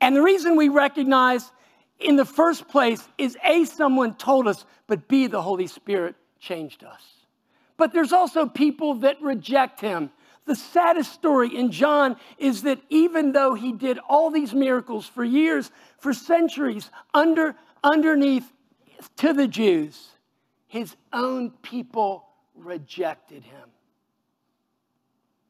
And 0.00 0.14
the 0.14 0.22
reason 0.22 0.54
we 0.54 0.68
recognize 0.68 1.50
in 1.98 2.14
the 2.14 2.24
first 2.24 2.68
place 2.68 3.08
is 3.18 3.36
A, 3.42 3.64
someone 3.64 4.14
told 4.14 4.46
us, 4.46 4.66
but 4.86 5.08
B, 5.08 5.26
the 5.26 5.42
Holy 5.42 5.66
Spirit 5.66 6.14
changed 6.38 6.84
us. 6.84 7.02
But 7.76 7.92
there's 7.92 8.12
also 8.12 8.46
people 8.46 8.94
that 9.00 9.20
reject 9.20 9.80
him 9.80 10.12
the 10.46 10.54
saddest 10.54 11.12
story 11.12 11.54
in 11.54 11.70
John 11.70 12.16
is 12.38 12.62
that 12.62 12.80
even 12.88 13.32
though 13.32 13.54
he 13.54 13.72
did 13.72 13.98
all 14.08 14.30
these 14.30 14.54
miracles 14.54 15.06
for 15.06 15.24
years, 15.24 15.70
for 15.98 16.14
centuries, 16.14 16.90
under 17.12 17.56
underneath 17.82 18.50
to 19.16 19.32
the 19.32 19.48
Jews, 19.48 20.08
his 20.66 20.96
own 21.12 21.50
people 21.62 22.26
rejected 22.54 23.44
him. 23.44 23.68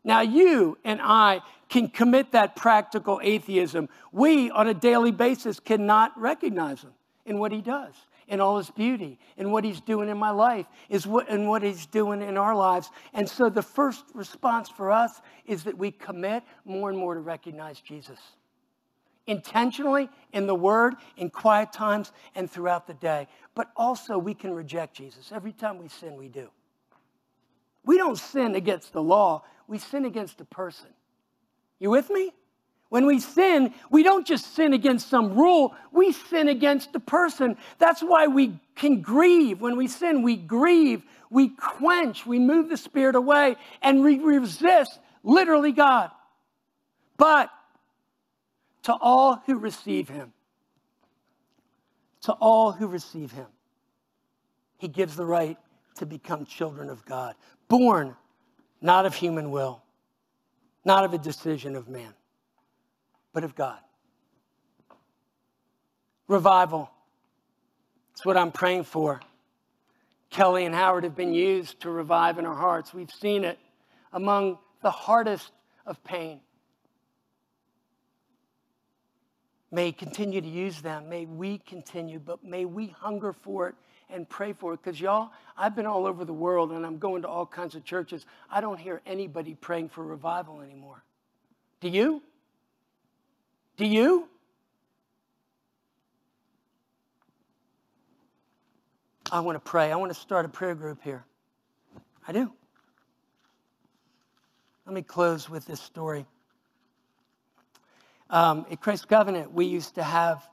Now, 0.02 0.20
you 0.20 0.78
and 0.84 1.00
I 1.02 1.40
can 1.68 1.88
commit 1.88 2.32
that 2.32 2.54
practical 2.54 3.20
atheism. 3.22 3.88
We, 4.12 4.50
on 4.50 4.68
a 4.68 4.74
daily 4.74 5.10
basis, 5.10 5.58
cannot 5.58 6.18
recognize 6.18 6.82
him 6.82 6.92
in 7.24 7.38
what 7.38 7.50
he 7.50 7.60
does, 7.60 7.94
in 8.28 8.40
all 8.40 8.58
his 8.58 8.70
beauty, 8.70 9.18
in 9.36 9.52
what 9.52 9.64
he's 9.64 9.80
doing 9.80 10.08
in 10.08 10.18
my 10.18 10.30
life, 10.30 10.66
is 10.88 11.06
what, 11.06 11.28
in 11.28 11.46
what 11.46 11.62
he's 11.62 11.86
doing 11.86 12.22
in 12.22 12.36
our 12.36 12.54
lives. 12.54 12.90
And 13.14 13.28
so, 13.28 13.48
the 13.48 13.62
first 13.62 14.04
response 14.14 14.68
for 14.68 14.90
us 14.90 15.20
is 15.46 15.64
that 15.64 15.78
we 15.78 15.90
commit 15.90 16.42
more 16.64 16.90
and 16.90 16.98
more 16.98 17.14
to 17.14 17.20
recognize 17.20 17.80
Jesus 17.80 18.18
intentionally 19.26 20.08
in 20.32 20.46
the 20.46 20.54
Word, 20.54 20.94
in 21.16 21.30
quiet 21.30 21.72
times, 21.72 22.12
and 22.34 22.50
throughout 22.50 22.86
the 22.86 22.94
day. 22.94 23.26
But 23.54 23.70
also, 23.76 24.18
we 24.18 24.34
can 24.34 24.52
reject 24.52 24.94
Jesus. 24.94 25.32
Every 25.32 25.52
time 25.52 25.78
we 25.78 25.88
sin, 25.88 26.16
we 26.16 26.28
do. 26.28 26.50
We 27.84 27.96
don't 27.96 28.18
sin 28.18 28.54
against 28.54 28.92
the 28.92 29.02
law, 29.02 29.44
we 29.68 29.78
sin 29.78 30.04
against 30.04 30.40
a 30.40 30.44
person. 30.44 30.88
You 31.78 31.90
with 31.90 32.10
me? 32.10 32.32
When 32.88 33.06
we 33.06 33.18
sin, 33.18 33.74
we 33.90 34.02
don't 34.02 34.26
just 34.26 34.54
sin 34.54 34.72
against 34.72 35.08
some 35.08 35.34
rule, 35.34 35.74
we 35.92 36.12
sin 36.12 36.48
against 36.48 36.92
the 36.92 37.00
person. 37.00 37.56
That's 37.78 38.00
why 38.00 38.28
we 38.28 38.60
can 38.76 39.00
grieve. 39.02 39.60
When 39.60 39.76
we 39.76 39.88
sin, 39.88 40.22
we 40.22 40.36
grieve, 40.36 41.02
we 41.30 41.48
quench, 41.48 42.24
we 42.24 42.38
move 42.38 42.68
the 42.68 42.76
Spirit 42.76 43.16
away, 43.16 43.56
and 43.82 44.04
we 44.04 44.18
resist 44.18 45.00
literally 45.24 45.72
God. 45.72 46.10
But 47.16 47.50
to 48.84 48.94
all 48.94 49.42
who 49.46 49.58
receive 49.58 50.08
him. 50.08 50.32
To 52.22 52.32
all 52.32 52.70
who 52.70 52.86
receive 52.86 53.32
him. 53.32 53.46
He 54.78 54.86
gives 54.86 55.16
the 55.16 55.26
right 55.26 55.56
to 55.96 56.06
become 56.06 56.44
children 56.44 56.88
of 56.88 57.04
God, 57.04 57.34
born 57.68 58.14
not 58.80 59.06
of 59.06 59.14
human 59.14 59.50
will, 59.50 59.82
not 60.84 61.04
of 61.04 61.14
a 61.14 61.18
decision 61.18 61.74
of 61.74 61.88
man, 61.88 62.14
but 63.36 63.44
of 63.44 63.54
God. 63.54 63.78
Revival. 66.26 66.90
It's 68.12 68.24
what 68.24 68.34
I'm 68.34 68.50
praying 68.50 68.84
for. 68.84 69.20
Kelly 70.30 70.64
and 70.64 70.74
Howard 70.74 71.04
have 71.04 71.14
been 71.14 71.34
used 71.34 71.80
to 71.80 71.90
revive 71.90 72.38
in 72.38 72.46
our 72.46 72.54
hearts. 72.54 72.94
We've 72.94 73.10
seen 73.10 73.44
it 73.44 73.58
among 74.10 74.56
the 74.80 74.90
hardest 74.90 75.52
of 75.84 76.02
pain. 76.02 76.40
May 79.70 79.92
continue 79.92 80.40
to 80.40 80.48
use 80.48 80.80
them. 80.80 81.10
May 81.10 81.26
we 81.26 81.58
continue, 81.58 82.18
but 82.18 82.42
may 82.42 82.64
we 82.64 82.86
hunger 82.86 83.34
for 83.34 83.68
it 83.68 83.74
and 84.08 84.26
pray 84.26 84.54
for 84.54 84.72
it. 84.72 84.80
Because, 84.82 84.98
y'all, 84.98 85.30
I've 85.58 85.76
been 85.76 85.84
all 85.84 86.06
over 86.06 86.24
the 86.24 86.32
world 86.32 86.72
and 86.72 86.86
I'm 86.86 86.96
going 86.96 87.20
to 87.20 87.28
all 87.28 87.44
kinds 87.44 87.74
of 87.74 87.84
churches. 87.84 88.24
I 88.50 88.62
don't 88.62 88.80
hear 88.80 89.02
anybody 89.04 89.54
praying 89.54 89.90
for 89.90 90.02
revival 90.02 90.62
anymore. 90.62 91.04
Do 91.82 91.90
you? 91.90 92.22
Do 93.76 93.84
you? 93.84 94.26
I 99.30 99.40
want 99.40 99.56
to 99.56 99.60
pray. 99.60 99.92
I 99.92 99.96
want 99.96 100.12
to 100.14 100.18
start 100.18 100.46
a 100.46 100.48
prayer 100.48 100.74
group 100.74 101.02
here. 101.02 101.24
I 102.26 102.32
do. 102.32 102.50
Let 104.86 104.94
me 104.94 105.02
close 105.02 105.50
with 105.50 105.66
this 105.66 105.80
story. 105.80 106.24
Um, 108.30 108.64
at 108.70 108.80
Christ 108.80 109.08
Covenant, 109.08 109.52
we 109.52 109.66
used 109.66 109.96
to 109.96 110.02
have 110.02 110.48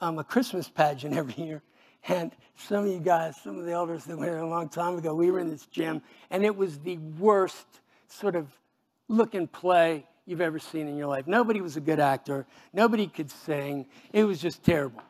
um, 0.00 0.18
a 0.18 0.24
Christmas 0.24 0.68
pageant 0.68 1.14
every 1.16 1.42
year. 1.42 1.62
And 2.08 2.30
some 2.56 2.84
of 2.84 2.90
you 2.90 3.00
guys, 3.00 3.36
some 3.42 3.58
of 3.58 3.64
the 3.64 3.72
elders 3.72 4.04
that 4.04 4.18
were 4.18 4.24
here 4.24 4.38
a 4.38 4.48
long 4.48 4.68
time 4.68 4.98
ago, 4.98 5.14
we 5.14 5.30
were 5.30 5.40
in 5.40 5.48
this 5.48 5.66
gym, 5.66 6.02
and 6.30 6.44
it 6.44 6.54
was 6.54 6.78
the 6.80 6.98
worst 7.18 7.66
sort 8.08 8.36
of 8.36 8.48
look 9.08 9.34
and 9.34 9.50
play 9.50 10.06
you've 10.26 10.40
ever 10.40 10.58
seen 10.58 10.88
in 10.88 10.96
your 10.96 11.06
life. 11.06 11.26
Nobody 11.26 11.60
was 11.60 11.76
a 11.76 11.80
good 11.80 12.00
actor. 12.00 12.46
Nobody 12.72 13.06
could 13.06 13.30
sing. 13.30 13.86
It 14.12 14.24
was 14.24 14.40
just 14.40 14.62
terrible. 14.62 15.02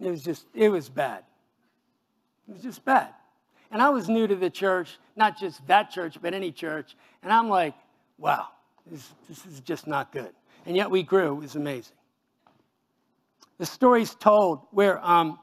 It 0.00 0.10
was 0.10 0.22
just, 0.22 0.46
it 0.54 0.68
was 0.68 0.88
bad. 0.88 1.24
It 2.48 2.54
was 2.54 2.62
just 2.62 2.84
bad. 2.84 3.10
And 3.70 3.82
I 3.82 3.90
was 3.90 4.08
new 4.08 4.26
to 4.26 4.36
the 4.36 4.50
church, 4.50 4.98
not 5.16 5.38
just 5.38 5.66
that 5.66 5.90
church, 5.90 6.18
but 6.20 6.34
any 6.34 6.52
church. 6.52 6.96
And 7.22 7.32
I'm 7.32 7.48
like, 7.48 7.74
wow, 8.18 8.48
this, 8.86 9.08
this 9.28 9.44
is 9.46 9.60
just 9.60 9.86
not 9.86 10.12
good 10.12 10.32
and 10.66 10.76
yet 10.76 10.90
we 10.90 11.02
grew. 11.02 11.36
It 11.36 11.40
was 11.40 11.54
amazing. 11.54 11.94
The 13.58 13.66
story's 13.66 14.14
told 14.14 14.60
where 14.72 15.02
um, 15.02 15.38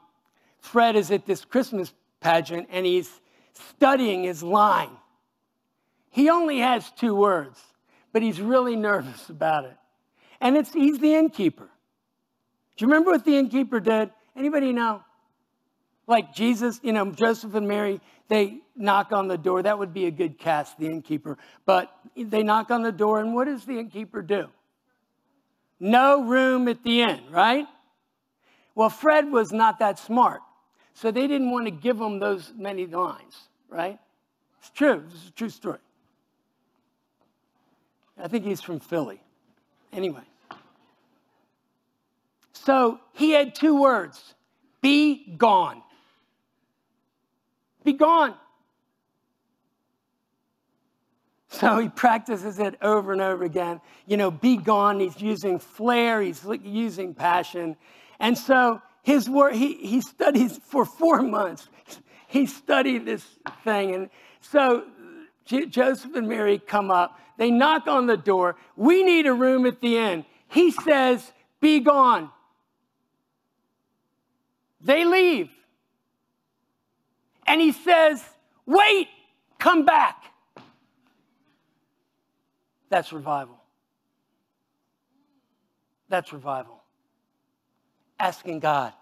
Fred 0.60 0.94
is 0.94 1.10
at 1.10 1.26
this 1.26 1.44
Christmas 1.44 1.92
pageant 2.20 2.68
and 2.70 2.86
he's 2.86 3.10
studying 3.54 4.22
his 4.22 4.42
line. 4.42 4.90
He 6.10 6.30
only 6.30 6.58
has 6.58 6.88
two 6.92 7.14
words, 7.14 7.60
but 8.14 8.22
he's 8.22 8.40
really 8.40 8.76
nervous 8.76 9.28
about 9.28 9.66
it. 9.66 9.76
And 10.40 10.56
it's 10.56 10.72
he's 10.72 10.98
the 10.98 11.14
innkeeper. 11.14 11.68
Do 12.76 12.84
you 12.84 12.86
remember 12.86 13.10
what 13.10 13.26
the 13.26 13.36
innkeeper 13.36 13.80
did? 13.80 14.10
Anybody 14.34 14.72
know? 14.72 15.02
Like 16.06 16.34
Jesus, 16.34 16.80
you 16.82 16.92
know, 16.92 17.10
Joseph 17.10 17.54
and 17.54 17.68
Mary, 17.68 18.00
they 18.28 18.60
knock 18.74 19.12
on 19.12 19.28
the 19.28 19.36
door. 19.36 19.62
That 19.62 19.78
would 19.78 19.92
be 19.92 20.06
a 20.06 20.10
good 20.10 20.38
cast, 20.38 20.78
the 20.78 20.86
innkeeper. 20.86 21.36
But 21.66 21.94
they 22.16 22.42
knock 22.42 22.70
on 22.70 22.82
the 22.82 22.92
door, 22.92 23.20
and 23.20 23.34
what 23.34 23.44
does 23.44 23.66
the 23.66 23.78
innkeeper 23.78 24.22
do? 24.22 24.48
no 25.80 26.24
room 26.24 26.66
at 26.68 26.82
the 26.82 27.02
inn, 27.02 27.20
right? 27.30 27.66
Well, 28.74 28.90
Fred 28.90 29.30
was 29.30 29.52
not 29.52 29.78
that 29.80 29.98
smart, 29.98 30.40
so 30.94 31.10
they 31.10 31.26
didn't 31.26 31.50
want 31.50 31.66
to 31.66 31.70
give 31.70 32.00
him 32.00 32.18
those 32.18 32.52
many 32.56 32.86
lines, 32.86 33.48
right? 33.68 33.98
It's 34.60 34.70
true, 34.70 35.04
it's 35.12 35.28
a 35.28 35.32
true 35.32 35.50
story. 35.50 35.78
I 38.18 38.28
think 38.28 38.44
he's 38.44 38.60
from 38.60 38.80
Philly. 38.80 39.20
Anyway. 39.92 40.22
So 42.52 43.00
he 43.12 43.30
had 43.30 43.54
two 43.54 43.80
words 43.80 44.34
be 44.80 45.34
gone. 45.36 45.82
Be 47.84 47.92
gone. 47.92 48.34
So 51.48 51.78
he 51.78 51.88
practices 51.88 52.58
it 52.58 52.74
over 52.82 53.12
and 53.12 53.20
over 53.20 53.44
again. 53.44 53.80
You 54.06 54.16
know, 54.16 54.30
be 54.30 54.56
gone. 54.56 54.98
He's 54.98 55.20
using 55.20 55.58
flair, 55.58 56.20
he's 56.20 56.44
using 56.62 57.14
passion. 57.14 57.76
And 58.18 58.36
so 58.36 58.82
his 59.02 59.28
work, 59.30 59.54
he, 59.54 59.74
he 59.74 60.00
studies 60.00 60.58
for 60.64 60.84
four 60.84 61.22
months. 61.22 61.68
He 62.26 62.46
studied 62.46 63.04
this 63.04 63.24
thing. 63.62 63.94
And 63.94 64.10
so 64.40 64.84
Joseph 65.46 66.14
and 66.14 66.28
Mary 66.28 66.58
come 66.58 66.90
up. 66.90 67.20
They 67.36 67.50
knock 67.50 67.86
on 67.86 68.06
the 68.06 68.16
door. 68.16 68.56
We 68.76 69.02
need 69.02 69.26
a 69.26 69.34
room 69.34 69.66
at 69.66 69.80
the 69.80 69.96
end. 69.96 70.24
He 70.48 70.70
says, 70.70 71.32
Be 71.60 71.80
gone. 71.80 72.30
They 74.80 75.04
leave. 75.04 75.50
And 77.46 77.60
he 77.60 77.72
says, 77.72 78.22
Wait, 78.66 79.08
come 79.58 79.84
back. 79.84 80.22
That's 82.88 83.12
revival. 83.12 83.60
That's 86.08 86.32
revival. 86.32 86.82
Asking 88.18 88.60
God 88.60 88.92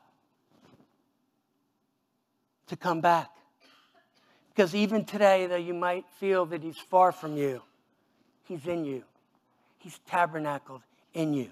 to 2.68 2.76
come 2.76 3.00
back. 3.02 3.28
Because 4.48 4.74
even 4.74 5.04
today, 5.04 5.46
though 5.46 5.56
you 5.56 5.74
might 5.74 6.04
feel 6.18 6.46
that 6.46 6.62
He's 6.62 6.78
far 6.78 7.12
from 7.12 7.36
you, 7.36 7.62
He's 8.44 8.66
in 8.66 8.84
you. 8.84 9.04
He's 9.78 9.98
tabernacled 10.06 10.82
in 11.14 11.32
you. 11.32 11.50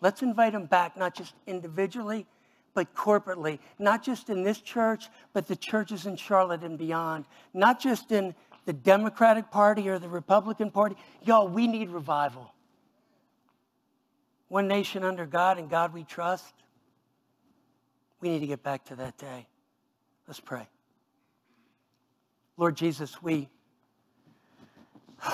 Let's 0.00 0.22
invite 0.22 0.54
Him 0.54 0.66
back, 0.66 0.96
not 0.96 1.14
just 1.14 1.34
individually, 1.46 2.26
but 2.74 2.94
corporately, 2.94 3.58
not 3.78 4.02
just 4.02 4.28
in 4.28 4.42
this 4.42 4.60
church, 4.60 5.08
but 5.32 5.46
the 5.46 5.56
churches 5.56 6.06
in 6.06 6.16
Charlotte 6.16 6.62
and 6.62 6.76
beyond, 6.76 7.24
not 7.52 7.80
just 7.80 8.12
in 8.12 8.34
the 8.66 8.72
Democratic 8.72 9.50
Party 9.50 9.88
or 9.88 9.98
the 9.98 10.08
Republican 10.08 10.70
Party. 10.70 10.96
Y'all, 11.22 11.48
we 11.48 11.66
need 11.66 11.90
revival. 11.90 12.52
One 14.48 14.68
nation 14.68 15.04
under 15.04 15.26
God 15.26 15.58
and 15.58 15.68
God 15.70 15.92
we 15.92 16.04
trust. 16.04 16.54
We 18.20 18.30
need 18.30 18.40
to 18.40 18.46
get 18.46 18.62
back 18.62 18.84
to 18.86 18.96
that 18.96 19.18
day. 19.18 19.46
Let's 20.26 20.40
pray. 20.40 20.66
Lord 22.56 22.76
Jesus, 22.76 23.22
we, 23.22 23.48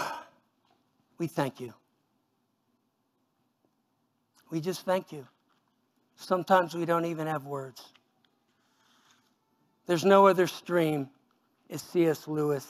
we 1.21 1.27
thank 1.27 1.61
you. 1.61 1.75
We 4.51 4.61
just 4.61 4.87
thank 4.87 5.13
you. 5.13 5.29
Sometimes 6.17 6.75
we 6.75 6.87
don't 6.87 7.05
even 7.05 7.27
have 7.27 7.45
words. 7.45 7.93
There's 9.87 10.05
no 10.05 10.27
other 10.27 10.47
stream, 10.47 11.11
as 11.69 11.83
C.S. 11.83 12.27
Lewis 12.27 12.67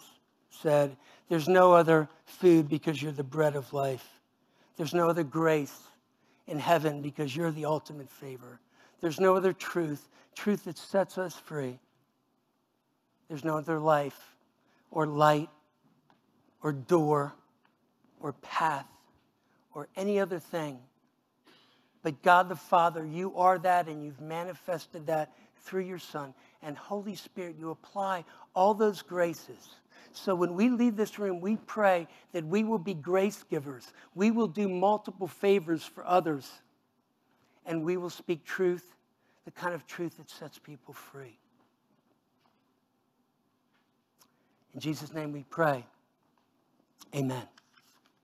said, 0.51 0.97
There's 1.29 1.49
no 1.49 1.73
other 1.73 2.09
food 2.25 2.69
because 2.69 3.01
you're 3.01 3.13
the 3.13 3.23
bread 3.23 3.55
of 3.55 3.73
life. 3.73 4.07
There's 4.77 4.95
no 4.95 5.09
other 5.09 5.25
grace 5.25 5.79
in 6.49 6.59
heaven 6.59 7.03
because 7.03 7.35
you're 7.37 7.53
the 7.53 7.67
ultimate 7.67 8.11
favor. 8.11 8.59
There's 9.01 9.21
no 9.21 9.37
other 9.37 9.53
truth, 9.53 10.09
truth 10.35 10.65
that 10.65 10.77
sets 10.77 11.19
us 11.19 11.35
free. 11.35 11.79
There's 13.29 13.45
no 13.45 13.59
other 13.59 13.79
life 13.79 14.35
or 14.91 15.07
light 15.07 15.51
or 16.63 16.73
door 16.73 17.33
or 18.21 18.33
path 18.35 18.87
or 19.75 19.89
any 19.97 20.21
other 20.21 20.39
thing. 20.39 20.79
But 22.03 22.23
God 22.23 22.49
the 22.49 22.57
Father, 22.57 23.05
you 23.05 23.37
are 23.37 23.59
that 23.59 23.89
and 23.89 24.05
you've 24.05 24.21
manifested 24.21 25.07
that 25.07 25.33
through 25.63 25.83
your 25.83 25.99
Son. 25.99 26.35
And 26.63 26.77
Holy 26.77 27.15
Spirit, 27.15 27.57
you 27.59 27.71
apply 27.71 28.25
all 28.55 28.75
those 28.75 29.03
graces. 29.03 29.77
So 30.13 30.35
when 30.35 30.55
we 30.55 30.71
leave 30.71 30.97
this 30.97 31.19
room, 31.19 31.41
we 31.41 31.57
pray 31.57 32.09
that 32.33 32.45
we 32.45 32.65
will 32.65 32.79
be 32.79 32.95
grace 32.95 33.45
givers. 33.49 33.93
We 34.15 34.31
will 34.31 34.49
do 34.49 34.69
multiple 34.69 35.29
favors 35.29 35.85
for 35.85 36.05
others. 36.07 36.51
And 37.67 37.85
we 37.85 37.97
will 37.97 38.11
speak 38.11 38.45
truth, 38.45 38.97
the 39.45 39.51
kind 39.51 39.75
of 39.75 39.87
truth 39.87 40.17
that 40.17 40.31
sets 40.31 40.59
people 40.59 40.95
free. 40.95 41.39
In 44.75 44.81
Jesus' 44.81 45.13
name 45.13 45.33
we 45.33 45.45
pray. 45.51 45.85
Amen. 47.15 47.43